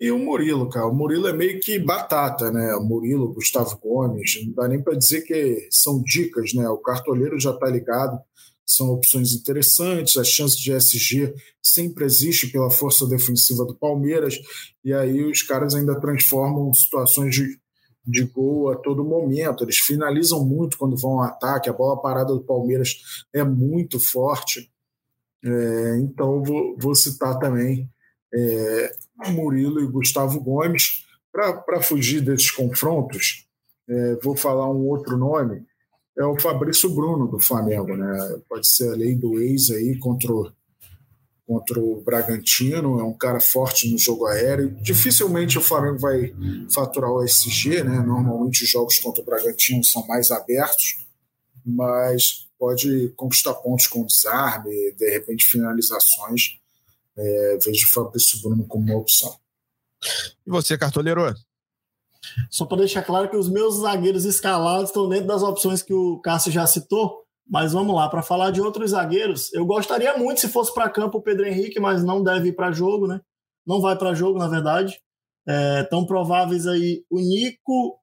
E 0.00 0.10
o 0.10 0.18
Murilo, 0.18 0.68
cara. 0.68 0.86
O 0.86 0.94
Murilo 0.94 1.28
é 1.28 1.32
meio 1.32 1.60
que 1.60 1.78
batata, 1.78 2.50
né? 2.50 2.74
O 2.74 2.82
Murilo, 2.82 3.32
Gustavo 3.32 3.78
Gomes, 3.78 4.44
não 4.44 4.52
dá 4.52 4.68
nem 4.68 4.82
para 4.82 4.96
dizer 4.96 5.22
que 5.22 5.68
são 5.70 6.02
dicas, 6.02 6.52
né? 6.52 6.68
O 6.68 6.78
cartoleiro 6.78 7.38
já 7.38 7.52
está 7.52 7.66
ligado, 7.68 8.18
são 8.66 8.90
opções 8.90 9.32
interessantes. 9.32 10.16
A 10.16 10.24
chance 10.24 10.56
de 10.60 10.72
SG 10.72 11.32
sempre 11.62 12.04
existe 12.04 12.48
pela 12.48 12.70
força 12.70 13.06
defensiva 13.06 13.64
do 13.64 13.74
Palmeiras, 13.74 14.38
e 14.84 14.92
aí 14.92 15.24
os 15.24 15.42
caras 15.42 15.74
ainda 15.74 15.98
transformam 15.98 16.74
situações 16.74 17.34
de, 17.34 17.58
de 18.04 18.24
gol 18.24 18.72
a 18.72 18.76
todo 18.76 19.04
momento. 19.04 19.64
Eles 19.64 19.78
finalizam 19.78 20.44
muito 20.44 20.76
quando 20.76 20.96
vão 20.96 21.20
ao 21.20 21.22
ataque, 21.22 21.70
a 21.70 21.72
bola 21.72 22.02
parada 22.02 22.34
do 22.34 22.42
Palmeiras 22.42 22.94
é 23.32 23.44
muito 23.44 24.00
forte. 24.00 24.70
É, 25.44 25.98
então, 25.98 26.42
vou, 26.42 26.76
vou, 26.78 26.94
citar 26.94 27.38
também 27.38 27.88
é, 28.32 28.96
Murilo 29.28 29.80
e 29.80 29.86
Gustavo 29.86 30.40
Gomes. 30.40 31.04
Para 31.32 31.82
fugir 31.82 32.20
desses 32.20 32.50
confrontos, 32.50 33.46
é, 33.88 34.14
vou 34.22 34.36
falar 34.36 34.70
um 34.70 34.86
outro 34.86 35.16
nome, 35.16 35.64
é 36.16 36.24
o 36.24 36.38
Fabrício 36.38 36.88
Bruno, 36.88 37.26
do 37.26 37.40
Flamengo. 37.40 37.96
Né? 37.96 38.40
Pode 38.48 38.68
ser 38.68 38.92
a 38.92 38.96
lei 38.96 39.14
do 39.14 39.40
ex 39.40 39.70
aí 39.70 39.98
contra 39.98 40.32
o, 40.32 40.52
contra 41.46 41.78
o 41.80 42.00
Bragantino, 42.02 43.00
é 43.00 43.04
um 43.04 43.12
cara 43.12 43.40
forte 43.40 43.90
no 43.90 43.98
jogo 43.98 44.26
aéreo. 44.26 44.70
Dificilmente 44.80 45.58
o 45.58 45.62
Flamengo 45.62 45.98
vai 45.98 46.32
faturar 46.72 47.10
o 47.10 47.24
SG, 47.24 47.82
né? 47.82 48.00
normalmente 48.00 48.62
os 48.62 48.70
jogos 48.70 48.98
contra 48.98 49.20
o 49.22 49.24
Bragantino 49.24 49.84
são 49.84 50.06
mais 50.06 50.30
abertos, 50.30 51.04
mas 51.64 52.43
pode 52.64 53.10
conquistar 53.10 53.52
pontos 53.52 53.86
com 53.86 54.06
desarme, 54.06 54.70
de 54.92 55.10
repente 55.10 55.44
finalizações. 55.44 56.58
É, 57.14 57.58
vejo 57.62 57.86
o 57.86 57.92
Fabrício 57.92 58.40
Bruno 58.40 58.66
como 58.66 58.86
uma 58.86 58.96
opção. 58.96 59.36
E 60.46 60.50
você, 60.50 60.78
cartoleiro? 60.78 61.34
Só 62.50 62.64
para 62.64 62.78
deixar 62.78 63.02
claro 63.02 63.28
que 63.28 63.36
os 63.36 63.50
meus 63.50 63.80
zagueiros 63.80 64.24
escalados 64.24 64.88
estão 64.88 65.10
dentro 65.10 65.26
das 65.26 65.42
opções 65.42 65.82
que 65.82 65.92
o 65.92 66.18
Cássio 66.20 66.50
já 66.50 66.66
citou, 66.66 67.22
mas 67.46 67.74
vamos 67.74 67.94
lá, 67.94 68.08
para 68.08 68.22
falar 68.22 68.50
de 68.50 68.62
outros 68.62 68.92
zagueiros, 68.92 69.52
eu 69.52 69.66
gostaria 69.66 70.16
muito 70.16 70.40
se 70.40 70.48
fosse 70.48 70.72
para 70.72 70.88
campo 70.88 71.18
o 71.18 71.22
Pedro 71.22 71.46
Henrique, 71.46 71.78
mas 71.78 72.02
não 72.02 72.22
deve 72.22 72.48
ir 72.48 72.54
para 72.54 72.72
jogo, 72.72 73.06
né? 73.06 73.20
Não 73.66 73.82
vai 73.82 73.94
para 73.94 74.14
jogo, 74.14 74.38
na 74.38 74.48
verdade. 74.48 74.98
É, 75.46 75.82
tão 75.84 76.06
prováveis 76.06 76.66
aí 76.66 77.04
o 77.10 77.20
Nico 77.20 77.98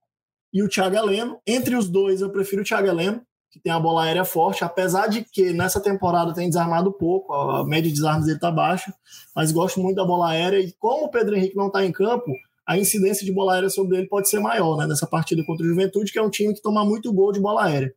e 0.53 0.61
o 0.61 0.69
Thiago 0.69 0.95
Heleno. 0.95 1.41
Entre 1.47 1.75
os 1.75 1.89
dois, 1.89 2.21
eu 2.21 2.29
prefiro 2.29 2.61
o 2.61 2.65
Thiago 2.65 2.87
Heleno 2.87 3.25
que 3.51 3.59
tem 3.59 3.71
a 3.71 3.79
bola 3.79 4.03
aérea 4.03 4.23
forte, 4.23 4.63
apesar 4.63 5.07
de 5.07 5.23
que 5.23 5.51
nessa 5.51 5.81
temporada 5.81 6.33
tem 6.33 6.47
desarmado 6.47 6.91
pouco, 6.91 7.33
a 7.33 7.65
média 7.65 7.89
de 7.89 7.95
desarmes 7.95 8.25
dele 8.25 8.37
está 8.37 8.49
baixa, 8.49 8.93
mas 9.35 9.51
gosto 9.51 9.81
muito 9.81 9.97
da 9.97 10.05
bola 10.05 10.29
aérea 10.29 10.59
e 10.59 10.71
como 10.79 11.05
o 11.05 11.09
Pedro 11.11 11.35
Henrique 11.35 11.55
não 11.55 11.67
está 11.67 11.85
em 11.85 11.91
campo, 11.91 12.31
a 12.65 12.77
incidência 12.77 13.25
de 13.25 13.33
bola 13.33 13.53
aérea 13.55 13.69
sobre 13.69 13.97
ele 13.97 14.07
pode 14.07 14.29
ser 14.29 14.39
maior, 14.39 14.77
né, 14.77 14.87
nessa 14.87 15.05
partida 15.05 15.43
contra 15.45 15.65
o 15.65 15.69
Juventude, 15.69 16.11
que 16.11 16.17
é 16.17 16.21
um 16.21 16.29
time 16.29 16.53
que 16.53 16.61
toma 16.61 16.85
muito 16.85 17.11
gol 17.11 17.33
de 17.33 17.39
bola 17.39 17.65
aérea. 17.65 17.93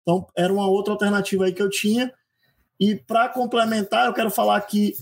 Então, 0.00 0.26
era 0.36 0.52
uma 0.52 0.66
outra 0.68 0.92
alternativa 0.92 1.44
aí 1.44 1.52
que 1.52 1.62
eu 1.62 1.68
tinha. 1.68 2.12
E 2.78 2.94
para 2.94 3.28
complementar, 3.28 4.06
eu 4.06 4.12
quero 4.12 4.30
falar 4.30 4.60
que 4.62 4.94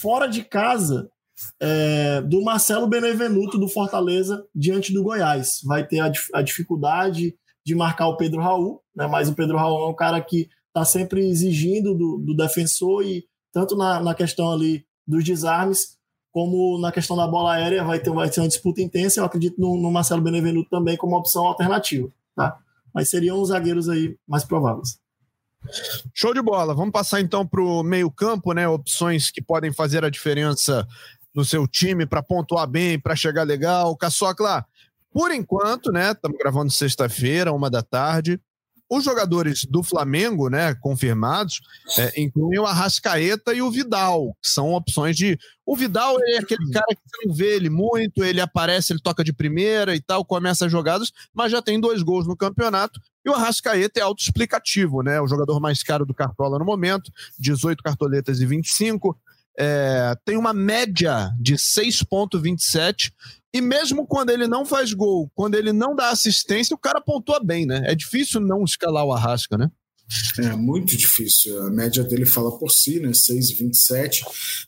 fora 0.00 0.26
de 0.26 0.42
casa, 0.42 1.10
é, 1.60 2.20
do 2.22 2.42
Marcelo 2.42 2.86
Benevenuto 2.86 3.58
do 3.58 3.68
Fortaleza 3.68 4.44
diante 4.54 4.92
do 4.92 5.02
Goiás. 5.02 5.60
Vai 5.64 5.86
ter 5.86 6.00
a, 6.00 6.10
a 6.34 6.42
dificuldade 6.42 7.34
de 7.64 7.74
marcar 7.74 8.08
o 8.08 8.16
Pedro 8.16 8.40
Raul, 8.40 8.80
né? 8.96 9.06
mas 9.06 9.28
o 9.28 9.34
Pedro 9.34 9.58
Raul 9.58 9.86
é 9.86 9.90
um 9.90 9.94
cara 9.94 10.20
que 10.20 10.48
está 10.68 10.84
sempre 10.84 11.28
exigindo 11.28 11.94
do, 11.94 12.18
do, 12.18 12.34
defensor 12.34 13.04
e 13.04 13.24
tanto 13.52 13.76
na, 13.76 14.00
na 14.00 14.14
questão 14.14 14.52
ali 14.52 14.84
dos 15.06 15.24
desarmes 15.24 15.96
como 16.32 16.78
na 16.78 16.92
questão 16.92 17.16
da 17.16 17.26
bola 17.26 17.54
aérea 17.54 17.82
vai 17.82 17.98
ter, 17.98 18.10
vai 18.10 18.28
ter 18.28 18.40
uma 18.40 18.48
disputa 18.48 18.82
intensa. 18.82 19.20
Eu 19.20 19.24
acredito 19.24 19.58
no, 19.58 19.76
no 19.76 19.90
Marcelo 19.90 20.20
Benevenuto 20.20 20.68
também 20.68 20.96
como 20.96 21.16
opção 21.16 21.46
alternativa, 21.46 22.08
tá? 22.34 22.58
Mas 22.92 23.08
seriam 23.08 23.40
os 23.40 23.48
zagueiros 23.48 23.88
aí 23.88 24.18
mais 24.28 24.44
prováveis. 24.44 24.98
Show 26.12 26.34
de 26.34 26.42
bola. 26.42 26.74
Vamos 26.74 26.92
passar 26.92 27.22
então 27.22 27.46
para 27.46 27.62
o 27.62 27.82
meio-campo, 27.82 28.52
né? 28.52 28.68
Opções 28.68 29.30
que 29.30 29.40
podem 29.40 29.72
fazer 29.72 30.04
a 30.04 30.10
diferença 30.10 30.86
no 31.34 31.42
seu 31.42 31.66
time 31.66 32.04
para 32.04 32.22
pontuar 32.22 32.66
bem, 32.66 32.98
para 32.98 33.16
chegar 33.16 33.42
legal. 33.42 33.96
Caçocla, 33.96 34.66
por 35.10 35.30
enquanto, 35.32 35.90
né? 35.90 36.12
Estamos 36.12 36.36
gravando 36.36 36.70
sexta-feira, 36.70 37.52
uma 37.52 37.70
da 37.70 37.82
tarde. 37.82 38.38
Os 38.88 39.04
jogadores 39.04 39.64
do 39.64 39.82
Flamengo, 39.82 40.48
né, 40.48 40.74
confirmados, 40.76 41.60
é, 41.98 42.20
incluem 42.20 42.58
o 42.60 42.66
Arrascaeta 42.66 43.52
e 43.52 43.60
o 43.60 43.70
Vidal, 43.70 44.36
que 44.40 44.48
são 44.48 44.72
opções 44.74 45.16
de. 45.16 45.36
O 45.64 45.74
Vidal 45.74 46.16
é 46.28 46.38
aquele 46.38 46.70
cara 46.70 46.86
que 46.90 47.00
você 47.04 47.26
não 47.26 47.34
vê 47.34 47.56
ele 47.56 47.68
muito, 47.68 48.22
ele 48.22 48.40
aparece, 48.40 48.92
ele 48.92 49.00
toca 49.00 49.24
de 49.24 49.32
primeira 49.32 49.96
e 49.96 50.00
tal, 50.00 50.24
começa 50.24 50.66
as 50.66 50.72
jogadas, 50.72 51.12
mas 51.34 51.50
já 51.50 51.60
tem 51.60 51.80
dois 51.80 52.02
gols 52.02 52.28
no 52.28 52.36
campeonato. 52.36 53.00
E 53.24 53.28
o 53.28 53.34
Arrascaeta 53.34 53.98
é 53.98 54.02
autoexplicativo, 54.04 55.02
né? 55.02 55.20
O 55.20 55.26
jogador 55.26 55.58
mais 55.58 55.82
caro 55.82 56.06
do 56.06 56.14
Cartola 56.14 56.56
no 56.58 56.64
momento, 56.64 57.10
18 57.40 57.82
cartoletas 57.82 58.40
e 58.40 58.46
25. 58.46 59.18
É, 59.58 60.14
tem 60.24 60.36
uma 60.36 60.52
média 60.52 61.30
de 61.40 61.54
6,27 61.54 63.10
e 63.54 63.60
mesmo 63.60 64.06
quando 64.06 64.30
ele 64.30 64.46
não 64.46 64.66
faz 64.66 64.92
gol, 64.92 65.30
quando 65.34 65.54
ele 65.54 65.72
não 65.72 65.94
dá 65.94 66.10
assistência, 66.10 66.74
o 66.74 66.78
cara 66.78 67.00
pontua 67.00 67.42
bem, 67.42 67.64
né? 67.64 67.82
É 67.86 67.94
difícil 67.94 68.40
não 68.40 68.64
escalar 68.64 69.04
o 69.04 69.12
Arrasca, 69.12 69.56
né? 69.56 69.70
É 70.38 70.54
muito 70.54 70.96
difícil. 70.96 71.60
A 71.62 71.70
média 71.70 72.04
dele 72.04 72.26
fala 72.26 72.56
por 72.58 72.70
si, 72.70 73.00
né? 73.00 73.10
6,27. 73.10 74.22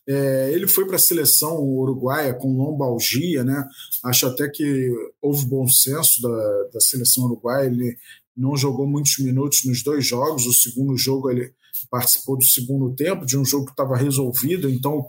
É, 0.06 0.50
ele 0.52 0.66
foi 0.66 0.86
para 0.86 0.96
a 0.96 0.98
seleção 0.98 1.60
uruguaia 1.60 2.34
com 2.34 2.56
lombalgia, 2.56 3.44
né? 3.44 3.64
Acho 4.04 4.26
até 4.26 4.48
que 4.48 4.90
houve 5.22 5.46
bom 5.46 5.68
senso 5.68 6.20
da, 6.22 6.64
da 6.72 6.80
seleção 6.80 7.24
uruguaia. 7.24 7.66
Ele 7.66 7.96
não 8.36 8.56
jogou 8.56 8.86
muitos 8.86 9.18
minutos 9.18 9.64
nos 9.64 9.82
dois 9.82 10.04
jogos. 10.06 10.46
O 10.46 10.52
segundo 10.52 10.96
jogo 10.96 11.30
ele 11.30 11.52
participou 11.90 12.36
do 12.36 12.44
segundo 12.44 12.94
tempo 12.94 13.26
de 13.26 13.36
um 13.36 13.44
jogo 13.44 13.66
que 13.66 13.72
estava 13.72 13.96
resolvido, 13.96 14.68
então 14.68 15.06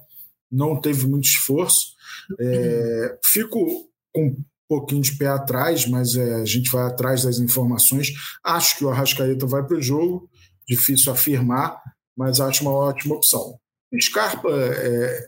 não 0.52 0.80
teve 0.80 1.08
muito 1.08 1.26
esforço. 1.26 1.94
É, 2.40 3.18
fico 3.24 3.90
com 4.14 4.28
um 4.28 4.44
pouquinho 4.68 5.02
de 5.02 5.18
pé 5.18 5.28
atrás, 5.28 5.88
mas 5.88 6.16
é, 6.16 6.36
a 6.36 6.46
gente 6.46 6.72
vai 6.72 6.86
atrás 6.86 7.24
das 7.24 7.40
informações. 7.40 8.10
Acho 8.44 8.78
que 8.78 8.86
o 8.86 8.90
Arrascaeta 8.90 9.46
vai 9.46 9.64
para 9.66 9.78
o 9.78 9.82
jogo, 9.82 10.30
difícil 10.68 11.12
afirmar, 11.12 11.82
mas 12.16 12.40
acho 12.40 12.64
uma 12.64 12.74
ótima 12.74 13.16
opção. 13.16 13.60
Scarpa 14.00 14.50
é, 14.52 15.28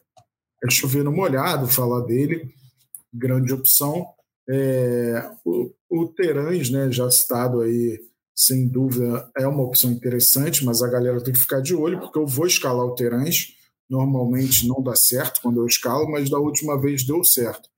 é 0.64 0.70
chover 0.70 1.04
no 1.04 1.12
molhado 1.12 1.68
falar 1.68 2.02
dele, 2.02 2.54
grande 3.14 3.54
opção. 3.54 4.06
É, 4.50 5.32
o, 5.44 5.72
o 5.90 6.08
Terãs, 6.08 6.70
né, 6.70 6.92
já 6.92 7.10
citado 7.10 7.62
aí, 7.62 8.00
sem 8.36 8.68
dúvida 8.68 9.30
é 9.38 9.48
uma 9.48 9.64
opção 9.64 9.92
interessante, 9.92 10.66
mas 10.66 10.82
a 10.82 10.88
galera 10.88 11.22
tem 11.24 11.34
que 11.34 11.40
ficar 11.40 11.62
de 11.62 11.76
olho, 11.76 12.00
porque 12.00 12.18
eu 12.18 12.26
vou 12.26 12.48
escalar 12.48 12.86
o 12.86 12.96
Terãs. 12.96 13.56
Normalmente 13.90 14.68
não 14.68 14.82
dá 14.82 14.96
certo 14.96 15.42
quando 15.42 15.60
eu 15.60 15.66
escalo, 15.66 16.10
mas 16.10 16.30
da 16.30 16.40
última 16.40 16.80
vez 16.80 17.06
deu 17.06 17.24
certo. 17.24 17.70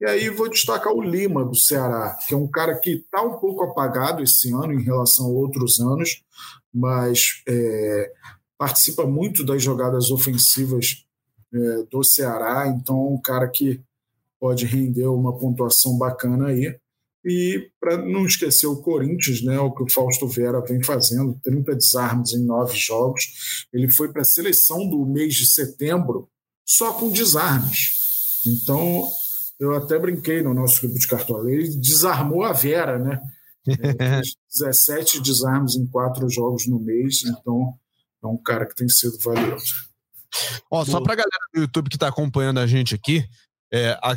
E 0.00 0.04
aí 0.04 0.28
vou 0.28 0.48
destacar 0.48 0.92
o 0.92 1.02
Lima, 1.02 1.44
do 1.44 1.54
Ceará, 1.54 2.18
que 2.26 2.34
é 2.34 2.36
um 2.36 2.48
cara 2.48 2.78
que 2.78 2.90
está 2.90 3.22
um 3.22 3.38
pouco 3.38 3.62
apagado 3.62 4.22
esse 4.22 4.52
ano 4.52 4.72
em 4.72 4.82
relação 4.82 5.26
a 5.26 5.30
outros 5.30 5.78
anos, 5.78 6.22
mas 6.72 7.42
é, 7.48 8.12
participa 8.58 9.06
muito 9.06 9.44
das 9.44 9.62
jogadas 9.62 10.10
ofensivas 10.10 11.06
é, 11.52 11.82
do 11.90 12.02
Ceará, 12.02 12.66
então 12.68 12.96
é 12.96 13.10
um 13.10 13.20
cara 13.20 13.48
que 13.48 13.80
pode 14.38 14.64
render 14.64 15.06
uma 15.06 15.36
pontuação 15.36 15.96
bacana 15.98 16.48
aí. 16.48 16.78
E 17.24 17.70
para 17.78 17.98
não 17.98 18.24
esquecer 18.24 18.66
o 18.66 18.80
Corinthians, 18.80 19.42
né, 19.42 19.58
o 19.58 19.72
que 19.72 19.82
o 19.82 19.90
Fausto 19.90 20.26
Vera 20.26 20.60
vem 20.62 20.82
fazendo, 20.82 21.38
30 21.42 21.74
desarmes 21.74 22.32
em 22.32 22.44
nove 22.44 22.76
jogos. 22.76 23.66
Ele 23.72 23.90
foi 23.90 24.10
para 24.10 24.22
a 24.22 24.24
seleção 24.24 24.88
do 24.88 25.04
mês 25.04 25.34
de 25.34 25.46
setembro 25.46 26.28
só 26.64 26.94
com 26.94 27.10
desarmes. 27.10 28.40
Então, 28.46 29.10
eu 29.58 29.74
até 29.74 29.98
brinquei 29.98 30.42
no 30.42 30.54
nosso 30.54 30.80
grupo 30.80 30.98
de 30.98 31.06
cartola. 31.06 31.50
Ele 31.50 31.68
desarmou 31.76 32.44
a 32.44 32.52
Vera, 32.52 32.98
né? 32.98 33.20
É, 34.00 34.22
17 34.58 35.20
desarmes 35.20 35.76
em 35.76 35.86
quatro 35.86 36.28
jogos 36.30 36.66
no 36.66 36.80
mês. 36.80 37.22
Então, 37.24 37.74
é 38.24 38.26
um 38.26 38.38
cara 38.38 38.66
que 38.66 38.74
tem 38.74 38.88
sido 38.88 39.18
valioso. 39.18 39.90
Ó, 40.70 40.84
só 40.84 41.00
para 41.00 41.12
a 41.12 41.16
galera 41.16 41.46
do 41.54 41.60
YouTube 41.60 41.90
que 41.90 41.96
está 41.96 42.08
acompanhando 42.08 42.58
a 42.58 42.66
gente 42.66 42.94
aqui, 42.94 43.22
é, 43.70 43.90
a, 44.02 44.16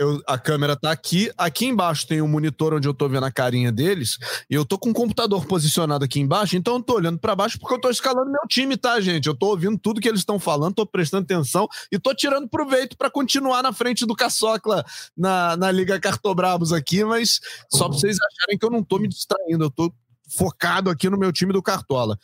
eu, 0.00 0.22
a 0.26 0.38
câmera 0.38 0.74
tá 0.74 0.90
aqui. 0.90 1.30
Aqui 1.36 1.66
embaixo 1.66 2.06
tem 2.06 2.22
um 2.22 2.26
monitor 2.26 2.72
onde 2.72 2.88
eu 2.88 2.94
tô 2.94 3.06
vendo 3.06 3.26
a 3.26 3.30
carinha 3.30 3.70
deles. 3.70 4.16
E 4.48 4.54
eu 4.54 4.64
tô 4.64 4.78
com 4.78 4.88
o 4.88 4.94
computador 4.94 5.44
posicionado 5.44 6.06
aqui 6.06 6.18
embaixo, 6.18 6.56
então 6.56 6.76
eu 6.76 6.82
tô 6.82 6.94
olhando 6.94 7.18
para 7.18 7.36
baixo 7.36 7.58
porque 7.60 7.74
eu 7.74 7.80
tô 7.80 7.90
escalando 7.90 8.30
meu 8.30 8.40
time, 8.48 8.78
tá, 8.78 8.98
gente? 8.98 9.26
Eu 9.26 9.34
tô 9.34 9.48
ouvindo 9.48 9.78
tudo 9.78 10.00
que 10.00 10.08
eles 10.08 10.20
estão 10.20 10.38
falando, 10.38 10.74
tô 10.74 10.86
prestando 10.86 11.24
atenção 11.24 11.68
e 11.92 11.98
tô 11.98 12.14
tirando 12.14 12.48
proveito 12.48 12.96
para 12.96 13.10
continuar 13.10 13.62
na 13.62 13.74
frente 13.74 14.06
do 14.06 14.16
Caçocla 14.16 14.82
na, 15.14 15.54
na 15.58 15.70
Liga 15.70 16.00
Cartobrabos 16.00 16.72
aqui, 16.72 17.04
mas 17.04 17.38
só 17.70 17.86
pra 17.86 17.98
vocês 17.98 18.16
acharem 18.16 18.58
que 18.58 18.64
eu 18.64 18.70
não 18.70 18.82
tô 18.82 18.98
me 18.98 19.06
distraindo, 19.06 19.64
eu 19.64 19.70
tô 19.70 19.92
focado 20.34 20.88
aqui 20.88 21.10
no 21.10 21.18
meu 21.18 21.30
time 21.30 21.52
do 21.52 21.62
Cartola. 21.62 22.18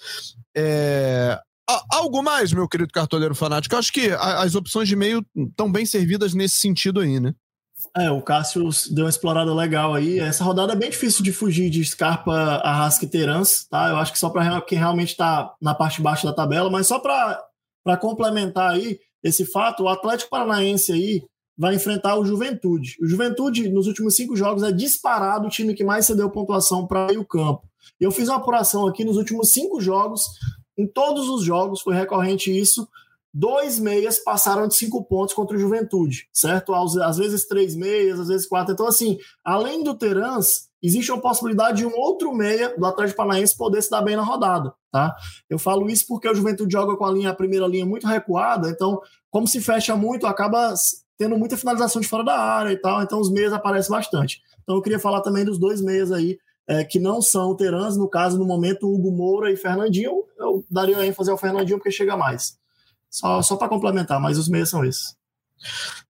É, 0.56 1.38
Algo 1.92 2.22
mais, 2.22 2.52
meu 2.52 2.68
querido 2.68 2.92
cartoleiro 2.92 3.34
fanático? 3.34 3.74
Eu 3.74 3.80
acho 3.80 3.92
que 3.92 4.10
as 4.12 4.54
opções 4.54 4.88
de 4.88 4.94
meio 4.94 5.26
estão 5.36 5.70
bem 5.70 5.84
servidas 5.84 6.32
nesse 6.32 6.54
sentido 6.54 7.00
aí, 7.00 7.18
né? 7.18 7.34
É, 7.98 8.10
o 8.10 8.20
Cássio 8.20 8.68
deu 8.90 9.04
uma 9.06 9.10
explorada 9.10 9.54
legal 9.54 9.94
aí. 9.94 10.18
Essa 10.18 10.44
rodada 10.44 10.74
é 10.74 10.76
bem 10.76 10.90
difícil 10.90 11.24
de 11.24 11.32
fugir 11.32 11.70
de 11.70 11.82
Scarpa, 11.82 12.32
Arrasca 12.62 13.06
e 13.06 13.08
Terans, 13.08 13.66
tá? 13.70 13.88
Eu 13.88 13.96
acho 13.96 14.12
que 14.12 14.18
só 14.18 14.28
para 14.28 14.60
quem 14.60 14.78
realmente 14.78 15.12
está 15.12 15.54
na 15.62 15.74
parte 15.74 16.02
baixa 16.02 16.26
da 16.26 16.34
tabela, 16.34 16.68
mas 16.68 16.86
só 16.86 16.98
para 16.98 17.96
complementar 17.96 18.72
aí 18.72 18.98
esse 19.22 19.46
fato, 19.46 19.84
o 19.84 19.88
Atlético 19.88 20.30
Paranaense 20.30 20.92
aí 20.92 21.22
vai 21.56 21.74
enfrentar 21.74 22.16
o 22.16 22.24
Juventude. 22.24 22.96
O 23.00 23.06
Juventude, 23.06 23.68
nos 23.70 23.86
últimos 23.86 24.14
cinco 24.14 24.36
jogos, 24.36 24.62
é 24.62 24.70
disparado 24.70 25.46
o 25.46 25.50
time 25.50 25.72
que 25.72 25.82
mais 25.82 26.04
cedeu 26.04 26.30
pontuação 26.30 26.86
para 26.86 27.18
o 27.18 27.24
campo. 27.24 27.62
Eu 27.98 28.10
fiz 28.10 28.28
uma 28.28 28.36
apuração 28.36 28.86
aqui 28.86 29.06
nos 29.06 29.16
últimos 29.16 29.54
cinco 29.54 29.80
jogos, 29.80 30.22
em 30.76 30.86
todos 30.86 31.30
os 31.30 31.42
jogos, 31.42 31.80
foi 31.80 31.94
recorrente 31.94 32.56
isso 32.56 32.86
dois 33.38 33.78
meias 33.78 34.18
passaram 34.18 34.66
de 34.66 34.74
cinco 34.74 35.04
pontos 35.04 35.34
contra 35.34 35.54
o 35.54 35.60
Juventude, 35.60 36.26
certo? 36.32 36.72
Às, 36.74 37.18
vezes 37.18 37.46
três 37.46 37.76
meias, 37.76 38.18
às 38.18 38.28
vezes 38.28 38.48
quatro. 38.48 38.72
Então, 38.72 38.86
assim, 38.86 39.18
além 39.44 39.84
do 39.84 39.94
Terans, 39.94 40.70
existe 40.82 41.12
uma 41.12 41.20
possibilidade 41.20 41.78
de 41.78 41.86
um 41.86 41.94
outro 41.94 42.32
meia 42.32 42.74
do 42.78 42.86
Atlético 42.86 43.18
Paranaense 43.18 43.54
poder 43.54 43.82
se 43.82 43.90
dar 43.90 44.00
bem 44.00 44.16
na 44.16 44.22
rodada, 44.22 44.72
tá? 44.90 45.14
Eu 45.50 45.58
falo 45.58 45.86
isso 45.90 46.06
porque 46.08 46.26
o 46.26 46.34
Juventude 46.34 46.72
joga 46.72 46.96
com 46.96 47.04
a 47.04 47.12
linha, 47.12 47.28
a 47.28 47.34
primeira 47.34 47.66
linha 47.66 47.84
muito 47.84 48.06
recuada, 48.06 48.70
então, 48.70 49.02
como 49.30 49.46
se 49.46 49.60
fecha 49.60 49.94
muito, 49.94 50.26
acaba 50.26 50.72
tendo 51.18 51.36
muita 51.36 51.58
finalização 51.58 52.00
de 52.00 52.08
fora 52.08 52.24
da 52.24 52.38
área 52.38 52.72
e 52.72 52.76
tal, 52.78 53.02
então 53.02 53.20
os 53.20 53.30
meias 53.30 53.52
aparecem 53.52 53.90
bastante. 53.90 54.40
Então 54.62 54.76
eu 54.76 54.82
queria 54.82 54.98
falar 54.98 55.20
também 55.20 55.44
dos 55.44 55.58
dois 55.58 55.82
meias 55.82 56.10
aí, 56.10 56.38
é, 56.66 56.84
que 56.84 56.98
não 56.98 57.20
são 57.20 57.54
Terans, 57.54 57.98
no 57.98 58.08
caso, 58.08 58.38
no 58.38 58.46
momento, 58.46 58.90
Hugo 58.90 59.12
Moura 59.12 59.52
e 59.52 59.56
Fernandinho, 59.56 60.24
eu 60.38 60.64
daria 60.70 61.04
ênfase 61.04 61.30
ao 61.30 61.36
Fernandinho 61.36 61.76
porque 61.76 61.90
chega 61.90 62.16
mais. 62.16 62.58
Só, 63.10 63.40
só 63.42 63.56
para 63.56 63.68
complementar, 63.68 64.20
mas 64.20 64.38
os 64.38 64.48
meios 64.48 64.68
são 64.68 64.84
esses. 64.84 65.16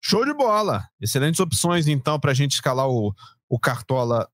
Show 0.02 0.26
de 0.26 0.34
bola! 0.34 0.84
Excelentes 1.00 1.39
opções, 1.39 1.88
então, 1.88 2.20
para 2.20 2.32
a 2.32 2.34
gente 2.34 2.54
escalar 2.54 2.88
o, 2.88 3.14
o 3.48 3.60
Cartola 3.60 4.28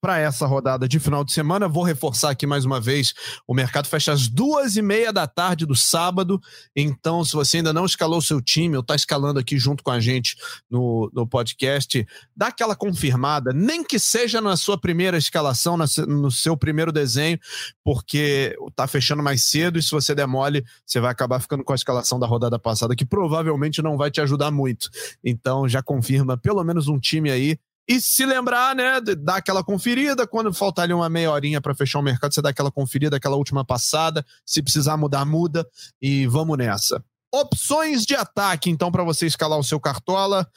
para 0.00 0.18
essa 0.18 0.46
rodada 0.46 0.88
de 0.88 0.98
final 0.98 1.22
de 1.22 1.32
semana. 1.32 1.68
Vou 1.68 1.84
reforçar 1.84 2.30
aqui 2.30 2.46
mais 2.46 2.64
uma 2.64 2.80
vez: 2.80 3.12
o 3.46 3.54
mercado 3.54 3.86
fecha 3.86 4.12
às 4.12 4.28
duas 4.28 4.76
e 4.76 4.82
meia 4.82 5.12
da 5.12 5.26
tarde 5.26 5.66
do 5.66 5.76
sábado. 5.76 6.40
Então, 6.74 7.24
se 7.24 7.34
você 7.34 7.58
ainda 7.58 7.72
não 7.72 7.84
escalou 7.84 8.22
seu 8.22 8.40
time 8.40 8.76
ou 8.76 8.80
está 8.80 8.94
escalando 8.94 9.38
aqui 9.38 9.58
junto 9.58 9.84
com 9.84 9.90
a 9.90 10.00
gente 10.00 10.36
no, 10.70 11.10
no 11.12 11.26
podcast, 11.26 12.06
dá 12.34 12.48
aquela 12.48 12.74
confirmada, 12.74 13.52
nem 13.52 13.84
que 13.84 13.98
seja 13.98 14.40
na 14.40 14.56
sua 14.56 14.78
primeira 14.78 15.18
escalação, 15.18 15.76
na, 15.76 15.84
no 16.06 16.30
seu 16.30 16.56
primeiro 16.56 16.92
desenho, 16.92 17.38
porque 17.84 18.56
está 18.68 18.86
fechando 18.86 19.22
mais 19.22 19.44
cedo 19.44 19.78
e 19.78 19.82
se 19.82 19.90
você 19.90 20.14
der 20.14 20.26
mole, 20.26 20.64
você 20.86 21.00
vai 21.00 21.10
acabar 21.10 21.40
ficando 21.40 21.62
com 21.62 21.72
a 21.72 21.76
escalação 21.76 22.18
da 22.18 22.26
rodada 22.26 22.58
passada, 22.58 22.96
que 22.96 23.04
provavelmente 23.04 23.82
não 23.82 23.96
vai 23.96 24.10
te 24.10 24.20
ajudar 24.20 24.50
muito. 24.50 24.88
Então, 25.24 25.68
já 25.68 25.82
confirma 25.82 26.36
pelo 26.36 26.64
menos 26.64 26.88
um 26.88 26.98
time 26.98 27.30
aí 27.30 27.58
e 27.88 28.00
se 28.00 28.24
lembrar, 28.24 28.74
né, 28.74 29.00
dá 29.00 29.36
aquela 29.36 29.64
conferida, 29.64 30.26
quando 30.26 30.52
faltar 30.52 30.84
ali 30.84 30.92
uma 30.92 31.08
meia 31.08 31.30
horinha 31.30 31.60
para 31.60 31.74
fechar 31.74 31.98
o 31.98 32.02
mercado, 32.02 32.32
você 32.32 32.40
dá 32.40 32.50
aquela 32.50 32.70
conferida, 32.70 33.16
aquela 33.16 33.36
última 33.36 33.64
passada, 33.64 34.24
se 34.46 34.62
precisar 34.62 34.96
mudar, 34.96 35.24
muda 35.24 35.66
e 36.00 36.26
vamos 36.26 36.56
nessa. 36.56 37.04
Opções 37.32 38.04
de 38.04 38.14
ataque, 38.14 38.70
então, 38.70 38.90
para 38.90 39.04
você 39.04 39.26
escalar 39.26 39.58
o 39.58 39.64
seu 39.64 39.80
cartola. 39.80 40.48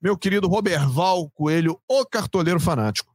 Meu 0.00 0.16
querido 0.16 0.48
Roberval 0.48 1.30
Coelho, 1.30 1.80
o 1.88 2.04
cartoleiro 2.04 2.60
fanático. 2.60 3.14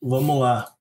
Vamos 0.00 0.38
lá. 0.38 0.72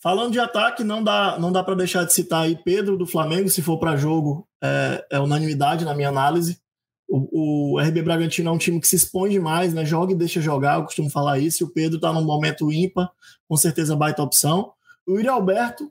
Falando 0.00 0.32
de 0.32 0.38
ataque, 0.38 0.84
não 0.84 1.02
dá, 1.02 1.38
não 1.38 1.50
dá 1.50 1.64
para 1.64 1.74
deixar 1.74 2.04
de 2.04 2.12
citar 2.12 2.42
aí 2.44 2.56
Pedro 2.56 2.96
do 2.96 3.06
Flamengo, 3.06 3.48
se 3.48 3.62
for 3.62 3.78
para 3.78 3.96
jogo, 3.96 4.46
é, 4.62 5.04
é 5.10 5.18
unanimidade 5.18 5.84
na 5.84 5.94
minha 5.94 6.08
análise. 6.08 6.60
O, 7.08 7.74
o, 7.74 7.80
RB 7.80 8.02
Bragantino 8.02 8.50
é 8.50 8.52
um 8.52 8.58
time 8.58 8.80
que 8.80 8.88
se 8.88 8.96
expõe 8.96 9.30
demais, 9.30 9.72
né? 9.72 9.84
Joga 9.84 10.12
e 10.12 10.16
deixa 10.16 10.40
jogar, 10.40 10.78
eu 10.78 10.84
costumo 10.84 11.08
falar 11.08 11.38
isso. 11.38 11.62
E 11.62 11.64
o 11.64 11.70
Pedro 11.70 11.96
está 11.96 12.12
num 12.12 12.24
momento 12.24 12.72
ímpar, 12.72 13.10
com 13.48 13.56
certeza 13.56 13.94
baita 13.94 14.22
opção. 14.22 14.72
O 15.06 15.12
Yuri 15.12 15.28
Alberto 15.28 15.90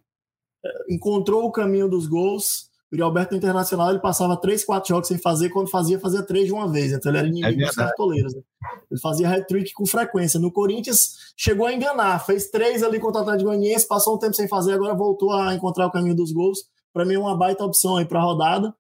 é, 0.64 0.94
encontrou 0.94 1.46
o 1.46 1.52
caminho 1.52 1.88
dos 1.88 2.06
gols. 2.06 2.70
O 2.92 2.96
Yuri 2.96 3.04
Alberto 3.04 3.34
Internacional 3.34 3.92
ele 3.92 4.00
passava 4.00 4.36
três, 4.36 4.66
quatro 4.66 4.90
jogos 4.90 5.08
sem 5.08 5.18
fazer, 5.18 5.50
quando 5.50 5.70
fazia, 5.70 5.98
fazia 6.00 6.22
três 6.22 6.48
de 6.48 6.54
uma 6.54 6.70
vez. 6.70 6.92
Então 6.92 7.10
ele 7.10 7.20
era 7.20 7.28
inimigo 7.28 7.62
é 7.62 7.66
dos 7.66 7.76
cartoleiros. 7.76 8.36
Né? 8.36 8.42
Ele 8.92 9.00
fazia 9.00 9.30
hat-trick 9.30 9.72
com 9.72 9.86
frequência. 9.86 10.38
No 10.38 10.52
Corinthians 10.52 11.34
chegou 11.38 11.66
a 11.66 11.74
enganar, 11.74 12.20
fez 12.26 12.50
três 12.50 12.84
ali 12.84 13.00
contra 13.00 13.22
o 13.22 13.24
Atlético 13.24 13.50
Goianiense, 13.50 13.88
passou 13.88 14.16
um 14.16 14.20
tempo 14.20 14.34
sem 14.34 14.50
fazer, 14.50 14.74
agora 14.74 14.94
voltou 14.94 15.32
a 15.32 15.56
encontrar 15.56 15.88
o 15.88 15.92
caminho 15.92 16.16
dos 16.16 16.34
gols. 16.34 16.60
Para 16.92 17.06
mim 17.06 17.14
é 17.14 17.20
uma 17.20 17.38
baita 17.38 17.64
opção 17.64 17.96
aí 17.96 18.06
para 18.06 18.20
a 18.20 18.24
rodada. 18.24 18.76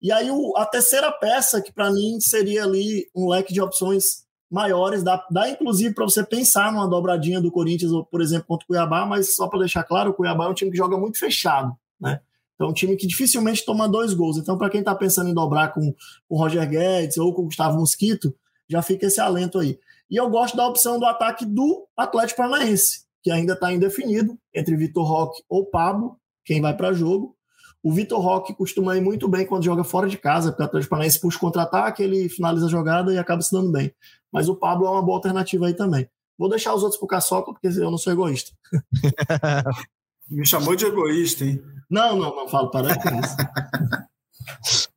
E 0.00 0.12
aí 0.12 0.30
o, 0.30 0.56
a 0.56 0.64
terceira 0.64 1.10
peça, 1.10 1.60
que 1.60 1.72
para 1.72 1.90
mim 1.90 2.20
seria 2.20 2.64
ali 2.64 3.08
um 3.14 3.28
leque 3.28 3.52
de 3.52 3.60
opções 3.60 4.26
maiores, 4.50 5.02
dá, 5.02 5.24
dá 5.30 5.50
inclusive 5.50 5.94
para 5.94 6.04
você 6.04 6.24
pensar 6.24 6.72
numa 6.72 6.88
dobradinha 6.88 7.40
do 7.40 7.50
Corinthians, 7.50 7.92
por 8.10 8.22
exemplo, 8.22 8.46
contra 8.46 8.64
o 8.64 8.68
Cuiabá, 8.68 9.04
mas 9.04 9.34
só 9.34 9.46
para 9.46 9.58
deixar 9.58 9.84
claro, 9.84 10.10
o 10.10 10.14
Cuiabá 10.14 10.46
é 10.46 10.48
um 10.48 10.54
time 10.54 10.70
que 10.70 10.76
joga 10.76 10.96
muito 10.96 11.18
fechado, 11.18 11.76
né? 12.00 12.20
Então, 12.54 12.66
é 12.66 12.70
um 12.70 12.74
time 12.74 12.96
que 12.96 13.06
dificilmente 13.06 13.64
toma 13.64 13.88
dois 13.88 14.12
gols. 14.12 14.36
Então, 14.36 14.58
para 14.58 14.68
quem 14.68 14.80
está 14.80 14.92
pensando 14.92 15.30
em 15.30 15.34
dobrar 15.34 15.72
com 15.72 15.94
o 16.28 16.36
Roger 16.36 16.68
Guedes 16.68 17.16
ou 17.16 17.32
com 17.32 17.42
o 17.42 17.44
Gustavo 17.44 17.78
Mosquito, 17.78 18.34
já 18.68 18.82
fica 18.82 19.06
esse 19.06 19.20
alento 19.20 19.60
aí. 19.60 19.78
E 20.10 20.16
eu 20.16 20.28
gosto 20.28 20.56
da 20.56 20.66
opção 20.66 20.98
do 20.98 21.06
ataque 21.06 21.44
do 21.44 21.86
Atlético 21.96 22.38
Paranaense. 22.38 23.06
que 23.22 23.30
ainda 23.30 23.52
está 23.52 23.72
indefinido 23.72 24.36
entre 24.52 24.76
Vitor 24.76 25.06
Roque 25.06 25.42
ou 25.48 25.66
Pablo, 25.66 26.16
quem 26.44 26.60
vai 26.60 26.76
para 26.76 26.92
jogo. 26.92 27.36
O 27.82 27.92
Vitor 27.92 28.20
Roque 28.20 28.54
costuma 28.54 28.96
ir 28.96 29.00
muito 29.00 29.28
bem 29.28 29.46
quando 29.46 29.64
joga 29.64 29.84
fora 29.84 30.08
de 30.08 30.18
casa, 30.18 30.50
porque 30.50 30.62
o 30.62 30.66
Atlético 30.66 30.90
Paranaense 30.90 31.20
puxa 31.20 31.38
contra-ataque, 31.38 32.02
ele 32.02 32.28
finaliza 32.28 32.66
a 32.66 32.70
jogada 32.70 33.12
e 33.12 33.18
acaba 33.18 33.40
se 33.40 33.52
dando 33.52 33.70
bem. 33.70 33.92
Mas 34.32 34.48
o 34.48 34.56
Pablo 34.56 34.86
é 34.86 34.90
uma 34.90 35.02
boa 35.02 35.18
alternativa 35.18 35.66
aí 35.66 35.74
também. 35.74 36.08
Vou 36.36 36.48
deixar 36.48 36.74
os 36.74 36.82
outros 36.82 36.98
pro 36.98 37.08
Caçoca, 37.08 37.52
porque 37.52 37.68
eu 37.68 37.90
não 37.90 37.98
sou 37.98 38.12
egoísta. 38.12 38.52
Me 40.30 40.46
chamou 40.46 40.76
de 40.76 40.84
egoísta, 40.84 41.44
hein? 41.44 41.62
Não, 41.88 42.16
não, 42.16 42.36
não 42.36 42.48
falo, 42.48 42.70
para 42.70 42.94
com 42.96 43.08
isso. 43.20 43.36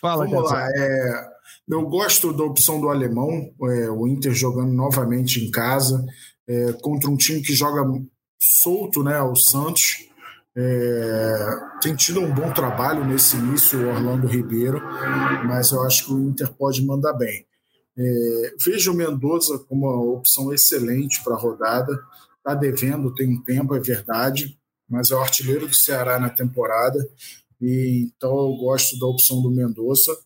Fala, 0.00 0.26
Vamos 0.26 0.50
lá. 0.50 0.66
É, 0.74 1.28
eu 1.68 1.86
gosto 1.86 2.32
da 2.32 2.44
opção 2.44 2.80
do 2.80 2.88
alemão, 2.88 3.52
é, 3.62 3.90
o 3.90 4.06
Inter 4.08 4.32
jogando 4.32 4.72
novamente 4.72 5.44
em 5.44 5.50
casa, 5.50 6.06
é, 6.48 6.72
contra 6.74 7.10
um 7.10 7.16
time 7.16 7.42
que 7.42 7.52
joga 7.54 7.82
solto, 8.40 9.02
né? 9.02 9.20
O 9.22 9.36
Santos. 9.36 10.08
É, 10.56 11.56
tem 11.80 11.94
tido 11.94 12.20
um 12.20 12.32
bom 12.32 12.52
trabalho 12.52 13.04
nesse 13.04 13.36
início, 13.36 13.78
o 13.80 13.88
Orlando 13.88 14.26
Ribeiro, 14.26 14.80
mas 15.46 15.70
eu 15.70 15.82
acho 15.82 16.06
que 16.06 16.12
o 16.12 16.28
Inter 16.28 16.52
pode 16.52 16.84
mandar 16.84 17.12
bem. 17.12 17.46
É, 17.96 18.54
vejo 18.64 18.92
o 18.92 18.94
Mendoza 18.94 19.58
como 19.58 19.86
uma 19.86 20.14
opção 20.14 20.52
excelente 20.52 21.22
para 21.22 21.34
a 21.34 21.38
rodada. 21.38 21.92
Está 22.38 22.54
devendo, 22.54 23.14
tem 23.14 23.28
um 23.28 23.42
tempo, 23.42 23.74
é 23.74 23.80
verdade, 23.80 24.58
mas 24.88 25.10
é 25.10 25.14
o 25.14 25.20
artilheiro 25.20 25.68
do 25.68 25.74
Ceará 25.74 26.18
na 26.18 26.30
temporada. 26.30 26.98
E, 27.60 28.10
então 28.16 28.30
eu 28.30 28.56
gosto 28.56 28.98
da 28.98 29.06
opção 29.06 29.42
do 29.42 29.50
Mendoza. 29.50 30.16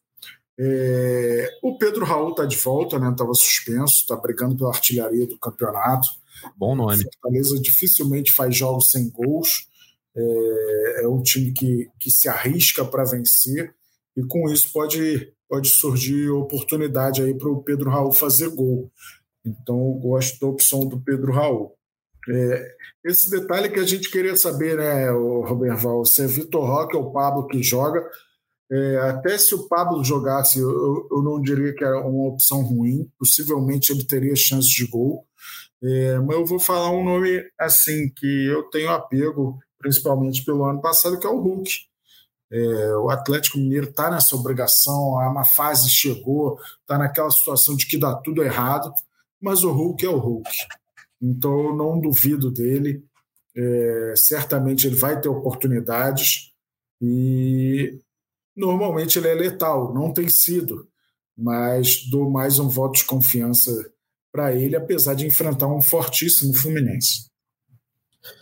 É, 0.59 1.51
o 1.62 1.77
Pedro 1.77 2.05
Raul 2.05 2.31
está 2.31 2.45
de 2.45 2.57
volta, 2.57 2.99
né? 2.99 3.11
Estava 3.11 3.35
suspenso, 3.35 3.95
está 4.03 4.14
brigando 4.16 4.57
pela 4.57 4.70
artilharia 4.70 5.27
do 5.27 5.39
campeonato. 5.39 6.07
Bom 6.57 6.77
nome. 6.77 7.03
Fortaleza 7.03 7.61
dificilmente 7.61 8.33
faz 8.33 8.57
jogos 8.57 8.91
sem 8.91 9.11
gols. 9.11 9.68
É, 10.17 11.03
é 11.05 11.09
um 11.09 11.23
time 11.23 11.53
que, 11.53 11.89
que 11.99 12.11
se 12.11 12.29
arrisca 12.29 12.85
para 12.85 13.05
vencer 13.05 13.75
e 14.17 14.23
com 14.23 14.49
isso 14.49 14.73
pode, 14.73 15.33
pode 15.49 15.69
surgir 15.69 16.31
oportunidade 16.31 17.23
aí 17.23 17.37
para 17.37 17.49
o 17.49 17.62
Pedro 17.62 17.91
Raul 17.91 18.12
fazer 18.12 18.49
gol. 18.49 18.91
Então 19.45 19.77
eu 19.77 19.95
gosto 19.95 20.39
da 20.41 20.47
opção 20.47 20.87
do 20.87 21.01
Pedro 21.01 21.33
Raul. 21.33 21.75
É, 22.29 22.75
esse 23.05 23.31
detalhe 23.31 23.69
que 23.69 23.79
a 23.79 23.85
gente 23.85 24.11
queria 24.11 24.37
saber, 24.37 24.79
né, 24.79 25.11
o 25.12 25.45
Val, 25.77 26.05
se 26.05 26.23
é 26.23 26.27
Vitor 26.27 26.65
Roque 26.65 26.97
ou 26.97 27.12
Pablo 27.12 27.47
que 27.47 27.62
joga. 27.62 28.03
É, 28.73 28.97
até 29.11 29.37
se 29.37 29.55
o 29.55 29.69
Pablo 29.69 30.03
jogasse, 30.03 30.59
eu, 30.59 31.07
eu 31.11 31.23
não 31.23 31.41
diria 31.41 31.75
que 31.75 31.85
era 31.85 32.01
uma 32.01 32.29
opção 32.29 32.62
ruim. 32.62 33.11
Possivelmente 33.19 33.93
ele 33.93 34.05
teria 34.05 34.35
chances 34.35 34.71
de 34.71 34.87
gol. 34.87 35.27
É, 35.83 36.19
mas 36.21 36.37
eu 36.37 36.47
vou 36.47 36.59
falar 36.59 36.91
um 36.91 37.05
nome 37.05 37.43
assim 37.61 38.11
que 38.17 38.47
eu 38.47 38.62
tenho 38.71 38.89
apego, 38.89 39.59
principalmente 39.85 40.43
pelo 40.43 40.64
ano 40.64 40.80
passado, 40.80 41.20
que 41.20 41.26
é 41.26 41.30
o 41.30 41.39
Hulk. 41.39 41.70
É, 42.51 42.97
o 42.97 43.11
Atlético 43.11 43.59
Mineiro 43.59 43.91
está 43.91 44.11
nessa 44.11 44.35
obrigação, 44.35 45.20
a 45.20 45.30
uma 45.30 45.45
fase 45.45 45.91
chegou, 45.91 46.59
está 46.80 46.97
naquela 46.97 47.30
situação 47.30 47.76
de 47.76 47.87
que 47.87 47.99
dá 47.99 48.14
tudo 48.14 48.43
errado, 48.43 48.91
mas 49.39 49.62
o 49.62 49.70
Hulk 49.70 50.07
é 50.07 50.09
o 50.09 50.16
Hulk. 50.16 50.51
Então 51.20 51.66
eu 51.66 51.76
não 51.76 52.01
duvido 52.01 52.51
dele. 52.51 53.05
É, 53.55 54.14
certamente 54.16 54.87
ele 54.87 54.97
vai 54.97 55.20
ter 55.20 55.28
oportunidades 55.28 56.51
e 57.01 58.01
normalmente 58.57 59.18
ele 59.18 59.28
é 59.28 59.35
letal, 59.35 59.93
não 59.93 60.12
tem 60.12 60.28
sido, 60.28 60.89
mas 61.37 62.09
dou 62.11 62.30
mais 62.30 62.59
um 62.59 62.68
voto 62.68 62.99
de 62.99 63.05
confiança 63.05 63.70
para 64.32 64.55
ele, 64.55 64.74
apesar 64.76 65.14
de 65.14 65.26
enfrentar 65.26 65.68
um 65.68 65.82
fortíssimo 65.82 66.55
Fluminense. 66.55 67.34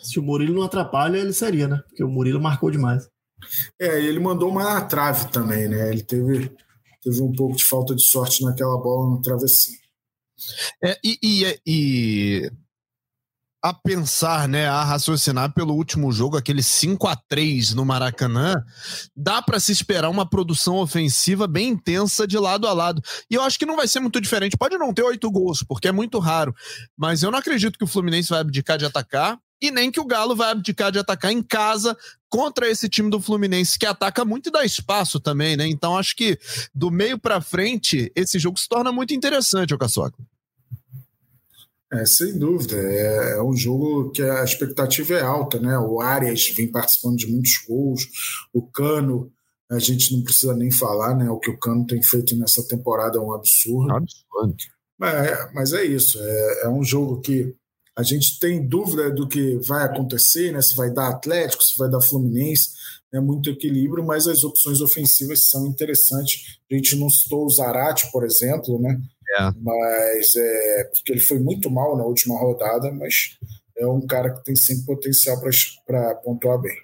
Se 0.03 0.19
o 0.19 0.23
Murilo 0.23 0.55
não 0.55 0.63
atrapalha, 0.63 1.19
ele 1.19 1.33
seria, 1.33 1.69
né? 1.69 1.83
Porque 1.89 2.05
o 2.05 2.09
Murilo 2.09 2.41
marcou 2.41 2.71
demais. 2.71 3.09
É, 3.81 4.01
ele 4.01 4.21
mandou 4.21 4.49
uma 4.51 4.65
na 4.65 4.81
trave 4.83 5.31
também, 5.31 5.69
né? 5.69 5.91
Ele 5.91 6.03
teve, 6.03 6.53
teve 7.03 7.23
um 7.23 7.33
pouco 7.33 7.57
de 7.57 7.65
falta 7.65 7.95
de 7.95 8.03
sorte 8.03 8.45
naquela 8.45 8.77
bola 8.79 9.11
no 9.11 9.23
travessinho. 9.23 9.79
É, 10.83 10.99
e, 11.05 11.19
e, 11.23 11.61
e, 11.67 12.53
a 13.63 13.73
pensar, 13.73 14.49
né, 14.49 14.67
a 14.67 14.83
raciocinar 14.83 15.55
pelo 15.55 15.75
último 15.75 16.11
jogo, 16.11 16.37
aquele 16.37 16.63
5 16.63 17.07
a 17.07 17.15
3 17.15 17.75
no 17.75 17.85
Maracanã, 17.85 18.65
dá 19.17 19.41
para 19.41 19.61
se 19.61 19.71
esperar 19.71 20.11
uma 20.11 20.29
produção 20.29 20.77
ofensiva 20.77 21.47
bem 21.47 21.69
intensa 21.69 22.27
de 22.27 22.37
lado 22.39 22.67
a 22.67 22.73
lado. 22.73 23.01
E 23.31 23.35
eu 23.35 23.43
acho 23.43 23.59
que 23.59 23.67
não 23.67 23.77
vai 23.77 23.87
ser 23.87 24.01
muito 24.01 24.21
diferente. 24.21 24.57
Pode 24.57 24.77
não 24.77 24.93
ter 24.93 25.05
oito 25.05 25.31
gols, 25.31 25.63
porque 25.63 25.87
é 25.87 25.93
muito 25.93 26.19
raro, 26.19 26.53
mas 26.97 27.23
eu 27.23 27.31
não 27.31 27.39
acredito 27.39 27.79
que 27.79 27.85
o 27.85 27.89
Fluminense 27.89 28.31
vai 28.31 28.41
abdicar 28.41 28.77
de 28.79 28.85
atacar 28.85 29.39
e 29.63 29.71
nem 29.71 29.91
que 29.91 30.01
o 30.01 30.05
Galo 30.05 30.35
vai 30.35 30.51
abdicar 30.51 30.91
de 30.91 30.99
atacar 30.99 31.31
em 31.33 31.43
casa 31.43 31.97
contra 32.29 32.69
esse 32.69 32.89
time 32.89 33.09
do 33.09 33.21
Fluminense 33.21 33.79
que 33.79 33.87
ataca 33.87 34.25
muito 34.25 34.49
e 34.49 34.53
dá 34.53 34.65
espaço 34.65 35.21
também, 35.21 35.57
né? 35.57 35.67
Então 35.69 35.97
acho 35.97 36.17
que 36.17 36.39
do 36.75 36.91
meio 36.91 37.19
para 37.19 37.41
frente 37.41 38.11
esse 38.17 38.39
jogo 38.39 38.59
se 38.59 38.69
torna 38.69 38.91
muito 38.91 39.15
interessante, 39.15 39.73
o 39.73 39.79
Caçoca. 39.79 40.19
É, 41.93 42.07
sem 42.07 42.39
dúvida. 42.39 42.77
É, 42.77 43.33
é, 43.33 43.43
um 43.43 43.55
jogo 43.55 44.11
que 44.11 44.23
a 44.23 44.43
expectativa 44.43 45.15
é 45.15 45.21
alta, 45.21 45.61
né? 45.61 45.79
O 45.79 46.01
Arias 46.01 46.49
vem 46.57 46.71
participando 46.71 47.19
de 47.19 47.27
muitos 47.27 47.53
gols, 47.69 48.09
o 48.53 48.63
Cano, 48.63 49.31
a 49.71 49.79
gente 49.79 50.15
não 50.15 50.23
precisa 50.23 50.55
nem 50.55 50.71
falar, 50.71 51.15
né? 51.15 51.31
O 51.31 51.39
que 51.39 51.51
o 51.51 51.59
Cano 51.59 51.87
tem 51.87 52.03
feito 52.03 52.35
nessa 52.35 52.67
temporada 52.67 53.19
é 53.19 53.21
um 53.21 53.35
absurdo. 53.35 53.93
absurdo. 53.93 54.57
Mas, 54.99 55.15
é, 55.15 55.53
mas 55.53 55.73
é 55.75 55.85
isso. 55.85 56.19
É, 56.19 56.63
é 56.65 56.69
um 56.69 56.83
jogo 56.83 57.21
que 57.21 57.55
a 57.97 58.03
gente 58.03 58.39
tem 58.39 58.67
dúvida 58.67 59.11
do 59.11 59.29
que 59.29 59.59
vai 59.67 59.85
acontecer, 59.85 60.53
né? 60.53 60.63
Se 60.63 60.75
vai 60.75 60.91
dar 60.91 61.09
Atlético, 61.09 61.63
se 61.63 61.77
vai 61.77 61.91
dar 61.91 62.01
Fluminense, 62.01 62.71
é 63.13 63.21
muito 63.21 63.51
equilíbrio, 63.51 64.05
mas 64.05 64.27
as 64.27 64.43
opções 64.43 64.81
ofensivas 64.81 65.51
são 65.51 65.67
interessantes. 65.67 66.59
A 66.71 66.75
gente 66.75 66.97
não 66.97 67.11
citou 67.11 67.45
o 67.45 67.51
Zarate, 67.51 68.11
por 68.11 68.25
exemplo, 68.25 68.81
né? 68.81 68.99
É. 69.39 69.51
Mas 69.61 70.35
é 70.37 70.85
porque 70.95 71.13
ele 71.13 71.21
foi 71.21 71.39
muito 71.39 71.71
mal 71.71 71.97
na 71.97 72.05
última 72.05 72.39
rodada, 72.39 72.91
mas 72.91 73.37
é 73.77 73.87
um 73.87 74.01
cara 74.07 74.33
que 74.33 74.43
tem 74.45 74.57
sempre 74.57 74.87
potencial 74.87 75.39
para 75.87 76.15
pontuar 76.17 76.59
bem. 76.59 76.77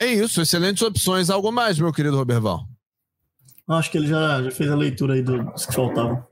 É 0.00 0.06
isso, 0.06 0.40
excelentes 0.40 0.82
opções. 0.82 1.28
Algo 1.28 1.50
mais, 1.50 1.78
meu 1.78 1.92
querido 1.92 2.16
Roberval? 2.16 2.66
Acho 3.68 3.90
que 3.90 3.98
ele 3.98 4.06
já, 4.06 4.42
já 4.42 4.50
fez 4.50 4.70
a 4.70 4.76
leitura 4.76 5.14
aí 5.14 5.22
dos 5.22 5.66
que 5.66 5.74
faltavam. 5.74 6.24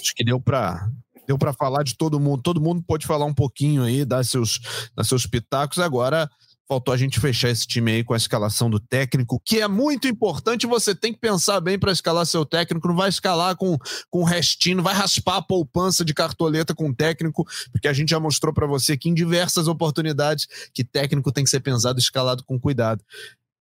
Acho 0.00 0.14
que 0.14 0.24
deu 0.24 0.40
para 0.40 0.90
deu 1.30 1.38
para 1.38 1.52
falar 1.52 1.82
de 1.84 1.96
todo 1.96 2.20
mundo. 2.20 2.42
Todo 2.42 2.60
mundo 2.60 2.82
pode 2.86 3.06
falar 3.06 3.24
um 3.24 3.34
pouquinho 3.34 3.84
aí, 3.84 4.04
dar 4.04 4.24
seus, 4.24 4.60
dar 4.96 5.04
seus 5.04 5.26
pitacos. 5.26 5.78
Agora 5.78 6.28
Faltou 6.70 6.94
a 6.94 6.96
gente 6.96 7.18
fechar 7.18 7.48
esse 7.48 7.66
time 7.66 7.90
aí 7.90 8.04
com 8.04 8.14
a 8.14 8.16
escalação 8.16 8.70
do 8.70 8.78
técnico, 8.78 9.42
que 9.44 9.60
é 9.60 9.66
muito 9.66 10.06
importante. 10.06 10.68
Você 10.68 10.94
tem 10.94 11.12
que 11.12 11.18
pensar 11.18 11.58
bem 11.58 11.76
para 11.76 11.90
escalar 11.90 12.24
seu 12.24 12.46
técnico. 12.46 12.86
Não 12.86 12.94
vai 12.94 13.08
escalar 13.08 13.56
com, 13.56 13.76
com 14.08 14.22
restinho, 14.22 14.76
não 14.76 14.84
vai 14.84 14.94
raspar 14.94 15.38
a 15.38 15.42
poupança 15.42 16.04
de 16.04 16.14
cartoleta 16.14 16.72
com 16.72 16.88
o 16.88 16.94
técnico, 16.94 17.44
porque 17.72 17.88
a 17.88 17.92
gente 17.92 18.10
já 18.10 18.20
mostrou 18.20 18.54
para 18.54 18.68
você 18.68 18.96
que 18.96 19.08
em 19.08 19.14
diversas 19.14 19.66
oportunidades 19.66 20.46
que 20.72 20.84
técnico 20.84 21.32
tem 21.32 21.42
que 21.42 21.50
ser 21.50 21.58
pensado 21.58 21.98
escalado 21.98 22.44
com 22.44 22.56
cuidado. 22.56 23.04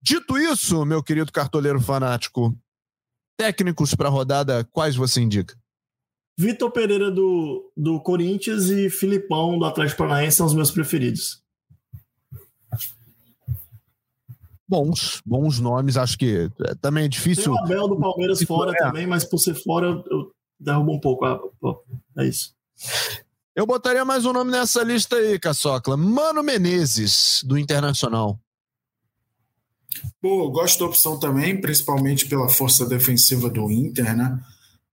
Dito 0.03 0.39
isso, 0.39 0.83
meu 0.87 1.03
querido 1.03 1.31
cartoleiro 1.31 1.83
fanático, 1.83 2.57
técnicos 3.37 3.95
para 3.95 4.09
rodada, 4.09 4.67
quais 4.73 4.97
você 4.97 5.21
indica? 5.21 5.55
Vitor 6.37 6.71
Pereira 6.71 7.11
do, 7.11 7.71
do 7.77 8.01
Corinthians 8.01 8.69
e 8.69 8.91
Filipão 8.91 9.59
do 9.59 9.65
Atlético 9.65 9.99
Paranaense 9.99 10.37
são 10.37 10.47
os 10.47 10.55
meus 10.55 10.71
preferidos. 10.71 11.45
bons, 14.75 15.23
bons 15.25 15.61
nomes. 15.61 15.97
Acho 15.97 16.19
que 16.19 16.51
é, 16.67 16.75
também 16.77 17.05
é 17.05 17.09
difícil. 17.09 17.45
Tem 17.45 17.53
o 17.53 17.59
Abel 17.59 17.89
do 17.89 17.99
Palmeiras 17.99 18.43
fora 18.43 18.73
é. 18.73 18.77
também, 18.77 19.07
mas 19.07 19.25
por 19.25 19.39
ser 19.39 19.55
fora 19.55 20.03
eu 20.11 20.33
derrubo 20.59 20.93
um 20.93 21.01
pouco. 21.01 21.25
É 22.19 22.27
isso. 22.27 22.55
Eu 23.55 23.67
botaria 23.67 24.05
mais 24.05 24.25
um 24.25 24.33
nome 24.33 24.51
nessa 24.51 24.83
lista 24.83 25.17
aí, 25.17 25.39
Caçocla. 25.39 25.97
Mano 25.97 26.43
Menezes, 26.43 27.41
do 27.45 27.57
Internacional. 27.57 28.39
Pô, 30.21 30.51
gosto 30.51 30.81
da 30.81 30.87
opção 30.87 31.21
também, 31.21 31.61
principalmente 31.61 32.27
pela 32.27 32.49
força 32.49 32.85
defensiva 32.85 33.49
do 33.49 33.71
Inter, 33.71 34.17
né? 34.17 34.41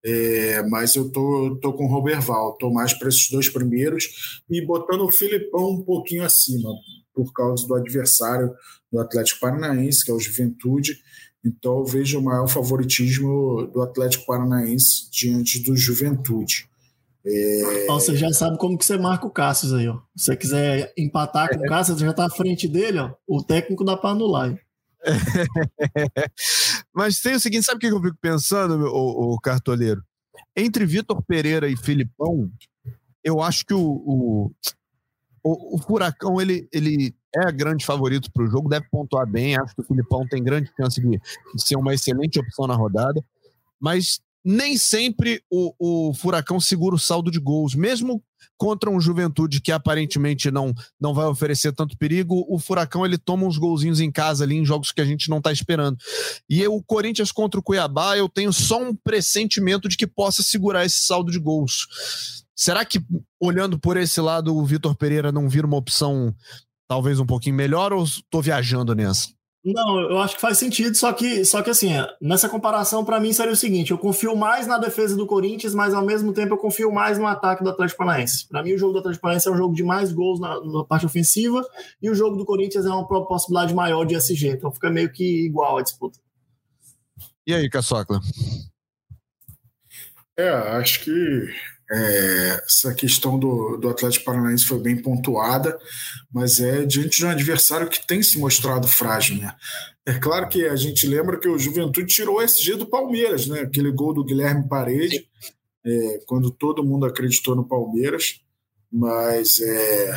É, 0.04 0.64
mas 0.64 0.96
eu 0.96 1.12
tô, 1.12 1.58
tô 1.62 1.74
com 1.74 1.86
o 1.86 1.88
Roberval, 1.88 2.58
tô 2.58 2.72
mais 2.72 2.94
para 2.94 3.10
esses 3.10 3.30
dois 3.30 3.50
primeiros 3.50 4.42
e 4.50 4.66
botando 4.66 5.02
o 5.02 5.12
Filipão 5.12 5.70
um 5.70 5.84
pouquinho 5.84 6.24
acima, 6.24 6.70
por 7.14 7.32
causa 7.34 7.68
do 7.68 7.76
adversário 7.76 8.52
do 8.92 9.00
Atlético 9.00 9.40
Paranaense, 9.40 10.04
que 10.04 10.12
é 10.12 10.14
o 10.14 10.20
Juventude. 10.20 10.98
Então 11.46 11.80
eu 11.80 11.86
vejo 11.86 12.20
o 12.20 12.24
maior 12.24 12.48
favoritismo 12.48 13.68
do 13.68 13.82
Atlético 13.82 14.26
Paranaense 14.26 15.10
diante 15.12 15.64
do 15.64 15.76
Juventude. 15.78 16.68
É... 17.26 17.86
Você 17.88 18.16
já 18.16 18.32
sabe 18.32 18.58
como 18.58 18.78
que 18.78 18.86
você 18.86 18.98
marca 18.98 19.28
o 19.28 19.32
Cássio 19.32 19.76
aí, 19.76 19.88
ó. 19.88 20.00
Se 20.16 20.26
você 20.26 20.36
quiser 20.36 20.94
empatar 20.98 21.50
com 21.50 21.64
o 21.64 21.68
Cássio, 21.68 21.96
você 21.96 22.06
já 22.06 22.12
está 22.12 22.26
à 22.26 22.30
frente 22.30 22.68
dele, 22.68 22.98
ó. 23.00 23.12
O 23.28 23.44
técnico 23.44 23.84
dá 23.84 23.96
para 23.96 24.12
anular. 24.12 24.58
Mas 26.94 27.20
tem 27.20 27.36
o 27.36 27.40
seguinte, 27.40 27.66
sabe 27.66 27.78
o 27.78 27.80
que 27.80 27.88
eu 27.88 28.02
fico 28.02 28.18
pensando, 28.22 28.86
o, 28.86 29.34
o 29.34 29.40
cartoleiro? 29.40 30.04
Entre 30.56 30.86
Vitor 30.86 31.22
Pereira 31.24 31.70
e 31.70 31.78
Filipão, 31.78 32.52
eu 33.24 33.42
acho 33.42 33.66
que 33.66 33.74
o, 33.74 33.80
o, 33.82 34.52
o, 35.44 35.76
o 35.76 35.78
Furacão 35.80 36.42
ele, 36.42 36.68
ele 36.72 37.16
é 37.34 37.52
grande 37.52 37.86
favorito 37.86 38.32
para 38.32 38.44
o 38.44 38.48
jogo, 38.48 38.70
deve 38.70 38.88
pontuar 38.90 39.26
bem. 39.26 39.56
Acho 39.56 39.74
que 39.74 39.82
o 39.82 39.86
Filipão 39.86 40.28
tem 40.28 40.44
grande 40.44 40.72
chance 40.76 41.00
de, 41.00 41.10
de 41.10 41.64
ser 41.64 41.78
uma 41.78 41.94
excelente 41.94 42.40
opção 42.40 42.68
na 42.68 42.76
rodada, 42.76 43.24
mas 43.80 44.20
nem 44.44 44.78
sempre 44.78 45.42
o, 45.50 46.10
o 46.10 46.14
Furacão 46.14 46.60
segura 46.60 46.96
o 46.96 47.00
saldo 47.00 47.32
de 47.32 47.40
gols, 47.40 47.76
mesmo 47.76 48.22
contra 48.58 48.90
um 48.90 49.00
Juventude 49.00 49.62
que 49.62 49.72
aparentemente 49.72 50.52
não, 50.52 50.74
não 51.00 51.14
vai 51.14 51.26
oferecer 51.26 51.74
tanto 51.74 51.98
perigo, 51.98 52.46
o 52.48 52.60
Furacão 52.60 53.06
ele 53.06 53.18
toma 53.18 53.46
uns 53.46 53.58
golzinhos 53.58 54.00
em 54.00 54.12
casa 54.12 54.44
ali 54.44 54.56
em 54.56 54.66
jogos 54.66 54.92
que 54.92 55.02
a 55.02 55.06
gente 55.06 55.30
não 55.30 55.38
está 55.38 55.52
esperando. 55.52 55.98
E 56.50 56.66
o 56.68 56.82
Corinthians 56.84 57.32
contra 57.32 57.60
o 57.60 57.64
Cuiabá, 57.64 58.18
eu 58.18 58.30
tenho 58.30 58.54
só 58.54 58.82
um 58.82 58.96
pressentimento 58.96 59.90
de 59.90 59.98
que 59.98 60.08
possa 60.08 60.44
segurar 60.44 60.86
esse 60.86 61.06
saldo 61.06 61.32
de 61.32 61.40
gols. 61.40 61.88
Será 62.56 62.86
que, 62.86 63.00
olhando 63.40 63.80
por 63.80 63.98
esse 63.98 64.22
lado, 64.22 64.56
o 64.56 64.66
Vitor 64.66 64.96
Pereira 64.96 65.32
não 65.32 65.50
vira 65.50 65.66
uma 65.66 65.78
opção 65.78 66.36
talvez 66.88 67.20
um 67.20 67.26
pouquinho 67.26 67.56
melhor 67.56 67.94
ou 67.94 68.04
estou 68.04 68.42
viajando 68.42 68.94
nessa? 68.94 69.30
Não, 69.64 70.00
eu 70.00 70.20
acho 70.20 70.36
que 70.36 70.42
faz 70.42 70.58
sentido, 70.58 70.96
só 70.96 71.14
que, 71.14 71.46
só 71.46 71.62
que 71.62 71.70
assim, 71.70 71.92
nessa 72.20 72.50
comparação, 72.50 73.06
para 73.06 73.20
mim 73.20 73.32
seria 73.32 73.54
o 73.54 73.56
seguinte: 73.56 73.92
eu 73.92 73.98
confio 73.98 74.36
mais 74.36 74.66
na 74.66 74.80
defesa 74.80 75.16
do 75.16 75.28
Corinthians, 75.28 75.76
mas 75.76 75.94
ao 75.94 76.04
mesmo 76.04 76.34
tempo 76.34 76.56
eu 76.56 76.58
confio 76.58 76.92
mais 76.92 77.20
no 77.20 77.28
ataque 77.28 77.64
do 77.64 77.70
Atlético 77.70 78.00
Paranaense. 78.00 78.48
Para 78.48 78.64
mim, 78.64 78.74
o 78.74 78.78
jogo 78.78 78.94
do 78.94 79.00
Atlético 79.00 79.22
Paranaense 79.22 79.48
é 79.48 79.52
um 79.52 79.58
jogo 79.58 79.76
de 79.76 79.84
mais 79.84 80.12
gols 80.12 80.40
na, 80.40 80.60
na, 80.60 80.84
parte 80.84 81.06
ofensiva 81.06 81.64
e 82.02 82.10
o 82.10 82.16
jogo 82.16 82.38
do 82.38 82.46
Corinthians 82.46 82.88
é 82.88 82.90
uma 82.90 83.08
possibilidade 83.08 83.74
maior 83.76 84.04
de 84.04 84.16
SG, 84.16 84.48
então 84.48 84.72
fica 84.72 84.90
meio 84.90 85.12
que 85.12 85.46
igual 85.46 85.78
a 85.78 85.84
disputa. 85.84 86.20
E 87.46 87.54
aí, 87.54 87.70
Caçocla? 87.70 88.20
É, 90.36 90.50
acho 90.50 91.04
que 91.04 91.54
é, 91.92 92.64
essa 92.66 92.94
questão 92.94 93.38
do, 93.38 93.76
do 93.78 93.90
Atlético 93.90 94.24
Paranaense 94.24 94.66
foi 94.66 94.80
bem 94.80 95.02
pontuada, 95.02 95.78
mas 96.32 96.60
é 96.62 96.86
diante 96.86 97.18
de 97.18 97.26
um 97.26 97.30
adversário 97.30 97.90
que 97.90 98.06
tem 98.08 98.24
se 98.24 98.40
mostrado 98.40 98.88
frágil. 98.88 99.38
Né? 99.38 99.54
É 100.06 100.14
claro 100.14 100.48
que 100.48 100.66
a 100.66 100.76
gente 100.76 101.06
lembra 101.06 101.38
que 101.38 101.50
o 101.50 101.60
Juventude 101.60 102.14
tirou 102.14 102.38
o 102.38 102.42
SG 102.42 102.78
do 102.78 102.86
Palmeiras, 102.86 103.46
né? 103.48 103.62
aquele 103.62 103.92
gol 103.92 104.14
do 104.14 104.24
Guilherme 104.24 104.68
Parede, 104.70 105.28
é, 105.86 106.20
quando 106.26 106.50
todo 106.50 106.84
mundo 106.84 107.06
acreditou 107.06 107.56
no 107.56 107.68
Palmeiras, 107.68 108.40
mas 108.90 109.60
é, 109.60 110.14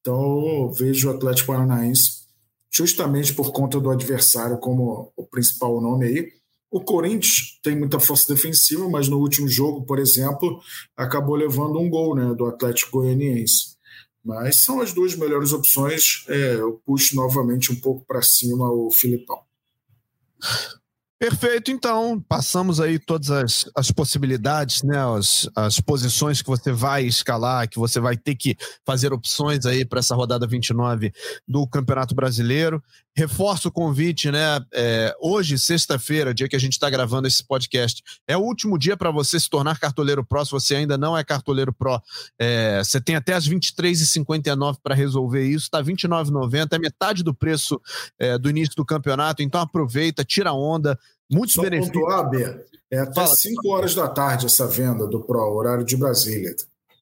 então 0.00 0.72
vejo 0.72 1.08
o 1.08 1.14
Atlético 1.14 1.52
Paranaense 1.52 2.22
justamente 2.70 3.34
por 3.34 3.52
conta 3.52 3.78
do 3.78 3.90
adversário 3.90 4.58
como 4.58 5.12
o 5.16 5.26
principal 5.26 5.80
nome 5.80 6.06
aí 6.06 6.41
o 6.72 6.80
Corinthians 6.80 7.60
tem 7.62 7.78
muita 7.78 8.00
força 8.00 8.32
defensiva, 8.34 8.88
mas 8.88 9.06
no 9.06 9.18
último 9.18 9.46
jogo, 9.46 9.84
por 9.84 9.98
exemplo, 9.98 10.58
acabou 10.96 11.36
levando 11.36 11.78
um 11.78 11.90
gol 11.90 12.16
né, 12.16 12.34
do 12.34 12.46
Atlético 12.46 12.92
Goianiense. 12.92 13.76
Mas 14.24 14.64
são 14.64 14.80
as 14.80 14.94
duas 14.94 15.14
melhores 15.14 15.52
opções. 15.52 16.24
É, 16.28 16.54
eu 16.54 16.80
puxo 16.86 17.14
novamente 17.14 17.70
um 17.70 17.78
pouco 17.78 18.06
para 18.06 18.22
cima 18.22 18.72
o 18.72 18.90
Filipão. 18.90 19.42
Perfeito, 21.22 21.70
então. 21.70 22.20
Passamos 22.28 22.80
aí 22.80 22.98
todas 22.98 23.30
as, 23.30 23.70
as 23.76 23.92
possibilidades, 23.92 24.82
né? 24.82 24.98
As, 25.16 25.48
as 25.54 25.78
posições 25.78 26.42
que 26.42 26.48
você 26.48 26.72
vai 26.72 27.04
escalar, 27.04 27.68
que 27.68 27.78
você 27.78 28.00
vai 28.00 28.16
ter 28.16 28.34
que 28.34 28.56
fazer 28.84 29.12
opções 29.12 29.64
aí 29.64 29.84
para 29.84 30.00
essa 30.00 30.16
rodada 30.16 30.48
29 30.48 31.12
do 31.46 31.64
Campeonato 31.68 32.12
Brasileiro. 32.12 32.82
Reforço 33.14 33.68
o 33.68 33.70
convite, 33.70 34.32
né? 34.32 34.58
É, 34.74 35.14
hoje, 35.20 35.58
sexta-feira, 35.60 36.34
dia 36.34 36.48
que 36.48 36.56
a 36.56 36.58
gente 36.58 36.72
está 36.72 36.90
gravando 36.90 37.28
esse 37.28 37.46
podcast, 37.46 38.02
é 38.26 38.36
o 38.36 38.40
último 38.40 38.76
dia 38.76 38.96
para 38.96 39.12
você 39.12 39.38
se 39.38 39.48
tornar 39.48 39.78
cartoleiro 39.78 40.24
Pro. 40.24 40.44
Se 40.44 40.50
você 40.50 40.74
ainda 40.74 40.98
não 40.98 41.16
é 41.16 41.22
cartoleiro 41.22 41.72
Pro, 41.72 42.02
é, 42.36 42.82
você 42.82 43.00
tem 43.00 43.14
até 43.14 43.34
as 43.34 43.46
23h59 43.48 44.78
para 44.82 44.94
resolver 44.94 45.46
isso. 45.46 45.66
Está 45.66 45.78
R$ 45.78 45.84
29,90, 45.84 46.72
é 46.72 46.78
metade 46.80 47.22
do 47.22 47.32
preço 47.32 47.80
é, 48.18 48.36
do 48.36 48.50
início 48.50 48.74
do 48.74 48.84
campeonato. 48.84 49.40
Então 49.40 49.60
aproveita, 49.60 50.24
tira 50.24 50.52
onda 50.52 50.98
Muitos 51.32 51.54
Só 51.54 51.62
benefícios. 51.62 51.94
Pontuar, 51.94 52.28
B, 52.28 52.64
é 52.90 52.98
até 52.98 53.26
5 53.26 53.68
horas 53.68 53.94
da 53.94 54.08
tarde 54.08 54.46
essa 54.46 54.66
venda 54.66 55.06
do 55.06 55.20
Pro, 55.20 55.54
horário 55.54 55.84
de 55.84 55.96
Brasília. 55.96 56.54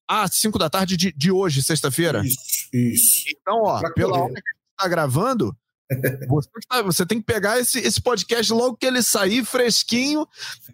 Ah, 0.07 0.27
5 0.29 0.59
da 0.59 0.71
tarde 0.71 0.97
de, 0.97 1.13
de 1.13 1.31
hoje, 1.31 1.63
sexta-feira? 1.63 2.23
Isso, 2.25 2.39
isso. 2.73 3.25
Então, 3.29 3.63
ó, 3.63 3.81
pra 3.81 3.91
pela 3.91 4.19
hora 4.19 4.33
que 4.33 4.39
a 4.39 4.53
gente 4.53 4.71
está 4.79 4.89
gravando, 4.89 5.57
você, 6.29 6.49
tá, 6.69 6.83
você, 6.83 7.05
tem 7.07 7.19
que 7.19 7.27
pegar 7.27 7.59
esse, 7.59 7.81
esse 7.81 8.01
podcast 8.01 8.53
logo 8.53 8.77
que 8.77 8.87
ele 8.87 9.03
sair 9.03 9.45
fresquinho 9.45 10.27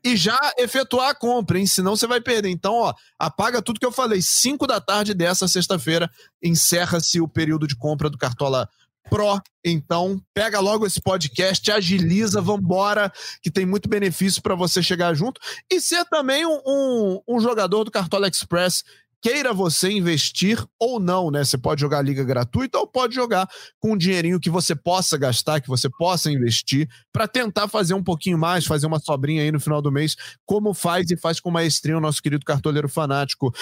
e 0.05 0.15
já 0.15 0.39
efetuar 0.59 1.09
a 1.09 1.15
compra, 1.15 1.59
hein? 1.59 1.67
Senão 1.67 1.97
você 1.97 2.07
vai 2.07 2.21
perder. 2.21 2.51
Então, 2.51 2.75
ó, 2.75 2.95
apaga 3.19 3.63
tudo 3.63 3.81
que 3.81 3.87
eu 3.87 3.93
falei. 3.93 4.21
5 4.21 4.67
da 4.67 4.81
tarde 4.81 5.15
dessa 5.15 5.49
sexta-feira 5.49 6.11
encerra-se 6.43 7.21
o 7.21 7.29
período 7.29 7.67
de 7.67 7.75
compra 7.75 8.11
do 8.11 8.19
Cartola 8.19 8.69
Pro. 9.09 9.41
Então, 9.65 10.21
pega 10.33 10.61
logo 10.61 10.87
esse 10.87 11.01
podcast, 11.01 11.71
agiliza, 11.71 12.41
vambora, 12.41 13.13
que 13.43 13.51
tem 13.51 13.67
muito 13.67 13.89
benefício 13.89 14.43
para 14.43 14.55
você 14.55 14.83
chegar 14.83 15.15
junto 15.15 15.41
e 15.71 15.81
ser 15.81 16.05
também 16.07 16.47
um, 16.47 16.61
um, 16.67 17.21
um 17.29 17.41
jogador 17.41 17.85
do 17.85 17.91
Cartola 17.91 18.29
Express 18.29 18.85
queira 19.27 19.53
você 19.53 19.91
investir 19.91 20.65
ou 20.79 21.01
não, 21.01 21.33
né? 21.33 21.45
Você 21.45 21.59
pode 21.59 21.81
jogar 21.81 22.01
liga 22.01 22.23
gratuita 22.23 22.79
ou 22.79 22.87
pode 22.87 23.13
jogar 23.13 23.49
com 23.81 23.95
um 23.95 23.97
dinheirinho 23.97 24.39
que 24.39 24.49
você 24.49 24.73
possa 24.73 25.19
gastar, 25.19 25.61
que 25.61 25.67
você 25.67 25.91
possa 25.91 26.31
investir, 26.31 26.89
para 27.13 27.27
tentar 27.27 27.67
fazer 27.67 27.93
um 27.93 28.05
pouquinho 28.05 28.39
mais, 28.39 28.67
fazer 28.67 28.87
uma 28.87 29.01
sobrinha 29.01 29.43
aí 29.43 29.51
no 29.51 29.59
final 29.59 29.83
do 29.83 29.91
mês, 29.91 30.15
como 30.45 30.73
faz 30.73 31.11
e 31.11 31.17
faz 31.17 31.41
com 31.41 31.51
maestria 31.51 31.99
o 31.99 32.01
nosso 32.01 32.23
querido 32.23 32.47
cartoleiro 32.47 32.89
fanático. 32.89 33.53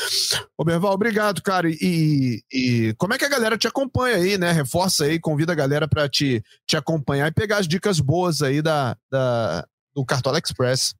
Oberval, 0.58 0.92
obrigado, 0.92 1.40
cara. 1.40 1.66
E, 1.70 2.42
e, 2.52 2.94
como 2.98 3.14
é 3.14 3.18
que 3.18 3.24
a 3.24 3.30
galera 3.30 3.56
te 3.56 3.66
acompanha 3.66 4.16
aí, 4.16 4.36
né? 4.36 4.52
Reforça 4.52 5.06
aí, 5.06 5.18
convida 5.18 5.52
a 5.52 5.56
galera 5.56 5.88
para 5.88 6.06
te, 6.10 6.44
te 6.66 6.76
acompanhar 6.76 7.28
e 7.28 7.32
pegar 7.32 7.56
as 7.56 7.66
dicas 7.66 8.00
boas 8.00 8.42
aí 8.42 8.60
da, 8.60 8.94
da 9.10 9.66
do 9.94 10.04
Cartola 10.04 10.38
Express. 10.38 10.94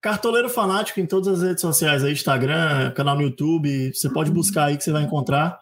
Cartoleiro 0.00 0.48
Fanático 0.48 1.00
em 1.00 1.06
todas 1.06 1.28
as 1.28 1.42
redes 1.42 1.60
sociais, 1.60 2.04
aí, 2.04 2.12
Instagram, 2.12 2.92
canal 2.92 3.16
no 3.16 3.22
YouTube, 3.22 3.92
você 3.92 4.08
pode 4.08 4.30
buscar 4.30 4.66
aí 4.66 4.76
que 4.76 4.84
você 4.84 4.92
vai 4.92 5.02
encontrar. 5.02 5.58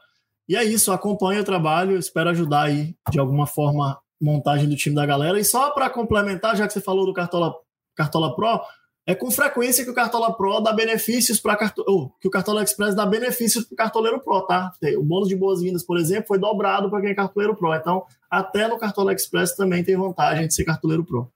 E 0.48 0.56
é 0.56 0.62
isso, 0.62 0.92
acompanha 0.92 1.40
o 1.40 1.44
trabalho, 1.44 1.96
espero 1.96 2.30
ajudar 2.30 2.64
aí 2.64 2.94
de 3.10 3.18
alguma 3.18 3.46
forma 3.46 3.98
montagem 4.20 4.68
do 4.68 4.76
time 4.76 4.94
da 4.94 5.06
galera. 5.06 5.38
E 5.38 5.44
só 5.44 5.70
para 5.70 5.88
complementar, 5.88 6.56
já 6.56 6.66
que 6.66 6.72
você 6.72 6.80
falou 6.80 7.06
do 7.06 7.12
Cartola, 7.12 7.54
Cartola 7.96 8.34
Pro, 8.34 8.60
é 9.06 9.14
com 9.14 9.30
frequência 9.30 9.84
que 9.84 9.90
o 9.90 9.94
Cartola 9.94 10.34
Pro 10.34 10.60
dá 10.60 10.72
benefícios 10.72 11.38
para 11.38 11.58
oh, 11.86 12.10
que 12.20 12.26
o 12.26 12.30
Cartola 12.30 12.62
Express 12.62 12.94
dá 12.94 13.04
benefícios 13.04 13.64
para 13.64 13.74
o 13.74 13.76
Cartoleiro 13.76 14.20
Pro, 14.20 14.46
tá? 14.46 14.72
O 14.98 15.02
bônus 15.02 15.28
de 15.28 15.36
boas-vindas, 15.36 15.82
por 15.82 15.98
exemplo, 15.98 16.28
foi 16.28 16.38
dobrado 16.38 16.88
para 16.88 17.00
quem 17.02 17.10
é 17.10 17.14
Cartoleiro 17.14 17.54
Pro. 17.54 17.74
Então, 17.74 18.04
até 18.30 18.66
no 18.66 18.78
Cartola 18.78 19.12
Express 19.12 19.54
também 19.54 19.84
tem 19.84 19.96
vantagem 19.96 20.46
de 20.48 20.54
ser 20.54 20.64
Cartoleiro 20.64 21.04
Pro. 21.04 21.30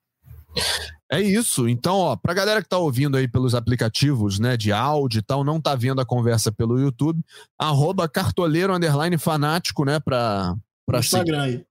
É 1.11 1.21
isso. 1.21 1.69
Então, 1.69 1.97
ó, 1.97 2.17
pra 2.17 2.35
galera 2.35 2.63
que 2.63 2.69
tá 2.69 2.77
ouvindo 2.77 3.17
aí 3.17 3.27
pelos 3.27 3.55
aplicativos, 3.55 4.39
né, 4.39 4.57
de 4.57 4.73
áudio 4.73 5.21
e 5.21 5.23
tal, 5.23 5.43
não 5.43 5.61
tá 5.61 5.75
vendo 5.75 6.01
a 6.01 6.07
conversa 6.07 6.53
pelo 6.53 6.79
YouTube, 6.79 7.25
arroba 7.59 8.09
cartoleiro 8.09 8.75
underline 8.75 9.17
fanático, 9.17 9.85
né, 9.85 9.99
pra, 9.99 10.55
pra 10.87 10.99
Instagram 10.99 11.43
aí. 11.43 11.65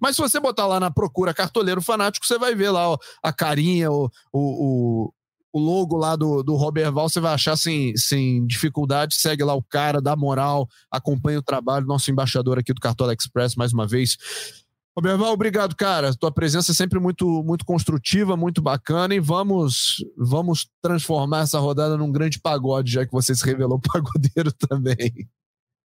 Mas 0.00 0.16
se 0.16 0.22
você 0.22 0.40
botar 0.40 0.66
lá 0.66 0.80
na 0.80 0.90
procura 0.90 1.34
cartoleiro 1.34 1.80
fanático, 1.80 2.26
você 2.26 2.38
vai 2.38 2.54
ver 2.54 2.70
lá 2.70 2.88
ó, 2.88 2.98
a 3.22 3.32
carinha, 3.32 3.90
o, 3.90 4.10
o, 4.32 5.12
o 5.52 5.58
logo 5.60 5.96
lá 5.96 6.16
do, 6.16 6.42
do 6.42 6.56
Robert 6.56 6.90
Val, 6.90 7.08
você 7.08 7.20
vai 7.20 7.32
achar 7.32 7.56
sem, 7.56 7.96
sem 7.96 8.44
dificuldade. 8.46 9.14
Segue 9.14 9.44
lá 9.44 9.54
o 9.54 9.62
cara, 9.62 10.00
dá 10.00 10.16
moral, 10.16 10.68
acompanha 10.90 11.38
o 11.38 11.42
trabalho, 11.42 11.86
nosso 11.86 12.10
embaixador 12.10 12.58
aqui 12.58 12.72
do 12.72 12.80
Cartola 12.80 13.14
Express, 13.14 13.54
mais 13.54 13.72
uma 13.72 13.86
vez. 13.86 14.16
Roberval, 14.96 15.32
obrigado, 15.32 15.74
cara. 15.74 16.14
Tua 16.14 16.30
presença 16.30 16.70
é 16.70 16.74
sempre 16.74 17.00
muito, 17.00 17.42
muito 17.42 17.64
construtiva, 17.64 18.36
muito 18.36 18.62
bacana 18.62 19.14
e 19.14 19.18
vamos, 19.18 19.96
vamos 20.16 20.68
transformar 20.80 21.40
essa 21.40 21.58
rodada 21.58 21.96
num 21.96 22.12
grande 22.12 22.40
pagode, 22.40 22.92
já 22.92 23.04
que 23.04 23.12
você 23.12 23.34
se 23.34 23.44
revelou 23.44 23.80
pagodeiro 23.92 24.52
também. 24.52 25.28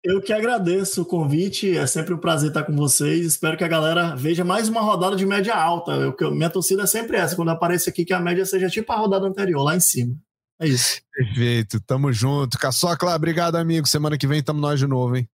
Eu 0.04 0.22
que 0.22 0.34
agradeço 0.34 1.02
o 1.02 1.06
convite, 1.06 1.78
é 1.78 1.86
sempre 1.86 2.14
um 2.14 2.18
prazer 2.18 2.50
estar 2.50 2.64
com 2.64 2.76
vocês. 2.76 3.26
Espero 3.26 3.58
que 3.58 3.64
a 3.64 3.68
galera 3.68 4.16
veja 4.16 4.44
mais 4.44 4.70
uma 4.70 4.82
rodada 4.82 5.16
de 5.16 5.26
média 5.26 5.56
alta. 5.56 5.92
Eu, 5.92 6.16
minha 6.32 6.50
torcida 6.50 6.84
é 6.84 6.88
sempre 6.88 7.18
essa, 7.18 7.36
quando 7.36 7.50
aparece 7.50 7.90
aqui 7.90 8.06
que 8.06 8.14
a 8.14 8.20
média 8.20 8.46
seja 8.46 8.70
tipo 8.70 8.92
a 8.92 8.96
rodada 8.96 9.28
anterior, 9.28 9.62
lá 9.64 9.76
em 9.76 9.80
cima. 9.80 10.16
É 10.60 10.68
isso. 10.68 11.02
Perfeito, 11.14 11.80
tamo 11.82 12.12
junto. 12.12 12.58
Caçocla, 12.58 13.16
obrigado, 13.16 13.58
amigo. 13.58 13.88
Semana 13.88 14.18
que 14.18 14.26
vem 14.26 14.42
tamo 14.42 14.60
nós 14.60 14.80
de 14.80 14.88
novo, 14.88 15.18
hein? 15.18 15.30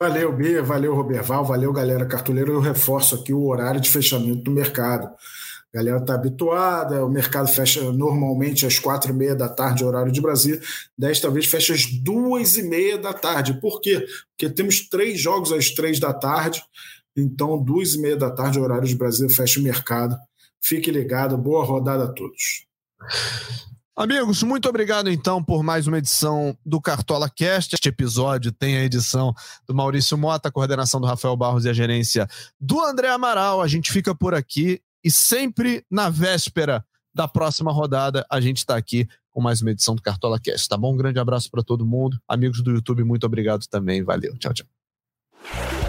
Valeu, 0.00 0.32
Bia, 0.32 0.62
valeu, 0.62 0.94
Roberval, 0.94 1.44
valeu, 1.44 1.72
galera 1.72 2.04
cartoleira. 2.04 2.50
Eu 2.50 2.60
reforço 2.60 3.14
aqui 3.14 3.32
o 3.32 3.46
horário 3.46 3.80
de 3.80 3.88
fechamento 3.88 4.42
do 4.42 4.50
mercado. 4.50 5.06
A 5.06 5.76
galera 5.76 5.98
está 5.98 6.14
habituada, 6.14 7.04
o 7.04 7.08
mercado 7.08 7.48
fecha 7.48 7.80
normalmente 7.92 8.66
às 8.66 8.78
quatro 8.78 9.10
e 9.10 9.14
meia 9.14 9.34
da 9.34 9.48
tarde, 9.48 9.84
horário 9.84 10.12
de 10.12 10.20
Brasília. 10.20 10.60
Desta 10.96 11.30
vez 11.30 11.46
fecha 11.46 11.74
às 11.74 11.86
duas 11.86 12.56
e 12.56 12.62
meia 12.62 12.98
da 12.98 13.12
tarde. 13.12 13.60
Por 13.60 13.80
quê? 13.80 14.04
Porque 14.30 14.52
temos 14.52 14.88
três 14.88 15.20
jogos 15.20 15.52
às 15.52 15.70
três 15.70 15.98
da 15.98 16.12
tarde. 16.12 16.62
Então, 17.16 17.56
duas 17.62 17.94
e 17.94 18.00
meia 18.00 18.16
da 18.16 18.30
tarde, 18.30 18.58
horário 18.58 18.86
de 18.86 18.96
Brasília, 18.96 19.34
fecha 19.34 19.60
o 19.60 19.62
mercado. 19.62 20.16
Fique 20.60 20.90
ligado. 20.90 21.36
Boa 21.38 21.64
rodada 21.64 22.04
a 22.04 22.08
todos. 22.08 22.66
Amigos, 23.96 24.42
muito 24.42 24.68
obrigado 24.68 25.08
então 25.08 25.42
por 25.42 25.62
mais 25.62 25.86
uma 25.86 25.98
edição 25.98 26.58
do 26.66 26.80
Cartola 26.80 27.30
Cast. 27.30 27.76
Este 27.76 27.88
episódio 27.88 28.50
tem 28.50 28.76
a 28.76 28.82
edição 28.82 29.32
do 29.68 29.72
Maurício 29.72 30.18
Mota, 30.18 30.48
a 30.48 30.50
coordenação 30.50 31.00
do 31.00 31.06
Rafael 31.06 31.36
Barros 31.36 31.64
e 31.64 31.68
a 31.68 31.72
gerência 31.72 32.26
do 32.60 32.80
André 32.80 33.08
Amaral. 33.08 33.62
A 33.62 33.68
gente 33.68 33.92
fica 33.92 34.12
por 34.12 34.34
aqui 34.34 34.82
e 35.04 35.12
sempre 35.12 35.86
na 35.88 36.10
véspera 36.10 36.84
da 37.14 37.28
próxima 37.28 37.70
rodada 37.70 38.26
a 38.28 38.40
gente 38.40 38.56
está 38.56 38.76
aqui 38.76 39.06
com 39.30 39.40
mais 39.40 39.62
uma 39.62 39.70
edição 39.70 39.94
do 39.94 40.02
Cartola 40.02 40.40
Cast, 40.40 40.68
tá 40.68 40.76
bom? 40.76 40.92
Um 40.92 40.96
grande 40.96 41.20
abraço 41.20 41.48
para 41.48 41.62
todo 41.62 41.86
mundo. 41.86 42.18
Amigos 42.26 42.64
do 42.64 42.72
YouTube, 42.72 43.04
muito 43.04 43.24
obrigado 43.24 43.64
também. 43.68 44.02
Valeu. 44.02 44.36
Tchau, 44.38 44.52
tchau. 44.52 45.83